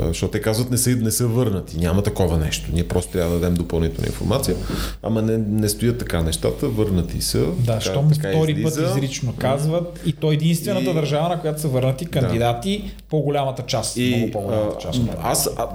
защото 0.00 0.30
те 0.30 0.40
казват 0.40 0.70
не 0.70 0.78
са, 0.78 0.90
не 0.90 1.10
са 1.10 1.26
върнати, 1.26 1.78
няма 1.78 2.02
такова 2.02 2.38
нещо. 2.38 2.70
Ние 2.72 2.88
просто 2.88 3.12
трябва 3.12 3.34
да 3.34 3.40
дадем 3.40 3.54
допълнителна 3.54 4.06
информация, 4.06 4.56
ама 5.02 5.22
не, 5.22 5.38
не 5.38 5.68
стоят 5.68 5.98
така 5.98 6.22
нещата, 6.22 6.68
върнати 6.68 7.22
са. 7.22 7.46
Да, 7.58 7.80
щом 7.80 8.10
втори 8.10 8.52
излиза. 8.52 8.82
път 8.82 8.96
изрично 8.96 9.34
казват 9.38 10.00
и 10.06 10.12
то 10.12 10.32
единствената 10.32 10.90
и... 10.90 10.94
държава, 10.94 11.28
на 11.28 11.40
която 11.40 11.60
са 11.60 11.68
върнати 11.68 12.06
кандидати, 12.06 12.78
да. 12.78 12.90
По-голямата 13.24 13.62
част. 13.62 13.96
И, 13.96 14.16
много 14.16 14.30
по-голямата 14.30 14.78
част. 14.78 15.00
А, 15.22 15.30
аз, 15.30 15.50
а, 15.56 15.68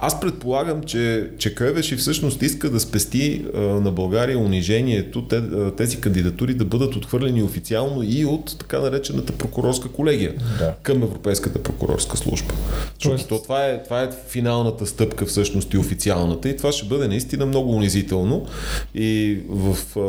аз 0.00 0.20
предполагам, 0.20 0.82
че, 0.82 1.30
че 1.38 1.54
Кървеши 1.54 1.96
всъщност 1.96 2.42
иска 2.42 2.70
да 2.70 2.80
спести 2.80 3.44
а, 3.54 3.60
на 3.60 3.90
България 3.90 4.38
унижението, 4.38 5.22
те, 5.22 5.36
а, 5.36 5.70
тези 5.76 6.00
кандидатури 6.00 6.54
да 6.54 6.64
бъдат 6.64 6.96
отхвърлени 6.96 7.42
официално 7.42 8.02
и 8.02 8.24
от 8.24 8.58
така 8.58 8.78
наречената 8.78 9.32
прокурорска 9.32 9.88
колегия 9.88 10.34
да. 10.58 10.74
към 10.82 11.02
Европейската 11.02 11.62
прокурорска 11.62 12.16
служба. 12.16 12.54
Тоест... 13.02 13.28
То, 13.28 13.42
това, 13.42 13.64
е, 13.64 13.82
това 13.82 14.02
е 14.02 14.08
финалната 14.28 14.86
стъпка 14.86 15.26
всъщност 15.26 15.74
и 15.74 15.78
официалната 15.78 16.48
и 16.48 16.56
това 16.56 16.72
ще 16.72 16.86
бъде 16.86 17.08
наистина 17.08 17.46
много 17.46 17.72
унизително 17.72 18.46
и 18.94 19.38
в, 19.48 19.76
а, 19.96 20.00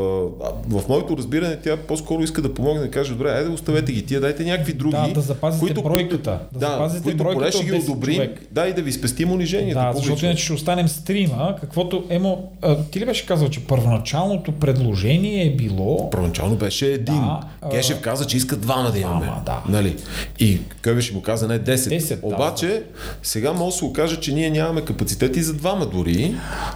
в 0.69 0.89
моето 0.89 1.17
разбиране 1.17 1.57
тя 1.63 1.77
по-скоро 1.77 2.23
иска 2.23 2.41
да 2.41 2.53
помогне 2.53 2.81
да 2.81 2.91
каже, 2.91 3.11
добре, 3.11 3.31
айде 3.31 3.49
оставете 3.49 3.91
ги 3.91 4.05
тия, 4.05 4.21
дайте 4.21 4.43
някакви 4.43 4.73
други, 4.73 4.95
да, 5.07 5.13
да 5.13 5.21
запазите 5.21 5.65
които, 5.65 5.83
бройката, 5.83 6.39
да, 6.53 6.59
да 6.59 6.71
запазите 6.71 7.03
които 7.03 7.23
бройката 7.23 7.51
ще 7.51 7.65
ги 7.65 7.73
одобрим, 7.73 8.29
да 8.51 8.67
и 8.67 8.73
да 8.73 8.81
ви 8.81 8.91
спестим 8.91 9.31
унижението 9.31 9.78
да, 9.80 9.91
публично. 9.91 10.01
защото 10.01 10.25
иначе 10.25 10.43
ще 10.43 10.53
останем 10.53 10.88
стрима, 10.88 11.55
каквото 11.61 12.03
Емо, 12.09 12.51
а, 12.61 12.84
ти 12.84 12.99
ли 12.99 13.05
беше 13.05 13.25
казал, 13.25 13.49
че 13.49 13.59
първоначалното 13.67 14.51
предложение 14.51 15.45
е 15.45 15.55
било... 15.55 16.09
Първоначално 16.09 16.55
беше 16.55 16.88
един. 16.88 17.15
Да, 17.15 17.39
Гешев 17.71 18.01
каза, 18.01 18.25
че 18.25 18.38
иска 18.38 18.55
двама 18.57 18.91
да 18.91 18.99
имаме. 18.99 19.25
Двама, 19.25 19.41
да. 19.45 19.63
Нали? 19.69 19.95
И 20.39 20.59
Къвеше 20.82 21.13
му 21.13 21.21
каза 21.21 21.47
не 21.47 21.59
10. 21.59 21.75
10 21.75 22.19
Обаче 22.21 22.67
да. 22.67 22.84
сега 23.23 23.53
може 23.53 23.71
да 23.71 23.77
се 23.77 23.86
окаже, 23.86 24.19
че 24.19 24.34
ние 24.34 24.49
нямаме 24.49 24.82
капацитети 24.82 25.41
за 25.41 25.53
двама 25.53 25.86
дори, 25.86 26.36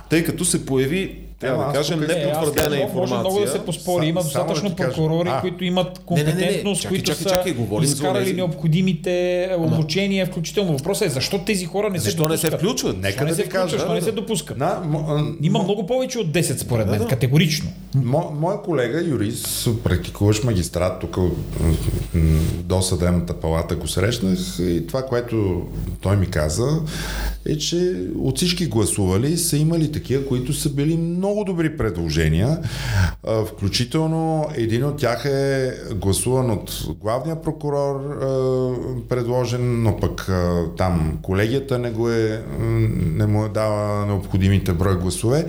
тъй 0.10 0.24
като 0.24 0.46
се 0.46 0.66
появи 0.66 1.20
трябва 1.44 1.66
да 1.66 1.74
кажем 1.74 2.00
непотвърдена 2.00 2.78
информация. 2.78 2.96
Може 2.96 3.16
много 3.16 3.40
да 3.40 3.48
се 3.48 3.60
поспори. 3.60 4.06
Има 4.06 4.22
достатъчно 4.22 4.76
прокурори, 4.76 5.30
а, 5.30 5.42
които 5.42 5.64
имат 5.64 6.00
компетентност, 6.00 6.82
чакай, 6.82 6.98
които 6.98 7.12
чакай, 7.12 7.26
чакай, 7.32 7.56
са 7.80 7.84
изкарали 7.84 8.34
необходимите 8.34 9.50
обучения, 9.58 10.26
включително. 10.26 10.78
Въпросът 10.78 11.08
е 11.08 11.10
защо 11.10 11.40
тези 11.40 11.66
хора 11.66 11.90
не 11.90 12.00
се 12.00 12.04
Защо 12.04 12.28
не 12.28 12.38
се 12.38 12.52
включват? 12.52 12.98
Нека 13.02 13.26
да 13.26 13.36
се 13.36 13.44
включват, 13.44 13.70
защо 13.70 13.94
не 13.94 14.02
се 14.02 14.12
допускат. 14.12 14.58
Има 15.42 15.64
много 15.64 15.86
повече 15.86 16.20
от 16.20 16.28
10 16.28 16.58
според 16.58 16.88
мен, 16.88 17.08
категорично. 17.08 17.70
Моя 17.96 18.62
колега, 18.62 19.04
юрист, 19.04 19.70
практикуваш 19.84 20.44
магистрат 20.44 21.00
тук 21.00 21.18
до 22.64 22.82
съдебната 22.82 23.34
палата 23.34 23.76
го 23.76 23.88
срещнах 23.88 24.40
и 24.60 24.88
това, 24.88 25.06
което 25.06 25.68
той 26.02 26.18
ми 26.18 26.28
каза 26.28 26.82
е, 27.46 27.58
че 27.58 27.96
от 28.20 28.38
всички 28.38 28.66
гласували 28.66 29.38
са 29.38 29.58
имали 29.58 29.92
такива, 29.92 30.26
които 30.26 30.54
са 30.54 30.70
били 30.70 30.98
много 30.98 31.44
добри 31.44 31.78
предложения. 31.78 32.60
Включително 33.48 34.50
един 34.56 34.86
от 34.86 34.98
тях 34.98 35.26
е 35.26 35.74
гласуван 35.96 36.52
от 36.52 36.84
главния 37.02 37.42
прокурор, 37.42 38.20
предложен, 39.10 39.84
но 39.84 39.98
пък 39.98 40.32
там 40.78 41.20
колегията 41.22 41.80
не, 41.80 41.92
го 41.92 42.10
е, 42.10 42.44
не 42.94 43.26
му 43.26 43.46
е 43.46 43.50
дала 43.50 44.06
необходимите 44.06 44.74
брой 44.74 44.98
гласове. 44.98 45.46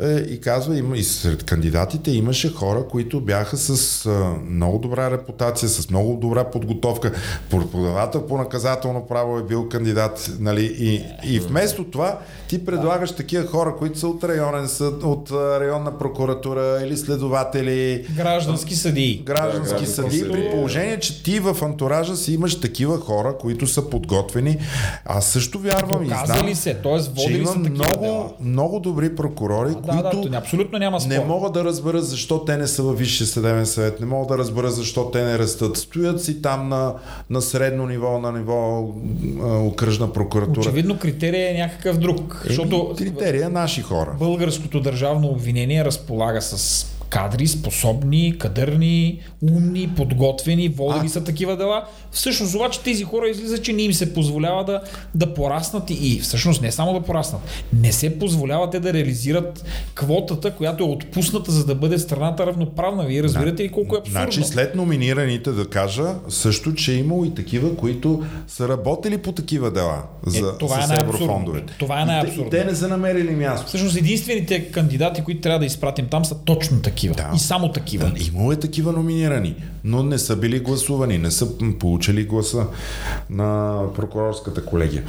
Е, 0.00 0.16
и 0.18 0.40
казва, 0.40 0.78
има, 0.78 0.96
и 0.96 1.04
сред 1.04 1.42
кандидатите 1.42 1.69
имаше 2.06 2.54
хора, 2.54 2.84
които 2.90 3.20
бяха 3.20 3.56
с 3.56 4.10
много 4.46 4.78
добра 4.78 5.10
репутация, 5.10 5.68
с 5.68 5.90
много 5.90 6.16
добра 6.16 6.44
подготовка. 6.44 7.12
Преподавател 7.50 8.26
по 8.26 8.36
наказателно 8.36 9.06
право 9.06 9.38
е 9.38 9.42
бил 9.42 9.68
кандидат. 9.68 10.32
Нали? 10.40 10.76
И, 10.78 11.02
и 11.34 11.40
вместо 11.40 11.84
това 11.84 12.18
ти 12.48 12.64
предлагаш 12.64 13.12
такива 13.12 13.46
хора, 13.46 13.74
които 13.78 13.98
са 13.98 14.08
от 14.08 14.24
районен 14.24 14.68
съд, 14.68 15.02
от 15.02 15.30
районна 15.30 15.98
прокуратура 15.98 16.80
или 16.84 16.96
следователи. 16.96 18.06
Граждански 18.16 18.74
съдии. 18.74 19.22
Граждански 19.26 19.84
да, 19.84 19.90
съдии. 19.90 20.22
При 20.30 20.50
положение, 20.50 21.00
че 21.00 21.22
ти 21.22 21.40
в 21.40 21.56
антуража 21.62 22.16
си 22.16 22.34
имаш 22.34 22.60
такива 22.60 23.00
хора, 23.00 23.34
които 23.40 23.66
са 23.66 23.90
подготвени. 23.90 24.58
Аз 25.04 25.26
също 25.26 25.58
вярвам 25.58 26.02
и 26.02 26.06
знам, 26.06 26.54
се, 26.54 26.74
т.е. 26.74 27.22
че 27.22 27.32
има 27.32 27.54
много, 27.54 28.00
дела. 28.00 28.30
много 28.40 28.80
добри 28.80 29.16
прокурори, 29.16 29.74
а, 29.88 30.02
които 30.02 30.20
да, 30.20 30.28
да, 30.28 30.36
абсолютно 30.36 30.78
няма 30.78 31.00
спор. 31.00 31.12
не 31.12 31.24
могат 31.24 31.52
да 31.52 31.59
разберат 31.64 32.06
защо 32.06 32.44
те 32.44 32.56
не 32.56 32.66
са 32.66 32.82
във 32.82 32.98
Висшия 32.98 33.26
съдебен 33.26 33.66
съвет, 33.66 34.00
не 34.00 34.06
могат 34.06 34.28
да 34.28 34.38
разберат 34.38 34.74
защо 34.74 35.10
те 35.10 35.24
не 35.24 35.38
растат. 35.38 35.76
Стоят 35.76 36.24
си 36.24 36.42
там 36.42 36.68
на, 36.68 36.94
на 37.30 37.42
средно 37.42 37.86
ниво, 37.86 38.18
на 38.18 38.32
ниво 38.32 38.88
окръжна 39.66 40.12
прокуратура. 40.12 40.60
Очевидно 40.60 40.98
критерия 40.98 41.50
е 41.50 41.58
някакъв 41.58 41.98
друг. 41.98 42.18
Еми, 42.18 42.48
защото 42.48 42.94
критерия 42.98 43.48
наши 43.48 43.82
хора. 43.82 44.16
Българското 44.18 44.80
държавно 44.80 45.28
обвинение 45.28 45.84
разполага 45.84 46.42
с 46.42 46.86
кадри, 47.10 47.46
способни, 47.46 48.38
кадърни, 48.38 49.20
умни, 49.44 49.88
подготвени, 49.88 50.68
водили 50.68 51.08
са 51.08 51.24
такива 51.24 51.56
дела. 51.56 51.84
Всъщност 52.10 52.54
обаче 52.54 52.80
тези 52.80 53.04
хора 53.04 53.28
излизат, 53.28 53.62
че 53.62 53.72
не 53.72 53.82
им 53.82 53.92
се 53.92 54.14
позволява 54.14 54.64
да, 54.64 54.80
да 55.14 55.34
пораснат 55.34 55.90
и, 55.90 55.94
и 55.94 56.20
всъщност 56.20 56.62
не 56.62 56.72
само 56.72 56.92
да 56.92 57.00
пораснат, 57.00 57.40
не 57.74 57.92
се 57.92 58.18
позволява 58.18 58.70
те 58.70 58.80
да 58.80 58.92
реализират 58.92 59.64
квотата, 59.94 60.50
която 60.50 60.84
е 60.84 60.88
отпусната, 60.88 61.52
за 61.52 61.66
да 61.66 61.74
бъде 61.74 61.98
страната 61.98 62.46
равноправна. 62.46 63.04
Вие 63.04 63.22
разбирате 63.22 63.62
ли 63.62 63.68
колко 63.68 63.96
е 63.96 63.98
абсурдно? 63.98 64.20
Значи 64.22 64.42
след 64.44 64.74
номинираните 64.74 65.52
да 65.52 65.66
кажа 65.66 66.04
също, 66.28 66.74
че 66.74 66.92
е 66.92 66.96
имало 66.96 67.24
и 67.24 67.34
такива, 67.34 67.76
които 67.76 68.24
са 68.48 68.68
работили 68.68 69.18
по 69.18 69.32
такива 69.32 69.70
дела 69.70 70.02
за, 70.26 70.38
Е, 70.38 70.58
това 70.58 70.78
е 70.78 70.82
с 70.82 70.88
най-абсурдно. 70.88 71.24
еврофондовете. 71.24 71.72
Това 71.78 71.96
е 71.96 72.02
И 72.02 72.02
те- 72.02 72.06
най-абсурдно. 72.06 72.46
И 72.46 72.50
те 72.50 72.64
не 72.64 72.74
са 72.74 72.88
намерили 72.88 73.30
място. 73.30 73.66
Всъщност 73.66 73.96
единствените 73.96 74.64
кандидати, 74.64 75.22
които 75.22 75.40
трябва 75.40 75.58
да 75.58 75.66
изпратим 75.66 76.06
там 76.06 76.24
са 76.24 76.34
точно 76.36 76.80
такива. 76.80 76.99
Да. 77.08 77.30
И 77.34 77.38
само 77.38 77.72
такива. 77.72 78.12
Имало 78.28 78.52
е 78.52 78.56
такива 78.56 78.92
номинирани, 78.92 79.56
но 79.84 80.02
не 80.02 80.18
са 80.18 80.36
били 80.36 80.60
гласувани, 80.60 81.18
не 81.18 81.30
са 81.30 81.48
получили 81.78 82.24
гласа 82.24 82.66
на 83.30 83.80
прокурорската 83.96 84.64
колегия. 84.64 85.04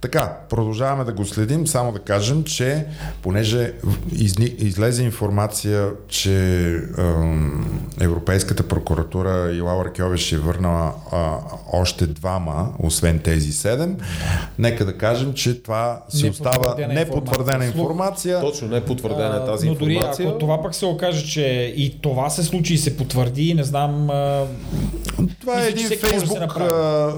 Така, 0.00 0.36
продължаваме 0.50 1.04
да 1.04 1.12
го 1.12 1.24
следим, 1.24 1.66
само 1.66 1.92
да 1.92 1.98
кажем, 1.98 2.44
че 2.44 2.86
понеже 3.22 3.72
изни, 4.12 4.44
излезе 4.58 5.02
информация, 5.02 5.88
че 6.08 6.66
ем, 6.98 7.82
Европейската 8.00 8.68
прокуратура 8.68 9.52
и 9.54 9.60
Лаура 9.60 9.92
Кьовеш 9.92 10.32
е 10.32 10.38
върнала 10.38 10.92
а, 11.12 11.36
още 11.72 12.06
двама, 12.06 12.72
освен 12.78 13.18
тези 13.18 13.52
седем, 13.52 13.96
нека 14.58 14.84
да 14.84 14.98
кажем, 14.98 15.34
че 15.34 15.62
това 15.62 16.02
си 16.08 16.28
остава 16.28 16.74
Непотвърдена 16.78 16.94
непотвърдена 16.94 17.64
информация. 17.64 18.32
информация. 18.32 18.40
Точно 18.40 18.68
не 18.68 18.76
е 18.76 18.84
потвърдена 18.84 19.46
тази 19.46 19.68
но 19.68 19.74
дори 19.74 19.92
информация. 19.92 20.28
ако 20.28 20.38
това 20.38 20.62
пък 20.62 20.74
се 20.74 20.86
окаже, 20.86 21.11
че 21.14 21.42
и 21.76 21.98
това 22.00 22.30
се 22.30 22.42
случи 22.42 22.74
и 22.74 22.78
се 22.78 22.96
потвърди, 22.96 23.54
не 23.54 23.64
знам. 23.64 24.10
А, 24.10 24.44
Това 25.40 25.64
е 25.64 25.68
един 25.68 25.88
да 25.88 25.96
фейсбук, 25.98 26.38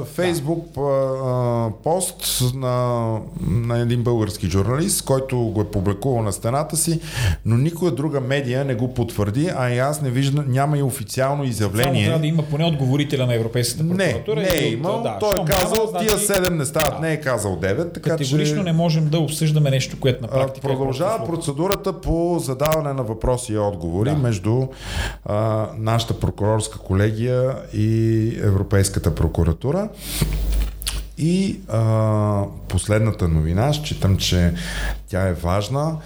фейсбук 0.06 0.66
а, 0.76 0.80
а, 0.80 1.70
пост 1.84 2.16
на, 2.54 3.08
на 3.40 3.78
един 3.78 4.02
български 4.02 4.46
журналист, 4.46 5.02
който 5.02 5.38
го 5.38 5.60
е 5.60 5.64
публикувал 5.64 6.22
на 6.22 6.32
стената 6.32 6.76
си, 6.76 7.00
но 7.44 7.56
никоя 7.56 7.92
друга 7.92 8.20
медия 8.20 8.64
не 8.64 8.74
го 8.74 8.94
потвърди, 8.94 9.50
а 9.56 9.70
и 9.70 9.78
аз 9.78 10.02
не 10.02 10.10
виждам, 10.10 10.44
няма 10.48 10.78
и 10.78 10.82
официално 10.82 11.34
само 11.36 11.44
изявление. 11.44 12.04
трябва 12.04 12.20
да 12.20 12.26
има 12.26 12.42
поне 12.42 12.64
отговорителя 12.64 13.26
на 13.26 13.34
Европейската 13.34 13.84
Не, 13.84 13.96
прокуратура. 14.12 14.40
не 14.42 14.48
е 14.48 14.60
и 14.60 14.66
от- 14.66 14.72
имал. 14.72 15.02
да, 15.02 15.18
Той 15.18 15.32
е 15.32 15.44
казал, 15.46 15.84
няма, 15.84 15.98
тия 15.98 16.16
значи, 16.16 16.40
7 16.40 16.48
не 16.50 16.64
стават, 16.64 17.00
не 17.00 17.12
е 17.12 17.20
казал 17.20 17.52
9, 17.52 17.94
така 17.94 18.10
Категорично 18.10 18.56
че... 18.56 18.62
не 18.62 18.72
можем 18.72 19.08
да 19.08 19.18
обсъждаме 19.18 19.70
нещо, 19.70 19.96
което 20.00 20.22
на 20.22 20.28
практика 20.28 20.68
Продължава 20.68 21.22
е 21.22 21.26
процедурата 21.26 21.92
по 21.94 22.38
задаване 22.38 22.92
на 22.92 23.02
въпроси 23.02 23.52
и 23.52 23.58
отговори 23.58 23.83
Да. 24.14 24.14
между 24.14 24.66
а, 25.24 25.66
нашата 25.78 26.20
прокурорска 26.20 26.78
колегия 26.78 27.54
и 27.74 28.28
Европейската 28.42 29.14
прокуратура. 29.14 29.88
И 31.18 31.60
а, 31.68 32.42
последната 32.68 33.28
новина, 33.28 33.72
считам, 33.72 34.16
че 34.16 34.54
тя 35.08 35.28
е 35.28 35.32
важна. 35.32 35.96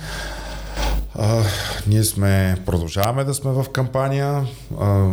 А, 1.21 1.43
ние 1.87 2.05
сме, 2.05 2.57
продължаваме 2.67 3.25
да 3.25 3.35
сме 3.35 3.51
в 3.51 3.67
кампания, 3.73 4.47
а, 4.81 5.09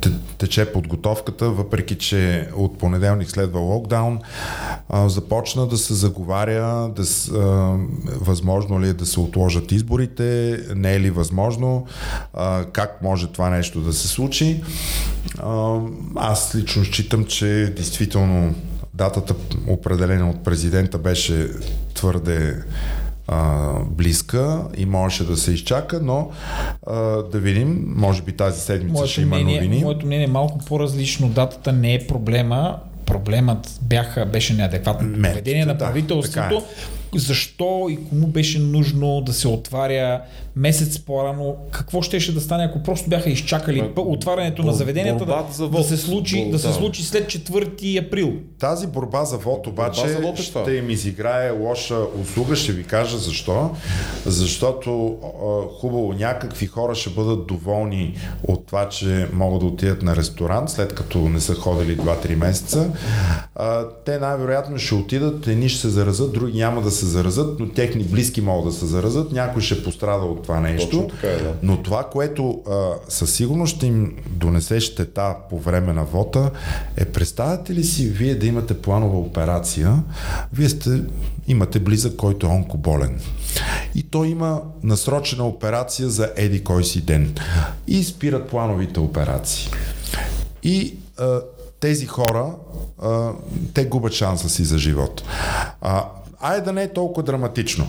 те- 0.00 0.12
тече 0.38 0.72
подготовката, 0.72 1.50
въпреки 1.50 1.94
че 1.94 2.48
от 2.56 2.78
понеделник 2.78 3.30
следва 3.30 3.60
локдаун, 3.60 4.18
а, 4.88 5.08
започна 5.08 5.66
да 5.66 5.76
се 5.78 5.94
заговаря, 5.94 6.90
да, 6.96 7.04
с- 7.04 7.28
а, 7.28 7.76
възможно 8.20 8.80
ли 8.80 8.88
е 8.88 8.92
да 8.92 9.06
се 9.06 9.20
отложат 9.20 9.72
изборите, 9.72 10.58
не 10.76 10.94
е 10.94 11.00
ли 11.00 11.10
възможно, 11.10 11.86
а, 12.34 12.64
как 12.64 13.02
може 13.02 13.32
това 13.32 13.50
нещо 13.50 13.80
да 13.80 13.92
се 13.92 14.08
случи. 14.08 14.62
А, 15.38 15.78
аз 16.16 16.54
лично 16.54 16.84
считам, 16.84 17.24
че 17.24 17.72
действително 17.76 18.54
датата, 18.94 19.34
определена 19.66 20.30
от 20.30 20.44
президента, 20.44 20.98
беше 20.98 21.50
твърде 21.94 22.62
а, 23.32 23.72
близка 23.90 24.62
и 24.76 24.86
можеше 24.86 25.26
да 25.26 25.36
се 25.36 25.52
изчака, 25.52 26.00
но 26.02 26.30
а, 26.86 26.96
да 27.22 27.38
видим, 27.38 27.84
може 27.96 28.22
би 28.22 28.32
тази 28.32 28.60
седмица 28.60 29.06
ще 29.06 29.20
Моето 29.20 29.36
има 29.36 29.44
мнение, 29.44 29.60
новини. 29.68 29.84
моето 29.84 30.06
мнение 30.06 30.24
е 30.24 30.30
малко 30.30 30.58
по-различно. 30.58 31.28
Датата 31.28 31.72
не 31.72 31.94
е 31.94 32.06
проблема. 32.06 32.78
Проблемът 33.06 33.78
бяха, 33.82 34.26
беше 34.26 34.54
неадекватно 34.54 35.12
поведение 35.12 35.66
на 35.66 35.74
да, 35.74 35.84
правителството. 35.84 36.60
така 36.60 36.66
Защо 37.16 37.86
и 37.90 38.08
кому 38.08 38.26
беше 38.26 38.58
нужно 38.58 39.20
да 39.20 39.32
се 39.32 39.48
отваря 39.48 40.20
месец 40.56 40.98
по-рано? 40.98 41.56
Какво 41.70 42.02
щеше 42.02 42.34
да 42.34 42.40
стане, 42.40 42.64
ако 42.64 42.82
просто 42.82 43.10
бяха 43.10 43.30
изчакали 43.30 43.82
пъ- 43.82 43.92
отварянето 44.06 44.62
на 44.62 44.72
бор- 44.72 44.74
заведенията 44.74 45.26
да, 45.26 45.46
за 45.52 45.62
да 45.62 45.68
вод. 45.68 45.86
се 45.86 45.96
случи, 45.96 46.36
Бор- 46.38 46.50
да 46.50 46.58
се 46.58 46.68
да. 46.68 46.74
случи 46.74 47.02
след 47.02 47.26
4 47.26 47.98
април? 47.98 48.32
Тази 48.58 48.86
борба 48.86 49.24
за 49.24 49.36
вод 49.36 49.66
обаче 49.66 50.08
за 50.08 50.18
вод 50.18 50.38
е 50.38 50.42
това. 50.44 50.62
ще 50.62 50.72
им 50.72 50.90
изиграе 50.90 51.50
лоша 51.50 51.98
услуга, 52.22 52.56
ще 52.56 52.72
ви 52.72 52.84
кажа 52.84 53.18
защо. 53.18 53.70
Защото 54.26 55.16
а, 55.22 55.26
хубаво 55.80 56.12
някакви 56.12 56.66
хора 56.66 56.94
ще 56.94 57.10
бъдат 57.10 57.46
доволни 57.46 58.14
от 58.44 58.66
това, 58.66 58.88
че 58.88 59.28
могат 59.32 59.60
да 59.60 59.66
отидат 59.66 60.02
на 60.02 60.16
ресторант, 60.16 60.70
след 60.70 60.94
като 60.94 61.18
не 61.18 61.40
са 61.40 61.54
ходили 61.54 61.96
2-3 61.96 62.34
месеца. 62.34 62.90
А, 63.54 63.84
те 64.04 64.18
най-вероятно 64.18 64.78
ще 64.78 64.94
отидат, 64.94 65.46
едни 65.46 65.68
ще 65.68 65.80
се 65.80 65.88
заразат, 65.88 66.32
други 66.32 66.58
няма 66.58 66.82
да 66.82 66.90
се 66.90 66.99
заразат, 67.06 67.60
но 67.60 67.68
техни 67.68 68.04
близки 68.04 68.40
могат 68.40 68.72
да 68.72 68.78
се 68.78 68.86
заразат, 68.86 69.32
някой 69.32 69.62
ще 69.62 69.84
пострада 69.84 70.24
от 70.24 70.42
това 70.42 70.60
нещо. 70.60 70.90
Точно 70.90 71.08
така 71.08 71.26
е, 71.26 71.36
да. 71.36 71.54
Но 71.62 71.82
това, 71.82 72.04
което 72.04 72.62
а, 72.70 72.90
със 73.08 73.34
сигурност 73.34 73.76
ще 73.76 73.86
им 73.86 74.16
донесе 74.26 74.80
щета 74.80 75.36
по 75.50 75.58
време 75.58 75.92
на 75.92 76.04
вота, 76.04 76.50
е 76.96 77.04
представяте 77.04 77.74
ли 77.74 77.84
си 77.84 78.08
вие 78.08 78.34
да 78.34 78.46
имате 78.46 78.78
планова 78.78 79.18
операция, 79.18 80.02
вие 80.52 80.68
сте, 80.68 81.02
имате 81.48 81.80
близък, 81.80 82.16
който 82.16 82.46
е 82.46 82.50
онкоболен. 82.50 83.20
И 83.94 84.02
той 84.02 84.28
има 84.28 84.62
насрочена 84.82 85.46
операция 85.46 86.08
за 86.08 86.32
еди 86.36 86.64
кой 86.64 86.84
си 86.84 87.00
ден. 87.00 87.34
И 87.86 88.04
спират 88.04 88.48
плановите 88.48 89.00
операции. 89.00 89.70
И 90.62 90.94
а, 91.18 91.40
тези 91.80 92.06
хора, 92.06 92.54
а, 93.02 93.32
те 93.74 93.84
губят 93.84 94.12
шанса 94.12 94.48
си 94.48 94.64
за 94.64 94.78
живот. 94.78 95.22
А, 95.80 96.04
айде 96.40 96.64
да 96.64 96.72
не 96.72 96.82
е 96.82 96.92
толкова 96.92 97.22
драматично. 97.22 97.86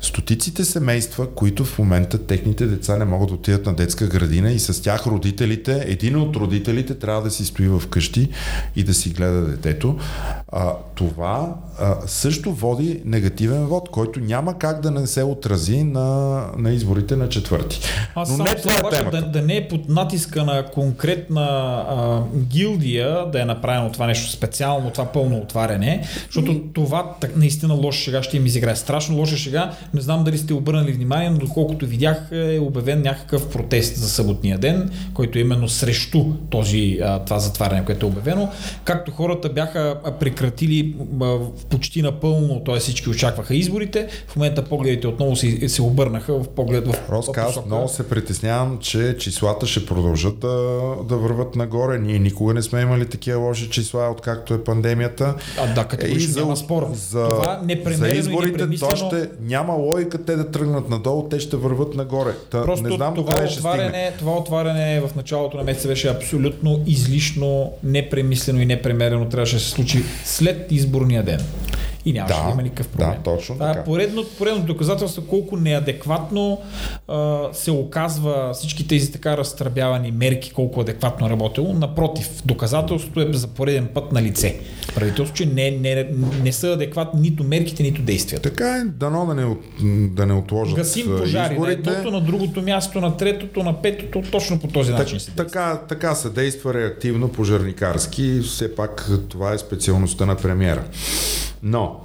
Стотиците 0.00 0.64
семейства, 0.64 1.34
които 1.34 1.64
в 1.64 1.78
момента 1.78 2.26
техните 2.26 2.66
деца 2.66 2.96
не 2.96 3.04
могат 3.04 3.28
да 3.28 3.34
отидат 3.34 3.66
на 3.66 3.74
детска 3.74 4.06
градина 4.06 4.52
и 4.52 4.58
с 4.58 4.82
тях 4.82 5.06
родителите, 5.06 5.84
един 5.86 6.16
от 6.16 6.36
родителите 6.36 6.94
трябва 6.94 7.22
да 7.22 7.30
си 7.30 7.44
стои 7.44 7.68
в 7.68 7.82
къщи 7.88 8.28
и 8.76 8.84
да 8.84 8.94
си 8.94 9.10
гледа 9.10 9.46
детето. 9.46 9.96
А, 10.52 10.72
това 10.94 11.54
а, 11.80 11.96
също 12.06 12.52
води 12.52 13.02
негативен 13.04 13.66
вод, 13.66 13.88
който 13.88 14.20
няма 14.20 14.58
как 14.58 14.80
да 14.80 14.90
не 14.90 15.06
се 15.06 15.22
отрази 15.22 15.84
на, 15.84 16.40
на 16.58 16.70
изборите 16.70 17.16
на 17.16 17.28
четвърти. 17.28 17.80
Аз 18.14 18.30
Но 18.30 18.36
само 18.36 18.50
не 18.50 18.54
това 18.54 18.98
е 18.98 19.10
да, 19.10 19.22
да 19.22 19.42
не 19.42 19.56
е 19.56 19.68
под 19.68 19.88
натиска 19.88 20.44
на 20.44 20.66
конкретна 20.66 21.44
а, 21.88 22.22
гилдия 22.36 23.26
да 23.32 23.42
е 23.42 23.44
направено 23.44 23.92
това 23.92 24.06
нещо 24.06 24.30
специално, 24.30 24.90
това 24.90 25.04
пълно 25.04 25.36
отваряне, 25.38 26.04
защото 26.26 26.60
това 26.74 27.14
так, 27.20 27.36
наистина 27.36 27.74
лоша 27.74 28.00
шега 28.00 28.22
ще 28.22 28.36
им 28.36 28.46
изиграе. 28.46 28.76
Страшно 28.76 29.16
лоша 29.16 29.36
шега. 29.36 29.72
Не 29.94 30.00
знам 30.00 30.24
дали 30.24 30.38
сте 30.38 30.54
обърнали 30.54 30.92
внимание, 30.92 31.30
но 31.30 31.38
доколкото 31.38 31.86
видях 31.86 32.28
е 32.32 32.58
обявен 32.58 33.02
някакъв 33.02 33.48
протест 33.48 33.96
за 33.96 34.08
съботния 34.08 34.58
ден, 34.58 34.90
който 35.14 35.38
е 35.38 35.40
именно 35.40 35.68
срещу 35.68 36.24
този, 36.50 37.00
това 37.26 37.38
затваряне, 37.38 37.84
което 37.84 38.06
е 38.06 38.08
обявено. 38.08 38.48
Както 38.84 39.10
хората 39.12 39.48
бяха 39.48 39.96
прекратили 40.20 40.96
почти 41.70 42.02
напълно, 42.02 42.62
т.е. 42.64 42.76
всички 42.78 43.10
очакваха 43.10 43.54
изборите, 43.54 44.08
в 44.26 44.36
момента 44.36 44.64
погледите 44.64 45.06
отново 45.06 45.36
се, 45.36 45.68
се 45.68 45.82
обърнаха 45.82 46.34
в 46.34 46.48
поглед 46.48 46.86
в 46.88 46.94
Роска, 47.10 47.40
аз 47.40 47.66
много 47.66 47.88
се 47.88 48.08
притеснявам, 48.08 48.78
че 48.80 49.16
числата 49.18 49.66
ще 49.66 49.86
продължат 49.86 50.38
да, 50.38 50.48
да 51.08 51.16
върват 51.16 51.56
нагоре. 51.56 51.98
Ние 51.98 52.18
никога 52.18 52.54
не 52.54 52.62
сме 52.62 52.80
имали 52.80 53.06
такива 53.08 53.38
лоши 53.38 53.70
числа, 53.70 54.10
откакто 54.10 54.54
е 54.54 54.64
пандемията. 54.64 55.34
А, 55.60 55.74
да, 55.74 55.84
категорично 55.84 56.40
няма 56.40 56.56
спор. 56.56 56.90
За, 56.94 57.24
Това 57.24 57.60
непремерено 57.64 58.06
за 58.06 58.16
и 58.16 58.18
изборите 58.18 58.58
то 58.58 58.66
непремислено- 58.66 59.06
ще 59.06 59.28
няма 59.40 59.74
логика 59.80 60.24
те 60.24 60.36
да 60.36 60.50
тръгнат 60.50 60.88
надолу, 60.88 61.28
те 61.28 61.40
ще 61.40 61.56
върват 61.56 61.94
нагоре. 61.94 62.32
Та, 62.50 62.64
Просто 62.64 62.88
не 62.88 62.96
знам 62.96 63.14
това, 63.14 63.46
ще 63.46 63.58
отваряне, 63.58 64.12
това 64.18 64.32
отваряне 64.32 65.00
в 65.00 65.14
началото 65.16 65.56
на 65.56 65.62
месеца 65.62 65.88
беше 65.88 66.08
абсолютно 66.08 66.82
излишно, 66.86 67.72
непремислено 67.84 68.60
и 68.60 68.66
непремерено. 68.66 69.28
Трябваше 69.28 69.54
да 69.54 69.60
се 69.60 69.70
случи 69.70 70.02
след 70.24 70.72
изборния 70.72 71.22
ден. 71.22 71.40
И 72.04 72.12
нямаше 72.12 72.34
да, 72.34 72.44
да 72.44 72.50
има 72.50 72.62
никакъв 72.62 72.88
проблем. 72.88 73.10
Да, 73.10 73.22
точно 73.22 73.54
Това 73.54 73.68
така. 73.68 73.80
е 73.80 73.84
поредно, 73.84 74.24
поредно 74.38 74.64
доказателство 74.64 75.22
колко 75.26 75.56
неадекватно 75.56 76.58
а, 77.08 77.48
се 77.52 77.70
оказва 77.70 78.50
всички 78.54 78.88
тези 78.88 79.12
така 79.12 79.36
разтръбявани 79.36 80.10
мерки, 80.10 80.52
колко 80.52 80.80
адекватно 80.80 81.26
е 81.26 81.30
работило. 81.30 81.72
Напротив, 81.72 82.28
доказателството 82.44 83.20
е 83.20 83.32
за 83.32 83.48
пореден 83.48 83.88
път 83.94 84.12
на 84.12 84.22
лице. 84.22 84.56
Правителство, 84.94 85.34
че 85.34 85.46
не, 85.46 85.70
не, 85.70 86.08
не 86.42 86.52
са 86.52 86.68
адекватни 86.68 87.20
нито 87.20 87.44
мерките, 87.44 87.82
нито 87.82 88.02
действията. 88.02 88.50
Така 88.50 88.76
е, 88.76 88.84
дано 88.84 89.26
да 89.26 89.34
не, 89.34 89.56
да 90.08 90.26
не 90.26 90.32
отложат 90.32 90.76
Гасим 90.76 91.06
пожари 91.18 91.54
изборите. 91.54 91.90
на 91.90 91.92
едното, 91.92 92.10
на 92.10 92.20
другото 92.20 92.62
място, 92.62 93.00
на 93.00 93.16
третото, 93.16 93.62
на 93.62 93.82
петото, 93.82 94.22
точно 94.30 94.58
по 94.58 94.66
този 94.66 94.92
начин 94.92 95.20
се 95.20 95.30
Така, 95.30 95.80
така 95.88 96.14
се 96.14 96.30
действа 96.30 96.74
реактивно 96.74 97.28
пожарникарски. 97.28 98.40
Все 98.40 98.74
пак 98.74 99.10
това 99.28 99.52
е 99.52 99.58
специалността 99.58 100.26
на 100.26 100.36
премиера. 100.36 100.84
Но 101.62 102.00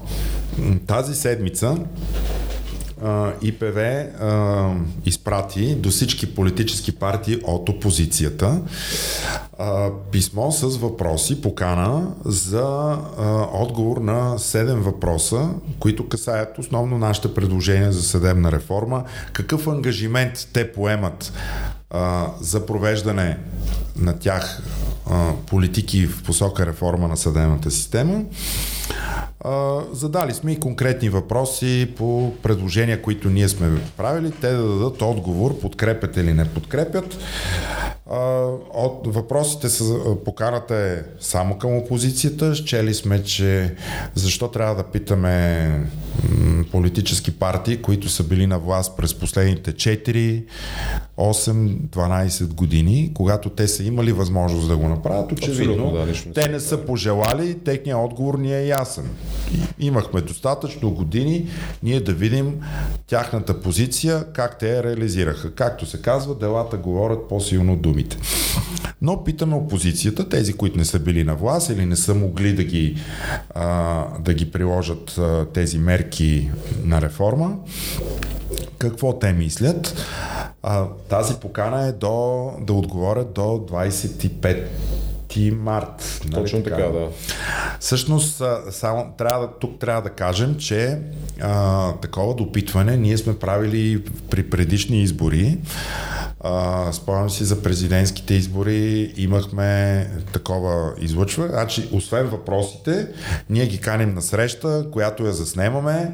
тази 0.88 1.16
седмица 1.16 1.78
ИПВ 3.42 4.08
изпрати 5.06 5.76
до 5.76 5.90
всички 5.90 6.36
политически 6.36 6.96
партии 6.96 7.40
от 7.44 7.70
опозицията 7.70 8.62
писмо 10.12 10.52
с 10.52 10.78
въпроси, 10.78 11.42
покана 11.42 12.08
за 12.26 12.98
отговор 13.54 13.98
на 13.98 14.38
7 14.38 14.74
въпроса, 14.74 15.50
които 15.80 16.08
касаят 16.08 16.58
основно 16.60 16.98
нашите 16.98 17.34
предложения 17.34 17.92
за 17.92 18.04
съдебна 18.04 18.52
реформа. 18.52 19.04
Какъв 19.34 19.68
ангажимент 19.68 20.48
те 20.54 20.72
поемат 20.72 21.34
за 22.42 22.66
провеждане 22.66 23.38
на 23.96 24.20
тях 24.20 24.62
а, 25.10 25.32
политики 25.48 26.08
в 26.08 26.24
посока 26.24 26.66
реформа 26.66 27.08
на 27.08 27.18
съдебната 27.18 27.72
система. 27.72 28.22
А, 29.40 29.80
задали 29.94 30.34
сме 30.34 30.52
и 30.52 30.60
конкретни 30.60 31.10
въпроси 31.10 31.94
по 31.98 32.34
предложения, 32.44 33.02
които 33.02 33.30
ние 33.30 33.50
сме 33.50 33.82
правили. 33.98 34.32
Те 34.42 34.52
да 34.52 34.64
дадат 34.64 35.02
отговор, 35.02 35.60
подкрепят 35.60 36.18
или 36.18 36.34
не 36.34 36.50
подкрепят. 36.50 37.18
А, 38.12 38.20
от 38.74 39.14
въпросите 39.16 39.70
са, 39.70 40.00
поканата 40.26 40.76
е 40.76 40.98
само 41.20 41.58
към 41.58 41.78
опозицията. 41.78 42.56
Счели 42.56 42.94
сме, 42.94 43.24
че 43.24 43.76
защо 44.16 44.48
трябва 44.48 44.76
да 44.76 44.84
питаме 44.84 45.70
политически 46.72 47.32
партии, 47.32 47.78
които 47.78 48.10
са 48.10 48.24
били 48.24 48.48
на 48.48 48.60
власт 48.60 48.98
през 48.98 49.14
последните 49.14 49.72
4, 49.72 50.44
8, 51.18 51.78
12 51.78 52.54
години, 52.54 53.12
когато 53.14 53.50
те 53.50 53.68
са 53.68 53.84
имали 53.84 54.12
възможност 54.12 54.68
да 54.68 54.78
го 54.78 54.88
направят. 54.88 55.32
Очевидно, 55.32 55.92
да, 55.92 56.34
те 56.34 56.50
не 56.50 56.60
са 56.60 56.78
пожелали, 56.78 57.60
техният 57.60 58.00
отговор 58.04 58.40
ни 58.40 58.54
е 58.54 58.68
ясен. 58.68 59.10
Имахме 59.80 60.22
достатъчно 60.22 60.92
години 60.92 61.48
ние 61.84 62.00
да 62.00 62.14
видим 62.14 62.54
тяхната 63.08 63.62
позиция, 63.62 64.26
как 64.34 64.60
те 64.60 64.76
я 64.76 64.84
реализираха. 64.84 65.52
Както 65.52 65.86
се 65.86 66.02
казва, 66.02 66.36
делата 66.36 66.78
говорят 66.78 67.30
по-силно 67.30 67.76
думите. 67.76 68.18
Но 69.02 69.24
питаме 69.24 69.56
опозицията, 69.56 70.30
тези, 70.30 70.54
които 70.54 70.78
не 70.78 70.86
са 70.86 71.00
били 71.00 71.24
на 71.24 71.36
власт 71.36 71.70
или 71.70 71.86
не 71.86 71.96
са 71.96 72.16
могли 72.16 72.54
да 72.54 72.64
ги, 72.64 72.98
а, 73.56 74.06
да 74.20 74.34
ги 74.34 74.52
приложат 74.52 75.18
а, 75.18 75.46
тези 75.54 75.78
мерки 75.78 76.05
на 76.84 77.02
реформа, 77.02 77.58
какво 78.78 79.20
те 79.20 79.34
мислят. 79.34 80.06
А, 80.64 80.86
тази 81.10 81.36
покана 81.36 81.88
е 81.88 81.92
до, 81.92 82.52
да 82.62 82.74
отговорят 82.74 83.34
до 83.34 83.42
25 83.42 84.64
март. 85.42 86.22
Нали 86.26 86.34
Точно 86.34 86.64
така, 86.64 86.76
така, 86.76 86.90
да. 86.90 87.08
Всъщност, 87.80 88.42
само, 88.70 89.14
трябва, 89.18 89.50
тук 89.60 89.80
трябва 89.80 90.02
да 90.02 90.10
кажем, 90.10 90.56
че 90.60 91.00
а, 91.42 91.92
такова 91.94 92.36
допитване 92.36 92.98
ние 92.98 93.18
сме 93.18 93.40
правили 93.40 94.04
при 94.30 94.50
предишни 94.50 95.04
избори. 95.04 95.58
Uh, 96.44 96.92
спомням 96.92 97.30
си 97.30 97.44
за 97.44 97.64
президентските 97.64 98.34
избори, 98.34 99.14
имахме 99.18 100.10
такова 100.34 100.94
излъчване. 101.02 101.50
Значи, 101.50 101.90
освен 101.92 102.28
въпросите, 102.28 103.08
ние 103.50 103.68
ги 103.68 103.78
каним 103.78 104.14
на 104.14 104.22
среща, 104.22 104.86
която 104.92 105.26
я 105.26 105.34
заснемаме 105.34 106.12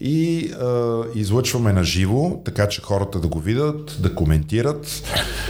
и 0.00 0.52
а, 0.52 1.02
излъчваме 1.14 1.72
на 1.72 1.84
живо, 1.84 2.40
така 2.44 2.68
че 2.68 2.82
хората 2.82 3.20
да 3.20 3.28
го 3.28 3.40
видят, 3.40 3.96
да 4.00 4.14
коментират, 4.14 5.02
а, 5.14 5.47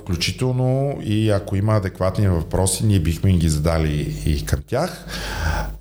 включително 0.00 0.98
и 1.02 1.30
ако 1.30 1.56
има 1.56 1.76
адекватни 1.76 2.28
въпроси, 2.28 2.86
ние 2.86 3.00
бихме 3.00 3.32
ги 3.32 3.48
задали 3.48 4.22
и 4.26 4.44
към 4.44 4.60
тях. 4.66 5.06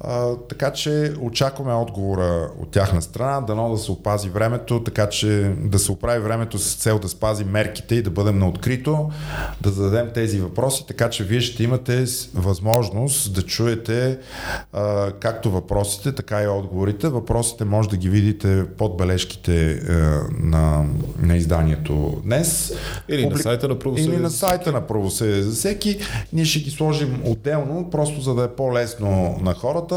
А, 0.04 0.36
така 0.50 0.72
че 0.74 1.14
очакваме 1.22 1.74
отговора 1.74 2.50
от 2.62 2.72
тяхна 2.72 3.02
страна, 3.02 3.42
дано 3.42 3.70
да 3.70 3.78
се 3.78 3.92
опази 3.92 4.30
времето, 4.30 4.84
така 4.84 5.10
че 5.10 5.56
да 5.58 5.80
се 5.80 5.92
оправи 5.92 6.20
времето 6.20 6.60
с 6.60 6.76
цел 6.76 7.00
да 7.00 7.10
спазим 7.10 7.48
мерките 7.48 7.96
и 7.96 8.02
да 8.02 8.10
бъдем 8.10 8.40
на 8.40 8.48
открито, 8.48 9.10
да 9.62 9.70
зададем 9.70 10.10
тези 10.14 10.40
въпроси, 10.40 10.86
така 10.88 11.10
че 11.10 11.24
вие 11.24 11.42
ще 11.42 11.64
имате 11.64 12.06
възможност 12.34 13.34
да 13.34 13.42
чуете 13.42 14.18
а, 14.74 15.12
както 15.12 15.52
въпросите, 15.52 16.16
така 16.16 16.44
и 16.44 16.48
отговорите. 16.48 17.08
Въпросите 17.08 17.66
може 17.66 17.90
да 17.90 17.98
ги 17.98 18.10
видите 18.10 18.66
под 18.78 18.98
бележките 18.98 19.72
е, 19.72 19.94
на, 20.40 20.86
на 21.20 21.38
изданието 21.38 22.22
днес. 22.26 22.74
Или 23.10 23.24
Публи... 23.24 23.36
на 23.36 23.42
сайта 23.44 23.68
на 23.68 23.80
правосъдие. 23.80 24.14
Или 24.14 24.22
на 24.22 24.30
сайта 24.30 24.72
на 24.72 24.88
правосъдие 24.88 25.42
за 25.42 25.52
всеки. 25.52 26.00
Ние 26.34 26.46
ще 26.46 26.60
ги 26.60 26.72
сложим 26.72 27.22
отделно, 27.26 27.90
просто 27.90 28.22
за 28.22 28.36
да 28.36 28.44
е 28.44 28.48
по-лесно 28.48 29.38
на 29.42 29.54
хората, 29.54 29.93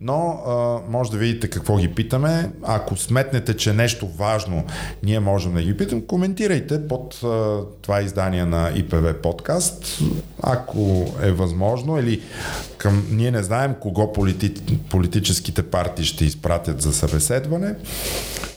но 0.00 0.42
а, 0.46 0.78
може 0.90 1.10
да 1.10 1.16
видите 1.18 1.48
какво 1.48 1.76
ги 1.76 1.94
питаме. 1.94 2.50
Ако 2.62 2.96
сметнете, 2.96 3.56
че 3.56 3.72
нещо 3.72 4.06
важно 4.06 4.64
ние 5.02 5.20
можем 5.20 5.54
да 5.54 5.62
ги 5.62 5.76
питам, 5.76 6.02
коментирайте 6.02 6.88
под 6.88 7.20
а, 7.24 7.58
това 7.82 8.02
издание 8.02 8.44
на 8.44 8.70
ИПВ 8.74 9.14
подкаст, 9.22 9.98
ако 10.42 11.12
е 11.22 11.32
възможно 11.32 11.98
или 11.98 12.22
към, 12.78 13.06
ние 13.10 13.30
не 13.30 13.42
знаем 13.42 13.74
кого 13.80 14.12
полити, 14.12 14.54
политическите 14.90 15.62
партии 15.62 16.04
ще 16.04 16.24
изпратят 16.24 16.82
за 16.82 16.92
събеседване, 16.92 17.74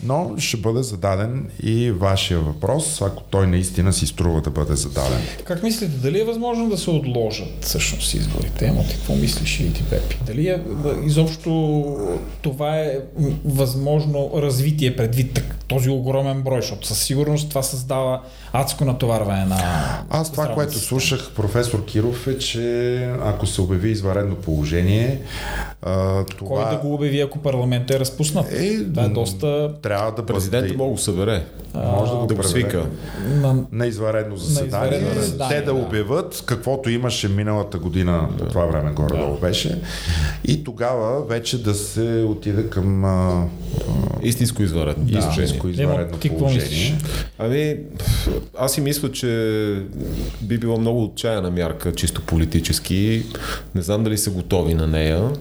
но 0.03 0.36
ще 0.38 0.57
бъде 0.57 0.84
зададен 0.84 1.49
и 1.63 1.91
вашия 1.91 2.39
въпрос, 2.39 3.01
ако 3.01 3.24
той 3.24 3.47
наистина 3.47 3.93
си 3.93 4.07
струва 4.07 4.41
да 4.41 4.49
бъде 4.49 4.76
зададен. 4.76 5.22
Как 5.43 5.63
мислите, 5.63 5.97
дали 5.97 6.19
е 6.19 6.24
възможно 6.24 6.69
да 6.69 6.78
се 6.78 6.89
отложат 6.89 7.47
всъщност 7.61 8.13
изборите? 8.13 8.65
Емо, 8.65 8.84
ти 8.84 8.95
какво 8.95 9.15
мислиш 9.15 9.59
и 9.59 9.74
ти, 9.74 9.84
Пепи? 9.84 10.17
Дали 10.26 10.47
е, 10.47 10.61
изобщо 11.05 11.97
това 12.41 12.78
е 12.78 12.99
възможно 13.45 14.32
развитие 14.36 14.95
предвид 14.95 15.43
този 15.68 15.89
огромен 15.89 16.41
брой, 16.41 16.62
защото 16.62 16.88
със 16.88 16.99
сигурност 16.99 17.49
това 17.49 17.64
създава 17.64 18.22
адско 18.53 18.86
натоварване 18.86 19.45
на 19.45 19.57
Аз 20.09 20.32
това, 20.32 20.53
което 20.53 20.80
слушах 20.80 21.32
професор 21.36 21.86
Киров 21.86 22.28
е, 22.28 22.38
че 22.38 22.95
ако 23.24 23.45
се 23.47 23.62
обяви 23.62 23.89
изваредно 23.89 24.36
положение, 24.36 25.22
а, 25.82 26.26
това... 26.26 26.64
Кой 26.64 26.76
да 26.76 26.78
го 26.78 26.93
обяви, 26.93 27.22
ако 27.22 27.39
парламентът 27.39 27.95
е 27.95 27.99
разпуснат? 27.99 28.51
Е, 28.51 28.78
да 28.78 29.01
е 29.01 29.09
доста... 29.09 29.72
Трябва 29.82 30.12
да 30.12 30.26
Президентът 30.26 30.78
мога 30.78 30.95
да 30.95 31.01
събере. 31.01 31.45
А, 31.74 31.91
може 31.91 32.12
да 32.12 32.18
го, 32.18 32.26
да 32.26 32.36
го 32.36 32.43
свика. 32.43 32.86
На, 33.30 33.64
на 33.72 33.88
изваредно 33.88 34.38
заседание. 34.38 34.89
На 34.89 34.97
изваредно 34.97 35.22
заседание 35.22 35.49
те 35.49 35.66
да, 35.66 35.74
да 35.74 35.74
обявят 35.74 36.43
каквото 36.45 36.89
имаше 36.89 37.28
миналата 37.28 37.78
година 37.78 38.28
да. 38.32 38.38
по 38.38 38.49
това 38.49 38.66
време 38.66 38.91
горе-долу 38.91 39.34
да. 39.34 39.39
беше. 39.39 39.82
И 40.51 40.63
тогава 40.63 41.25
вече 41.25 41.63
да 41.63 41.73
се 41.73 42.25
отиде 42.29 42.69
към 42.69 43.05
а, 43.05 43.47
истинско 44.23 44.63
изваредно. 44.63 45.05
Да. 45.05 45.17
Истинско 45.17 45.67
изваредно 45.67 46.17
Емо, 46.25 46.37
положение. 46.37 46.97
Ами, 47.37 47.77
аз 48.57 48.73
си 48.73 48.81
мисля, 48.81 49.11
че 49.11 49.27
би 50.41 50.57
било 50.57 50.77
много 50.77 51.03
отчаяна 51.03 51.51
мярка, 51.51 51.93
чисто 51.93 52.21
политически. 52.21 53.23
Не 53.75 53.81
знам 53.81 54.03
дали 54.03 54.17
са 54.17 54.31
готови 54.31 54.73
на 54.73 54.87
нея. 54.87 55.31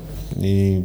И 0.42 0.80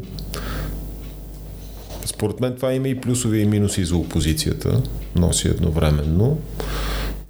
според 2.05 2.39
мен 2.39 2.55
това 2.55 2.73
има 2.73 2.87
и 2.87 3.01
плюсови 3.01 3.39
и 3.39 3.45
минуси 3.45 3.85
за 3.85 3.97
опозицията. 3.97 4.81
Носи 5.15 5.47
едновременно. 5.47 6.37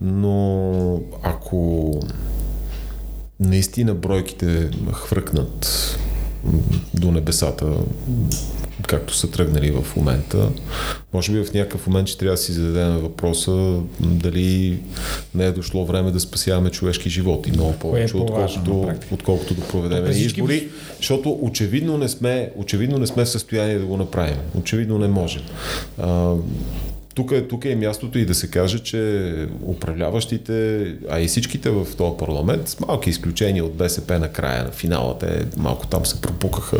Но 0.01 1.01
ако 1.23 1.91
наистина 3.39 3.93
бройките 3.93 4.69
хвъркнат 4.93 5.67
до 6.93 7.11
небесата, 7.11 7.65
както 8.87 9.15
са 9.15 9.31
тръгнали 9.31 9.71
в 9.71 9.95
момента. 9.95 10.49
Може 11.13 11.31
би 11.31 11.43
в 11.43 11.53
някакъв 11.53 11.87
момент 11.87 12.07
ще 12.07 12.17
трябва 12.17 12.33
да 12.33 12.41
си 12.41 12.51
зададем 12.51 12.97
въпроса 12.97 13.79
дали 13.99 14.79
не 15.35 15.45
е 15.45 15.51
дошло 15.51 15.85
време 15.85 16.11
да 16.11 16.19
спасяваме 16.19 16.69
човешки 16.69 17.09
животи 17.09 17.51
много 17.51 17.71
е 17.71 17.75
повече, 17.79 18.17
е 18.17 18.19
отколкото, 18.19 18.91
отколкото 19.11 19.53
да 19.53 19.61
проведем 19.61 20.11
избори, 20.11 20.67
защото 20.97 21.39
очевидно 21.41 21.97
не, 21.97 22.09
сме, 22.09 22.51
очевидно 22.55 22.97
не 22.97 23.07
сме 23.07 23.25
в 23.25 23.29
състояние 23.29 23.79
да 23.79 23.85
го 23.85 23.97
направим. 23.97 24.37
Очевидно 24.55 24.97
не 24.97 25.07
можем. 25.07 25.41
А, 25.97 26.33
тук, 27.15 27.31
е, 27.31 27.47
тук 27.47 27.65
е 27.65 27.75
мястото 27.75 28.17
и 28.17 28.25
да 28.25 28.35
се 28.35 28.47
каже, 28.47 28.79
че 28.79 29.47
управляващите, 29.65 30.85
а 31.09 31.19
и 31.19 31.27
всичките 31.27 31.69
в 31.69 31.87
този 31.97 32.17
парламент, 32.17 32.67
с 32.69 32.79
малки 32.79 33.09
изключения 33.09 33.65
от 33.65 33.73
БСП 33.73 34.19
на 34.19 34.29
края 34.29 34.63
на 34.63 34.71
финала, 34.71 35.17
те 35.19 35.45
малко 35.57 35.87
там 35.87 36.05
се 36.05 36.21
пропукаха 36.21 36.77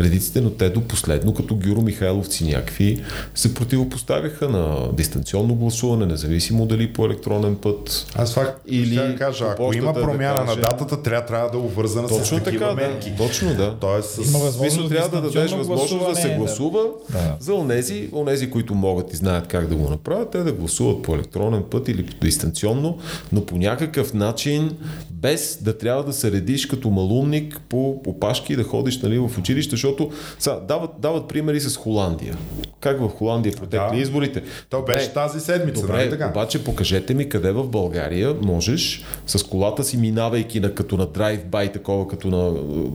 редиците, 0.00 0.40
но 0.40 0.50
те 0.50 0.70
до 0.70 0.80
последно, 0.80 1.34
като 1.34 1.56
Гюро 1.56 1.82
Михайловци 1.82 2.44
някакви, 2.44 3.02
се 3.34 3.54
противопоставяха 3.54 4.48
на 4.48 4.92
дистанционно 4.92 5.54
гласуване, 5.54 6.06
независимо 6.06 6.66
дали 6.66 6.92
по 6.92 7.06
електронен 7.06 7.56
път. 7.56 8.06
Аз 8.14 8.34
факт 8.34 8.60
или 8.66 8.94
ще 8.94 9.16
кажа, 9.16 9.44
ако 9.50 9.72
има 9.74 9.94
промяна 9.94 10.40
да 10.40 10.46
каже... 10.46 10.56
на 10.56 10.62
датата, 10.62 11.02
трябва, 11.02 11.26
трябва 11.26 11.50
да 11.50 11.56
е 11.56 11.60
обвързана 11.60 12.08
точно 12.08 12.38
с 12.38 12.44
такива 12.44 12.68
така, 12.68 12.74
мерки. 12.74 13.10
Да, 13.10 13.16
точно, 13.16 13.54
да. 13.54 13.76
Тоест, 13.80 14.18
има 14.28 14.38
възможност 14.38 14.88
трябва 14.88 15.20
да 15.20 15.30
дадеш 15.30 15.50
възможност 15.50 16.08
да 16.08 16.16
се 16.16 16.34
гласува 16.34 16.82
да. 17.10 17.36
за 17.40 17.54
онези, 17.54 18.08
онези, 18.12 18.50
които 18.50 18.74
могат 18.74 19.12
и 19.12 19.16
знаят 19.16 19.46
как 19.46 19.69
да 19.70 19.76
го 19.76 19.90
направят, 19.90 20.30
те 20.30 20.38
да 20.38 20.52
гласуват 20.52 21.02
по 21.02 21.14
електронен 21.14 21.62
път 21.70 21.88
или 21.88 22.02
дистанционно, 22.02 22.98
но 23.32 23.46
по 23.46 23.56
някакъв 23.56 24.14
начин, 24.14 24.76
без 25.10 25.58
да 25.62 25.78
трябва 25.78 26.04
да 26.04 26.12
се 26.12 26.32
редиш 26.32 26.66
като 26.66 26.90
малумник 26.90 27.60
по 27.68 27.90
опашки 28.06 28.52
и 28.52 28.56
да 28.56 28.64
ходиш 28.64 29.00
нали, 29.00 29.18
в 29.18 29.38
училище, 29.38 29.70
защото 29.70 30.10
са, 30.38 30.60
дават, 30.68 30.90
дават 30.98 31.28
примери 31.28 31.60
с 31.60 31.76
Холандия. 31.76 32.36
Как 32.80 33.00
в 33.00 33.08
Холандия 33.08 33.52
протекли 33.56 33.96
да. 33.96 34.02
изборите? 34.02 34.42
То 34.70 34.82
беше 34.82 35.08
добре, 35.08 35.14
тази 35.14 35.40
седмица. 35.40 35.80
Добре, 35.80 35.96
нали 35.96 36.10
така? 36.10 36.28
обаче 36.28 36.64
покажете 36.64 37.14
ми 37.14 37.28
къде 37.28 37.52
в 37.52 37.68
България 37.68 38.36
можеш 38.42 39.04
с 39.26 39.42
колата 39.42 39.84
си 39.84 39.96
минавайки 39.96 40.60
на, 40.60 40.74
като 40.74 40.96
на 40.96 41.06
драйв-бай, 41.06 41.72
такова 41.72 42.08
като 42.08 42.28
на, 42.28 42.50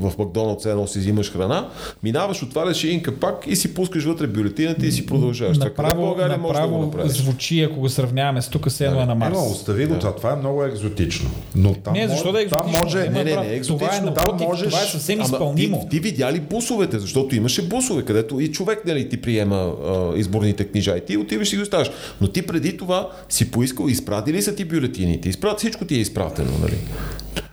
в 0.10 0.18
Макдоналдс 0.18 0.66
едно 0.66 0.88
си 0.88 1.00
взимаш 1.00 1.34
храна, 1.34 1.70
минаваш, 2.04 2.44
отваряш 2.44 2.84
един 2.84 3.04
капак 3.04 3.44
и 3.48 3.56
си 3.56 3.74
пускаш 3.74 4.04
вътре 4.04 4.28
бюлетината 4.28 4.86
и 4.86 4.92
си 4.92 5.06
продължаваш. 5.06 5.58
Направо, 5.58 5.90
така, 5.90 5.94
България 5.94 6.38
може 6.38 6.65
да 6.68 6.74
го 6.74 6.86
направиш. 6.86 7.12
звучи, 7.12 7.62
ако 7.62 7.80
го 7.80 7.90
сравняваме 7.90 8.42
с 8.42 8.50
тук 8.50 8.72
се 8.72 8.86
едно 8.86 9.02
е 9.02 9.06
на 9.06 9.16
Марс. 9.16 9.38
Ема, 9.38 9.44
остави 9.44 9.86
го 9.86 9.94
да. 9.94 10.00
това, 10.00 10.16
това 10.16 10.32
е 10.32 10.36
много 10.36 10.64
екзотично. 10.64 11.30
Но 11.56 11.74
там 11.74 11.94
не, 11.94 12.08
защо 12.08 12.32
да 12.32 12.40
е 12.40 12.42
екзотично? 12.42 12.72
Там 12.74 12.82
може... 12.84 12.98
Не, 12.98 13.24
не, 13.24 13.24
не, 13.24 13.48
е 13.48 13.56
екзотично. 13.56 13.90
Това 13.90 13.98
е, 13.98 14.02
напротив, 14.02 14.48
можеш... 14.48 14.68
това 14.68 14.82
е 14.82 14.86
съвсем 14.86 15.22
изпълнимо. 15.22 15.80
Ти, 15.82 15.90
ти, 15.90 16.00
видя 16.00 16.34
ли 16.34 16.40
бусовете, 16.40 17.00
защото 17.00 17.36
имаше 17.36 17.68
бусове, 17.68 18.06
където 18.06 18.40
и 18.40 18.52
човек 18.52 18.86
нали, 18.86 19.10
ти 19.10 19.22
приема 19.22 19.56
а, 19.56 20.18
изборните 20.18 20.66
книжа 20.66 20.98
и 20.98 21.06
ти 21.06 21.18
отиваш 21.18 21.54
и 21.54 21.56
ги 21.56 21.62
оставаш. 21.62 21.92
Но 22.22 22.28
ти 22.28 22.42
преди 22.42 22.78
това 22.78 23.10
си 23.30 23.52
поискал, 23.52 23.88
изпрати 23.88 24.34
ли 24.34 24.42
са 24.42 24.56
ти 24.56 24.66
бюлетините? 24.66 25.30
Изпрат, 25.30 25.58
всичко 25.58 25.86
ти 25.86 25.96
е 25.96 26.00
изпратено, 26.00 26.52
нали? 26.62 26.78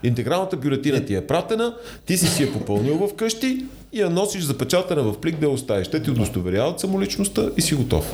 Интегралната 0.03 0.57
бюлетина 0.57 1.05
ти 1.05 1.15
е 1.15 1.27
пратена, 1.27 1.75
ти 2.07 2.17
си 2.17 2.27
си 2.27 2.43
я 2.43 2.53
попълнил 2.53 2.95
в 2.95 3.15
къщи 3.15 3.65
и 3.93 4.01
я 4.01 4.11
носиш 4.11 4.45
запечатана 4.45 5.03
в 5.03 5.21
плик 5.21 5.41
да 5.41 5.47
я 5.47 5.53
оставиш. 5.53 5.89
Те 5.89 6.03
ти 6.03 6.11
удостоверяват 6.11 6.81
самоличността 6.81 7.43
и 7.57 7.63
си 7.63 7.75
готов. 7.75 8.13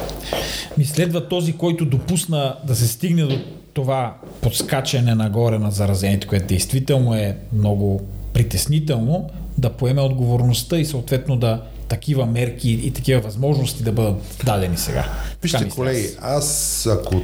Ми 0.79 0.85
следва 0.85 1.29
този, 1.29 1.53
който 1.53 1.85
допусна 1.85 2.57
да 2.66 2.74
се 2.74 2.89
стигне 2.89 3.22
до 3.22 3.39
това 3.72 4.14
подскачане 4.41 5.14
нагоре 5.14 5.59
на 5.59 5.70
заразените, 5.70 6.26
което 6.26 6.47
действително 6.47 7.14
е 7.14 7.37
много 7.53 8.01
притеснително, 8.33 9.31
да 9.59 9.70
поеме 9.70 10.01
отговорността 10.01 10.79
и 10.79 10.85
съответно 10.85 11.37
да 11.37 11.62
такива 11.89 12.26
мерки 12.26 12.70
и 12.70 12.93
такива 12.93 13.20
възможности 13.20 13.82
да 13.82 13.93
бъдат 13.93 14.36
дадени 14.45 14.76
сега. 14.76 15.05
Вижте, 15.43 15.68
колеги, 15.68 16.09
аз 16.20 16.86
ако, 16.86 17.22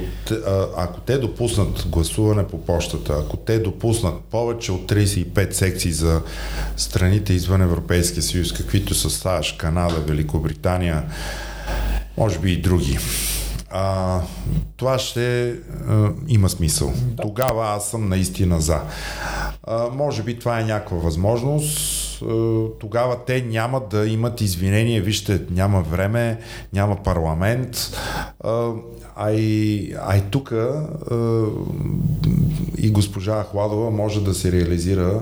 ако 0.77 0.99
те 0.99 1.17
допуснат 1.17 1.87
гласуване 1.87 2.47
по 2.47 2.61
почтата, 2.61 3.13
ако 3.25 3.37
те 3.37 3.59
допуснат 3.59 4.21
повече 4.31 4.71
от 4.71 4.91
35 4.91 5.51
секции 5.51 5.91
за 5.91 6.21
страните 6.77 7.33
извън 7.33 7.61
Европейския 7.61 8.23
съюз, 8.23 8.53
каквито 8.53 8.93
са 8.93 9.09
САЩ, 9.09 9.57
Канада, 9.57 9.95
Великобритания, 9.95 11.03
може 12.17 12.39
би 12.39 12.51
и 12.51 12.61
други, 12.61 12.97
а, 13.77 14.21
това 14.77 14.99
ще 14.99 15.49
а, 15.49 16.09
има 16.27 16.49
смисъл. 16.49 16.93
Да. 16.95 17.23
Тогава 17.23 17.67
аз 17.67 17.89
съм 17.89 18.09
наистина 18.09 18.61
за. 18.61 18.79
А, 19.63 19.89
може 19.89 20.23
би 20.23 20.39
това 20.39 20.59
е 20.59 20.63
някаква 20.63 20.97
възможност 20.97 22.14
е, 22.21 22.25
тогава 22.79 23.17
те 23.25 23.41
няма 23.41 23.81
да 23.91 24.07
имат 24.07 24.41
извинение, 24.41 25.01
вижте, 25.01 25.41
няма 25.49 25.81
време, 25.81 26.39
няма 26.73 27.03
парламент, 27.03 27.77
е, 28.45 28.49
а 29.15 29.31
и, 29.31 29.93
а 30.01 30.17
и 30.17 30.21
тук 30.31 30.51
е, 30.51 30.65
и 32.77 32.91
госпожа 32.91 33.43
Ахладова 33.43 33.91
може 33.91 34.23
да 34.23 34.33
се 34.33 34.51
реализира 34.51 35.21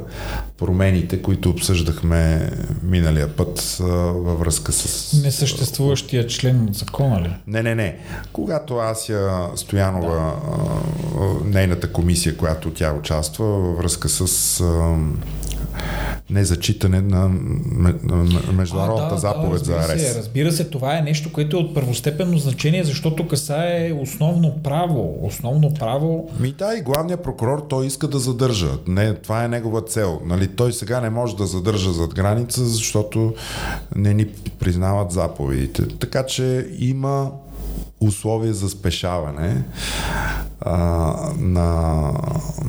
промените, 0.58 1.22
които 1.22 1.50
обсъждахме 1.50 2.52
миналия 2.84 3.36
път 3.36 3.78
във 3.80 4.40
връзка 4.40 4.72
с... 4.72 5.14
Несъществуващия 5.24 6.28
член 6.28 6.64
от 6.64 6.76
закона 6.76 7.22
ли? 7.22 7.36
Не, 7.48 7.64
не, 7.64 7.76
не. 7.76 7.98
Когато 8.34 8.78
Ася 8.78 9.48
Стоянова, 9.56 10.16
да. 10.16 11.50
нейната 11.50 11.92
комисия, 11.92 12.38
която 12.38 12.72
тя 12.72 12.94
участва 12.94 13.46
във 13.46 13.78
връзка 13.78 14.10
с 14.10 14.64
незачитане 16.30 17.02
на 17.02 17.30
международната 18.54 19.08
а, 19.08 19.14
да, 19.14 19.18
заповед 19.18 19.60
да, 19.60 19.66
за 19.66 19.74
арест. 19.74 20.08
Се, 20.08 20.20
разбира 20.20 20.52
се, 20.52 20.64
това 20.64 20.98
е 20.98 21.02
нещо, 21.02 21.32
което 21.34 21.58
е 21.58 21.60
от 21.60 21.74
първостепенно 21.74 22.38
значение, 22.38 22.84
защото 22.84 23.28
касае 23.28 23.94
основно 24.02 24.60
право. 24.64 25.20
Основно 25.22 25.74
право. 25.74 26.30
Ми 26.40 26.52
да, 26.52 26.78
и 26.78 26.82
главният 26.82 27.24
прокурор 27.24 27.66
той 27.70 27.86
иска 27.86 28.08
да 28.08 28.20
задържа. 28.20 28.70
Не, 28.88 29.14
това 29.14 29.44
е 29.44 29.48
негова 29.48 29.82
цел. 29.82 30.22
Нали, 30.26 30.48
той 30.48 30.74
сега 30.74 31.02
не 31.02 31.10
може 31.10 31.36
да 31.36 31.46
задържа 31.46 31.92
зад 31.92 32.16
граница, 32.16 32.66
защото 32.66 33.34
не 33.96 34.14
ни 34.14 34.26
признават 34.60 35.12
заповедите. 35.12 35.88
Така 35.88 36.26
че 36.26 36.68
има 36.80 37.32
условия 38.06 38.54
за 38.54 38.70
спешаване 38.70 39.64
а, 40.62 40.76
на, 41.38 42.12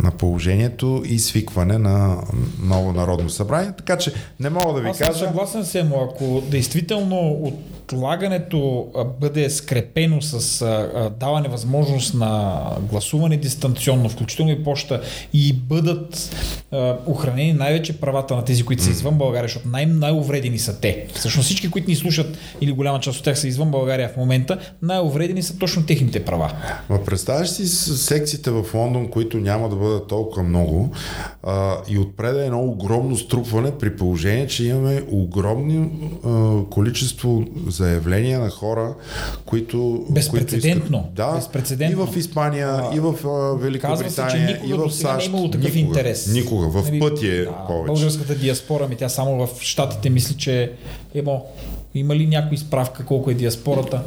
на 0.02 0.10
положението 0.10 1.02
и 1.04 1.18
свикване 1.18 1.78
на 1.78 2.16
ново 2.62 2.92
народно 2.92 3.30
събрание. 3.30 3.72
Така 3.76 3.98
че 3.98 4.12
не 4.40 4.50
мога 4.50 4.72
да 4.72 4.80
ви 4.80 4.88
Аз 4.88 4.98
кажа. 4.98 5.10
Аз 5.10 5.18
съм 5.18 5.26
съгласен 5.28 5.64
с 5.64 5.74
Емо. 5.74 6.08
Ако 6.10 6.42
действително 6.50 7.16
от 7.16 7.73
отлагането 7.84 8.86
бъде 9.20 9.50
скрепено 9.50 10.22
с 10.22 10.62
а, 10.62 11.10
даване 11.20 11.48
възможност 11.48 12.14
на 12.14 12.62
гласуване 12.90 13.36
дистанционно, 13.36 14.08
включително 14.08 14.52
и 14.52 14.64
почта, 14.64 15.00
и 15.32 15.52
бъдат 15.52 16.36
а, 16.70 16.96
охранени 17.06 17.52
най-вече 17.52 18.00
правата 18.00 18.36
на 18.36 18.44
тези, 18.44 18.62
които 18.62 18.82
са 18.82 18.90
извън 18.90 19.14
България, 19.14 19.48
защото 19.48 19.68
най- 19.68 19.86
най-увредени 19.86 20.58
са 20.58 20.80
те. 20.80 21.06
Всъщност 21.14 21.46
всички, 21.46 21.70
които 21.70 21.90
ни 21.90 21.96
слушат, 21.96 22.38
или 22.60 22.72
голяма 22.72 23.00
част 23.00 23.18
от 23.18 23.24
тях 23.24 23.38
са 23.38 23.48
извън 23.48 23.70
България 23.70 24.08
в 24.08 24.16
момента, 24.16 24.58
най-увредени 24.82 25.42
са 25.42 25.58
точно 25.58 25.86
техните 25.86 26.24
права. 26.24 26.52
Ма 26.90 27.04
представяш 27.04 27.48
си 27.48 27.68
секциите 27.96 28.50
в 28.50 28.64
Лондон, 28.74 29.08
които 29.08 29.36
няма 29.36 29.68
да 29.68 29.76
бъдат 29.76 30.08
толкова 30.08 30.42
много 30.42 30.90
а, 31.42 31.76
и 31.88 31.98
отпреда 31.98 32.42
е 32.42 32.46
едно 32.46 32.60
огромно 32.60 33.16
струпване 33.16 33.70
при 33.78 33.96
положение, 33.96 34.46
че 34.46 34.64
имаме 34.64 35.02
огромно 35.10 35.90
а, 36.24 36.70
количество 36.70 37.44
заявления 37.74 38.40
на 38.40 38.50
хора, 38.50 38.94
които... 39.44 40.06
Безпредседентно. 40.10 40.82
Които 40.82 40.96
искат, 40.96 41.14
да, 41.14 41.34
Безпредседентно. 41.34 42.02
и 42.02 42.06
в 42.06 42.16
Испания, 42.16 42.68
а, 42.68 42.96
и 42.96 43.00
в 43.00 43.14
Великобритания, 43.60 44.60
и 44.66 44.72
в 44.72 44.90
САЩ. 44.90 45.32
Не 45.32 45.44
е 45.44 45.50
такъв 45.50 45.74
никога, 45.74 45.98
интерес. 45.98 46.26
Никога, 46.26 46.68
в 46.68 46.84
нали, 46.90 47.00
пъти 47.00 47.28
е 47.28 47.44
да, 47.44 47.66
повече. 47.66 47.86
Българската 47.86 48.34
диаспора, 48.34 48.88
ми 48.88 48.96
тя 48.96 49.08
само 49.08 49.46
в 49.46 49.60
Штатите 49.60 50.10
мисли, 50.10 50.34
че 50.34 50.72
емо, 51.14 51.46
има 51.94 52.16
ли 52.16 52.26
някой 52.26 52.56
справка 52.58 53.04
колко 53.04 53.30
е 53.30 53.34
диаспората? 53.34 54.02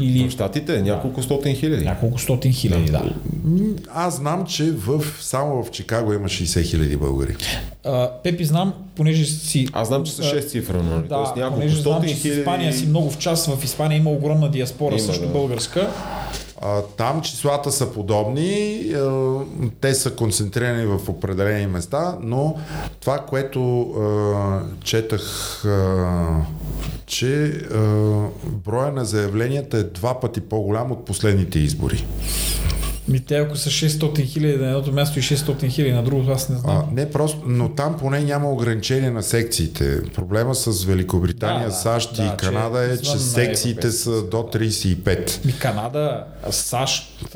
Или... 0.00 0.28
В 0.28 0.30
Штатите 0.30 0.76
е 0.76 0.82
няколко 0.82 1.22
стотин 1.22 1.54
хиляди. 1.54 1.84
Няколко 1.84 2.18
стотин 2.18 2.52
хиляди, 2.52 2.90
да. 2.90 3.02
Аз 3.94 4.16
знам, 4.16 4.46
че 4.46 4.70
в, 4.70 5.04
само 5.20 5.64
в 5.64 5.70
Чикаго 5.70 6.12
има 6.12 6.28
60 6.28 6.70
хиляди 6.70 6.96
българи. 6.96 7.36
А, 7.84 8.10
Пепи, 8.22 8.44
знам, 8.44 8.74
понеже 8.96 9.24
си... 9.24 9.68
Аз 9.72 9.88
знам, 9.88 10.04
че 10.04 10.12
са 10.12 10.22
6 10.22 10.48
цифра? 10.48 10.82
Да, 10.82 11.08
Тоест, 11.08 11.36
няколко 11.36 11.54
понеже 11.54 11.82
знам, 11.82 12.02
че 12.02 12.14
хиляди... 12.14 12.40
Испания 12.40 12.72
си 12.72 12.86
много 12.86 13.10
в 13.10 13.18
час. 13.18 13.46
В 13.46 13.64
Испания 13.64 13.98
има 13.98 14.10
огромна 14.10 14.50
диаспора, 14.50 14.94
има, 14.94 15.00
също 15.00 15.26
да. 15.26 15.32
българска. 15.32 15.90
Там 16.96 17.22
числата 17.22 17.72
са 17.72 17.92
подобни, 17.92 18.84
те 19.80 19.94
са 19.94 20.10
концентрирани 20.10 20.86
в 20.86 21.08
определени 21.08 21.66
места, 21.66 22.18
но 22.20 22.56
това, 23.00 23.18
което 23.18 23.94
четах, 24.84 25.22
че 27.06 27.60
броя 28.44 28.92
на 28.92 29.04
заявленията 29.04 29.78
е 29.78 29.82
два 29.82 30.20
пъти 30.20 30.40
по-голям 30.40 30.92
от 30.92 31.04
последните 31.04 31.58
избори. 31.58 32.06
Ми 33.10 33.20
те 33.20 33.36
ако 33.36 33.56
са 33.56 33.70
600 33.70 34.26
хиляди 34.26 34.56
на 34.56 34.66
едното 34.66 34.92
място 34.92 35.18
и 35.18 35.22
600 35.22 35.68
хиляди 35.68 35.92
на 35.92 36.02
другото, 36.02 36.30
аз 36.30 36.48
не 36.48 36.56
знам. 36.56 36.76
А, 36.76 36.94
не 36.94 37.10
просто, 37.10 37.42
но 37.46 37.68
там 37.68 37.96
поне 37.98 38.20
няма 38.20 38.50
ограничение 38.50 39.10
на 39.10 39.22
секциите. 39.22 40.02
Проблема 40.14 40.54
с 40.54 40.84
Великобритания, 40.84 41.68
да, 41.68 41.74
САЩ 41.74 42.16
да, 42.16 42.24
и 42.24 42.30
Канада 42.36 42.88
че 42.88 42.94
е, 42.94 42.96
че 42.96 43.18
секциите 43.18 43.90
са 43.90 44.22
до 44.22 44.36
35. 44.36 45.46
Ми 45.46 45.58
Канада, 45.58 46.24
САЩ, 46.50 47.26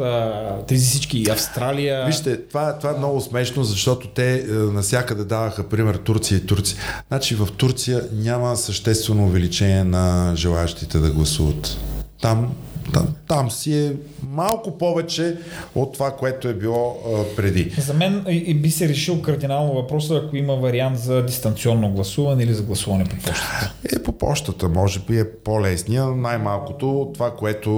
тези 0.66 0.86
всички, 0.86 1.26
Австралия. 1.30 2.06
Вижте, 2.06 2.40
това, 2.40 2.78
това 2.78 2.90
е 2.90 2.98
много 2.98 3.20
смешно, 3.20 3.64
защото 3.64 4.08
те 4.08 4.34
е, 4.34 4.46
насякъде 4.52 5.24
даваха 5.24 5.68
пример 5.68 5.94
Турция 5.94 6.38
и 6.38 6.46
Турция. 6.46 6.78
Значи 7.08 7.34
в 7.34 7.48
Турция 7.56 8.02
няма 8.12 8.56
съществено 8.56 9.24
увеличение 9.24 9.84
на 9.84 10.32
желаящите 10.36 10.98
да 10.98 11.10
гласуват. 11.10 11.76
Там 12.20 12.54
Там, 12.92 13.08
там 13.28 13.50
си 13.50 13.86
е 13.86 13.92
малко 14.30 14.78
повече 14.78 15.36
от 15.74 15.92
това, 15.92 16.10
което 16.10 16.48
е 16.48 16.54
било 16.54 16.96
а, 17.06 17.36
преди. 17.36 17.72
За 17.78 17.94
мен 17.94 18.24
и 18.28 18.54
би 18.54 18.70
се 18.70 18.88
решил 18.88 19.22
кардинално 19.22 19.74
въпроса, 19.74 20.22
ако 20.26 20.36
има 20.36 20.56
вариант 20.56 20.98
за 20.98 21.26
дистанционно 21.26 21.90
гласуване 21.90 22.42
или 22.42 22.54
за 22.54 22.62
гласуване 22.62 23.04
по 23.04 23.16
почтата. 23.16 23.72
Е, 23.96 24.02
по 24.02 24.12
почтата 24.12 24.68
може 24.68 25.00
би 25.00 25.18
е 25.18 25.30
по-лесния. 25.30 26.06
Най-малкото 26.06 27.10
това, 27.14 27.30
което 27.30 27.70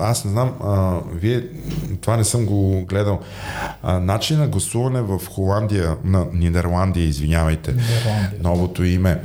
аз 0.00 0.24
не 0.24 0.30
знам, 0.30 0.54
а, 0.64 0.98
вие 1.14 1.42
това 2.00 2.16
не 2.16 2.24
съм 2.24 2.46
го 2.46 2.84
гледал. 2.84 3.18
А, 3.82 3.98
начин 3.98 4.38
на 4.38 4.48
гласуване 4.48 5.02
в 5.02 5.20
Холандия, 5.30 5.96
на 6.04 6.26
Нидерландия, 6.32 7.04
извинявайте, 7.04 7.72
Нидерландия. 7.72 8.40
новото 8.42 8.84
име, 8.84 9.20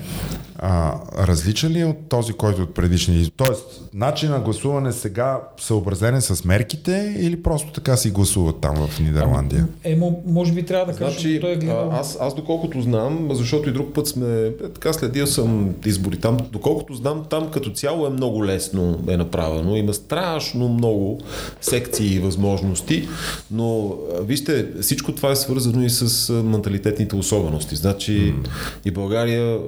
а, 0.65 0.99
различен 1.27 1.71
ли 1.71 1.79
е 1.79 1.85
от 1.85 1.97
този, 2.09 2.33
който 2.33 2.61
е 2.61 2.63
от 2.63 2.73
предишни? 2.73 3.31
Тоест, 3.37 3.89
начин 3.93 4.29
на 4.29 4.39
гласуване 4.39 4.91
сега 4.91 5.41
съобразен 5.59 6.21
с 6.21 6.45
мерките 6.45 7.15
или 7.19 7.43
просто 7.43 7.71
така 7.71 7.97
си 7.97 8.09
гласуват 8.09 8.61
там 8.61 8.87
в 8.87 8.99
Нидерландия? 8.99 9.67
Е, 9.83 9.99
може 10.25 10.53
би 10.53 10.63
трябва 10.63 10.93
да 10.93 10.99
кажа, 10.99 11.11
значи, 11.11 11.39
той 11.41 11.51
е 11.51 11.55
гледал... 11.55 11.91
аз, 11.91 12.17
аз 12.21 12.35
доколкото 12.35 12.81
знам, 12.81 13.29
защото 13.31 13.69
и 13.69 13.73
друг 13.73 13.93
път 13.93 14.07
сме, 14.07 14.45
е, 14.45 14.51
така 14.57 14.93
следил 14.93 15.27
съм 15.27 15.75
избори 15.85 16.17
там, 16.17 16.37
доколкото 16.51 16.93
знам, 16.93 17.25
там 17.29 17.51
като 17.51 17.69
цяло 17.69 18.07
е 18.07 18.09
много 18.09 18.45
лесно 18.45 18.99
е 19.07 19.17
направено. 19.17 19.75
Има 19.75 19.93
страшно 19.93 20.69
много 20.69 21.19
секции 21.61 22.15
и 22.15 22.19
възможности, 22.19 23.07
но 23.51 23.95
вижте, 24.21 24.67
всичко 24.81 25.11
това 25.11 25.31
е 25.31 25.35
свързано 25.35 25.83
и 25.83 25.89
с 25.89 26.33
менталитетните 26.33 27.15
особености. 27.15 27.75
Значи 27.75 28.11
mm. 28.11 28.47
и 28.85 28.91
България, 28.91 29.59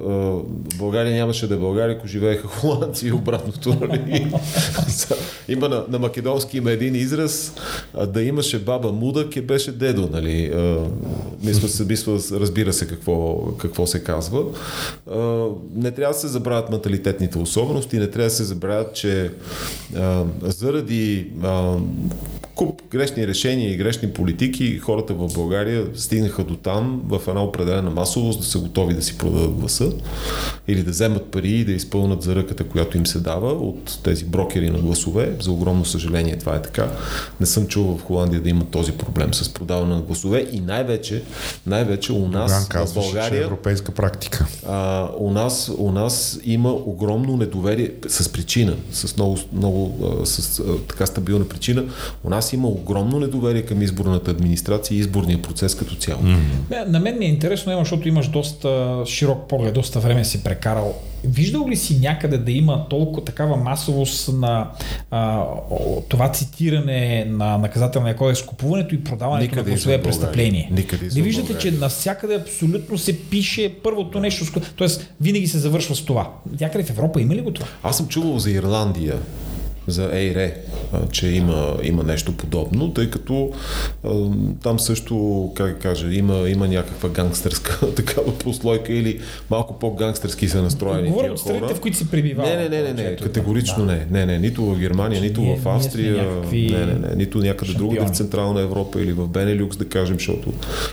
България 0.78 0.85
нямаше 0.92 1.46
да 1.46 1.54
е 1.54 1.58
България, 1.58 1.96
ако 1.96 2.06
живееха 2.06 2.48
холандци 2.48 3.08
и 3.08 3.12
обратното. 3.12 3.76
Нали? 3.80 4.32
има 5.48 5.68
на, 5.68 5.84
на 5.88 5.98
македонски 5.98 6.58
има 6.58 6.70
един 6.70 6.94
израз, 6.94 7.52
да 8.06 8.22
имаше 8.22 8.58
баба 8.58 8.92
муда, 8.92 9.30
ке 9.30 9.42
беше 9.42 9.72
дедо. 9.72 10.08
Нали? 10.12 10.52
мисля, 11.42 11.68
се, 11.68 11.84
мисля, 11.84 12.12
разбира 12.32 12.72
се 12.72 12.86
какво, 12.86 13.46
какво 13.58 13.86
се 13.86 14.04
казва. 14.04 14.44
не 15.74 15.90
трябва 15.90 16.14
да 16.14 16.20
се 16.20 16.28
забравят 16.28 16.70
менталитетните 16.70 17.38
особености, 17.38 17.98
не 17.98 18.10
трябва 18.10 18.26
да 18.26 18.34
се 18.34 18.44
забравят, 18.44 18.94
че 18.94 19.30
заради 20.42 21.30
куп 22.56 22.82
грешни 22.90 23.26
решения 23.26 23.72
и 23.72 23.76
грешни 23.76 24.12
политики, 24.12 24.78
хората 24.78 25.14
в 25.14 25.34
България 25.34 25.86
стигнаха 25.94 26.44
до 26.44 26.56
там 26.56 27.02
в 27.08 27.20
една 27.28 27.44
определена 27.44 27.90
масовост 27.90 28.40
да 28.40 28.46
са 28.46 28.58
готови 28.58 28.94
да 28.94 29.02
си 29.02 29.18
продадат 29.18 29.50
гласа 29.50 29.92
или 30.68 30.82
да 30.82 30.90
вземат 30.90 31.30
пари 31.30 31.50
и 31.50 31.64
да 31.64 31.72
изпълнат 31.72 32.22
за 32.22 32.34
ръката, 32.34 32.64
която 32.64 32.96
им 32.96 33.06
се 33.06 33.18
дава 33.18 33.52
от 33.52 33.98
тези 34.02 34.24
брокери 34.24 34.70
на 34.70 34.78
гласове. 34.78 35.36
За 35.40 35.52
огромно 35.52 35.84
съжаление 35.84 36.38
това 36.38 36.56
е 36.56 36.62
така. 36.62 36.88
Не 37.40 37.46
съм 37.46 37.66
чул 37.66 37.96
в 37.96 38.02
Холандия 38.02 38.40
да 38.40 38.48
има 38.48 38.64
този 38.64 38.92
проблем 38.92 39.34
с 39.34 39.48
продаване 39.48 39.94
на 39.94 40.00
гласове 40.00 40.46
и 40.52 40.60
най-вече, 40.60 41.22
най-вече 41.66 42.12
у 42.12 42.28
нас 42.28 42.68
в 42.68 42.94
България... 42.94 43.30
Че 43.30 43.36
е 43.36 43.44
европейска 43.44 43.92
практика. 43.92 44.46
А, 44.66 45.08
у, 45.18 45.30
нас, 45.30 45.70
у 45.78 45.92
нас 45.92 46.40
има 46.44 46.72
огромно 46.72 47.36
недоверие 47.36 47.90
с 48.08 48.32
причина, 48.32 48.76
с 48.92 49.16
много, 49.16 49.38
много 49.52 49.96
с, 50.24 50.62
така 50.88 51.06
стабилна 51.06 51.48
причина. 51.48 51.84
У 52.24 52.30
нас 52.30 52.45
има 52.52 52.68
огромно 52.68 53.20
недоверие 53.20 53.62
към 53.62 53.82
изборната 53.82 54.30
администрация 54.30 54.96
и 54.96 54.98
изборния 54.98 55.42
процес 55.42 55.74
като 55.74 55.94
цяло. 55.94 56.22
Mm-hmm. 56.22 56.88
На 56.88 57.00
мен 57.00 57.18
ми 57.18 57.24
е 57.24 57.28
интересно, 57.28 57.78
защото 57.78 58.08
имаш 58.08 58.28
доста 58.28 59.02
широк 59.06 59.48
поглед, 59.48 59.74
доста 59.74 60.00
време 60.00 60.24
си 60.24 60.44
прекарал. 60.44 60.94
Виждал 61.24 61.68
ли 61.68 61.76
си 61.76 61.98
някъде 62.02 62.38
да 62.38 62.52
има 62.52 62.86
толкова 62.88 63.24
такава 63.24 63.56
масовост 63.56 64.32
на 64.32 64.70
а, 65.10 65.44
това 66.08 66.32
цитиране 66.32 67.26
на 67.28 67.58
наказателния 67.58 68.16
кодекс, 68.16 68.42
купуването 68.42 68.94
и 68.94 69.04
продаването 69.04 69.50
Никъде 69.50 69.70
на 69.70 69.74
гласове 69.74 70.02
престъпление? 70.02 70.68
Никъде 70.72 71.08
Не 71.14 71.22
виждате, 71.22 71.58
че 71.58 71.70
навсякъде 71.70 72.34
абсолютно 72.34 72.98
се 72.98 73.20
пише 73.20 73.74
първото 73.82 74.20
нещо, 74.20 74.60
т.е. 74.78 74.88
винаги 75.20 75.46
се 75.46 75.58
завършва 75.58 75.94
с 75.94 76.04
това. 76.04 76.30
Някъде 76.60 76.84
в 76.84 76.90
Европа 76.90 77.20
има 77.20 77.34
ли 77.34 77.40
го 77.40 77.50
това? 77.50 77.66
Аз 77.82 77.96
съм 77.96 78.08
чувал 78.08 78.38
за 78.38 78.50
Ирландия 78.50 79.14
за 79.86 80.10
ЕйРЕ, 80.12 80.56
че 81.10 81.28
има, 81.28 81.76
има 81.82 82.02
нещо 82.02 82.32
подобно, 82.32 82.92
тъй 82.92 83.10
като 83.10 83.52
там 84.62 84.78
също, 84.78 85.52
как 85.54 85.78
кажа, 85.82 86.14
има, 86.14 86.48
има 86.48 86.68
някаква 86.68 87.08
гангстерска 87.08 87.94
такава 87.94 88.38
послойка 88.38 88.92
или 88.92 89.20
малко 89.50 89.78
по-гангстерски 89.78 90.48
са 90.48 90.62
настроени 90.62 91.08
Говорим 91.08 91.30
тия 91.30 91.38
страните, 91.38 91.74
в 91.74 91.80
които 91.80 91.96
си 91.96 92.10
прибивава. 92.10 92.48
Не, 92.48 92.56
не, 92.56 92.68
не, 92.68 92.92
не, 92.92 93.02
не 93.02 93.16
категорично 93.16 93.86
да. 93.86 93.92
не. 93.92 94.06
Не, 94.10 94.26
не, 94.26 94.38
нито 94.38 94.64
в 94.64 94.78
Германия, 94.78 95.20
нито 95.20 95.40
ние, 95.40 95.56
в 95.56 95.68
Австрия, 95.68 96.24
някакви... 96.24 96.70
не, 96.72 96.86
не, 96.86 96.94
не, 96.94 97.14
нито 97.16 97.38
някъде 97.38 97.72
другаде 97.72 98.06
в 98.06 98.16
Централна 98.16 98.60
Европа 98.60 99.00
или 99.00 99.12
в 99.12 99.28
Бенелюкс, 99.28 99.76
да 99.76 99.88
кажем, 99.88 100.16
защото 100.16 100.52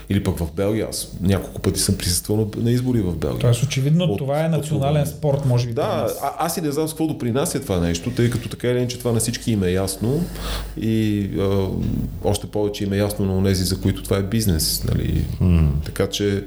или 0.10 0.24
пък 0.24 0.38
в 0.38 0.52
Белгия. 0.56 0.88
Аз 0.89 1.18
няколко 1.22 1.62
пъти 1.62 1.80
съм 1.80 1.98
присъствал 1.98 2.50
на, 2.58 2.72
избори 2.72 3.02
в 3.02 3.16
Белгия. 3.16 3.39
Тоест, 3.39 3.64
очевидно, 3.64 4.06
от, 4.06 4.18
това 4.18 4.46
е 4.46 4.50
национален 4.50 5.02
от, 5.02 5.08
спорт, 5.08 5.46
може 5.46 5.68
би. 5.68 5.74
Да, 5.74 6.08
а, 6.24 6.46
аз 6.46 6.58
и 6.58 6.62
не 6.62 6.72
знам 6.72 6.88
с 6.88 6.91
какво 6.91 7.08
допринася 7.08 7.62
това 7.62 7.80
нещо, 7.80 8.12
тъй 8.12 8.30
като 8.30 8.50
така 8.50 8.68
или 8.68 8.83
че 8.88 9.00
това 9.00 9.12
на 9.12 9.20
всички 9.20 9.52
им 9.52 9.64
е 9.64 9.72
ясно 9.72 10.26
и 10.82 11.30
а, 11.40 11.68
още 12.24 12.48
повече 12.48 12.84
им 12.84 12.94
е 12.94 12.98
ясно 12.98 13.42
на 13.42 13.48
тези, 13.48 13.64
за 13.64 13.82
които 13.82 14.04
това 14.04 14.18
е 14.18 14.24
бизнес. 14.24 14.84
Нали? 14.84 15.26
Mm. 15.42 15.68
Така 15.86 16.08
че, 16.08 16.44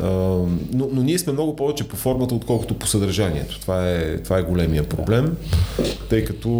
а, 0.00 0.08
но, 0.72 0.88
но 0.92 1.02
ние 1.02 1.18
сме 1.18 1.32
много 1.32 1.56
повече 1.56 1.88
по 1.88 1.96
формата, 1.96 2.34
отколкото 2.34 2.74
по 2.74 2.86
съдържанието. 2.86 3.60
Това 3.60 3.90
е, 3.90 4.16
това 4.16 4.38
е 4.38 4.42
големия 4.42 4.88
проблем, 4.88 5.36
тъй 6.08 6.24
като 6.24 6.50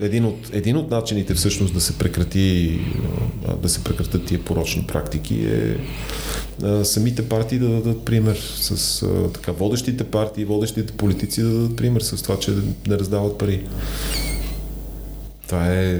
един 0.00 0.24
от, 0.24 0.50
един 0.52 0.76
от 0.76 0.90
начините 0.90 1.34
всъщност 1.34 1.74
да 1.74 1.80
се 1.80 1.98
прекрати 1.98 2.80
да 3.62 3.68
се 3.68 3.84
прекратят 3.84 4.24
тия 4.24 4.40
порочни 4.40 4.84
практики 4.86 5.34
е 5.34 5.76
самите 6.84 7.28
партии 7.28 7.58
да 7.58 7.68
дадат 7.68 8.04
пример 8.04 8.36
с 8.36 9.06
така 9.34 9.52
водещите 9.52 10.04
партии, 10.04 10.44
водещите 10.44 10.92
политици 10.92 11.42
да 11.42 11.48
дадат 11.48 11.76
пример 11.76 12.00
с 12.00 12.22
това, 12.22 12.38
че 12.38 12.50
не 12.86 12.98
раздават 12.98 13.38
пари. 13.38 13.66
Това 15.46 15.74
е... 15.74 15.98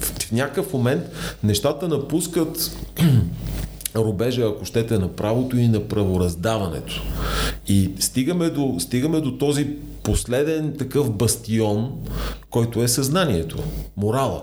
В 0.00 0.32
някакъв 0.32 0.72
момент 0.72 1.02
нещата 1.42 1.88
напускат 1.88 2.76
рубежа, 3.96 4.42
ако 4.42 4.64
щете, 4.64 4.98
на 4.98 5.08
правото 5.08 5.56
и 5.56 5.68
на 5.68 5.88
правораздаването. 5.88 7.02
И 7.68 7.90
стигаме 7.98 8.50
до, 8.50 8.76
стигаме 8.78 9.20
до 9.20 9.38
този 9.38 9.66
последен 10.02 10.74
такъв 10.78 11.12
бастион, 11.12 11.92
който 12.50 12.82
е 12.82 12.88
съзнанието, 12.88 13.58
морала. 13.96 14.42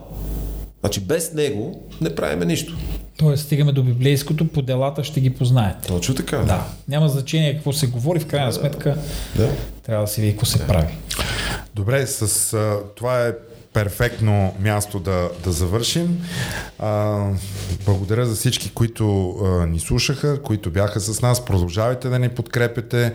Значи 0.80 1.00
без 1.00 1.34
него 1.34 1.84
не 2.02 2.16
правиме 2.16 2.46
нищо. 2.46 2.78
Тоест, 3.24 3.46
стигаме 3.46 3.72
до 3.72 3.84
библейското, 3.84 4.48
по 4.48 4.62
делата 4.62 5.04
ще 5.04 5.20
ги 5.22 5.30
познаете. 5.30 5.88
Точно 5.88 6.16
така. 6.16 6.38
Да. 6.38 6.66
Няма 6.88 7.10
значение 7.10 7.54
какво 7.54 7.74
се 7.74 7.88
говори, 7.88 8.20
в 8.20 8.26
крайна 8.28 8.54
сметка 8.54 8.98
да. 9.36 9.50
трябва 9.86 10.04
да 10.04 10.12
се 10.12 10.22
види 10.22 10.34
какво 10.34 10.46
се 10.46 10.58
да. 10.58 10.68
прави. 10.68 10.94
Добре, 11.76 12.08
с 12.08 12.54
а, 12.54 12.78
това 12.96 13.28
е 13.28 13.34
перфектно 13.74 14.56
място 14.60 15.00
да, 15.00 15.30
да 15.44 15.52
завършим. 15.52 16.26
А, 16.80 17.24
благодаря 17.86 18.26
за 18.26 18.36
всички, 18.36 18.72
които 18.74 19.30
а, 19.30 19.66
ни 19.66 19.80
слушаха, 19.80 20.42
които 20.42 20.72
бяха 20.72 21.00
с 21.00 21.22
нас. 21.22 21.46
Продължавайте 21.46 22.10
да 22.10 22.20
ни 22.20 22.30
подкрепяте 22.30 23.14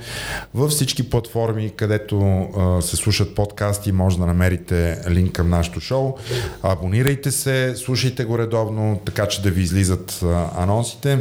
във 0.54 0.70
всички 0.70 1.10
платформи, 1.10 1.70
където 1.76 2.18
а, 2.20 2.82
се 2.82 2.96
слушат 2.96 3.34
подкасти. 3.34 3.92
Може 3.92 4.18
да 4.18 4.26
намерите 4.26 5.02
линк 5.10 5.32
към 5.32 5.48
нашото 5.48 5.80
шоу. 5.80 6.14
Абонирайте 6.62 7.30
се, 7.30 7.74
слушайте 7.76 8.24
го 8.24 8.38
редовно, 8.38 9.00
така 9.04 9.26
че 9.28 9.42
да 9.42 9.50
ви 9.50 9.62
излизат 9.62 10.20
а, 10.22 10.50
анонсите 10.56 11.18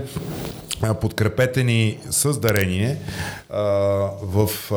подкрепете 1.02 1.64
ни 1.64 1.98
с 2.10 2.40
дарение 2.40 2.98
а, 3.50 3.62
в 4.22 4.50
а, 4.72 4.76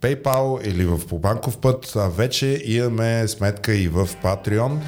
PayPal 0.00 0.62
или 0.62 0.84
в 0.84 1.06
по 1.08 1.18
банков 1.18 1.58
път. 1.58 1.92
А 1.96 2.08
вече 2.08 2.62
имаме 2.64 3.28
сметка 3.28 3.74
и 3.74 3.88
в 3.88 4.08
Patreon. 4.24 4.78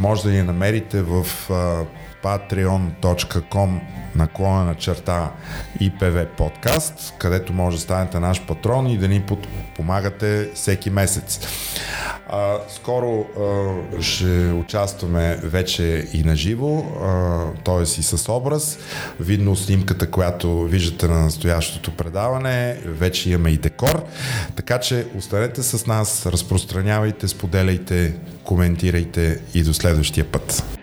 Може 0.00 0.22
да 0.22 0.30
ни 0.30 0.42
намерите 0.42 1.02
в 1.02 1.26
а, 1.50 1.84
patreon.com 2.22 3.80
наклона 4.14 4.64
на 4.64 4.74
черта 4.74 5.32
IPV 5.80 6.26
подкаст, 6.26 7.14
където 7.18 7.52
може 7.52 7.76
да 7.76 7.82
станете 7.82 8.20
наш 8.20 8.46
патрон 8.46 8.86
и 8.86 8.98
да 8.98 9.08
ни 9.08 9.24
помагате 9.76 10.50
всеки 10.54 10.90
месец. 10.90 11.40
А, 12.28 12.56
скоро 12.68 13.26
а, 13.40 14.02
ще 14.02 14.52
участваме 14.52 15.36
вече 15.42 16.08
и 16.12 16.22
на 16.24 16.36
живо, 16.36 16.82
т.е. 17.64 17.82
и 17.82 17.86
с 17.86 18.32
образ. 18.32 18.78
Видно 19.20 19.56
снимката, 19.56 20.10
която 20.10 20.62
виждате 20.62 21.08
на 21.08 21.20
настоящото 21.20 21.90
предаване, 21.96 22.78
вече 22.84 23.30
имаме 23.30 23.50
и 23.50 23.56
декор. 23.56 24.04
Така 24.56 24.80
че 24.80 25.06
останете 25.18 25.62
с 25.62 25.86
нас, 25.86 26.26
разпространявайте, 26.26 27.28
споделяйте, 27.28 28.14
коментирайте 28.44 29.40
и 29.54 29.62
до 29.62 29.74
следващия 29.74 30.24
път. 30.24 30.81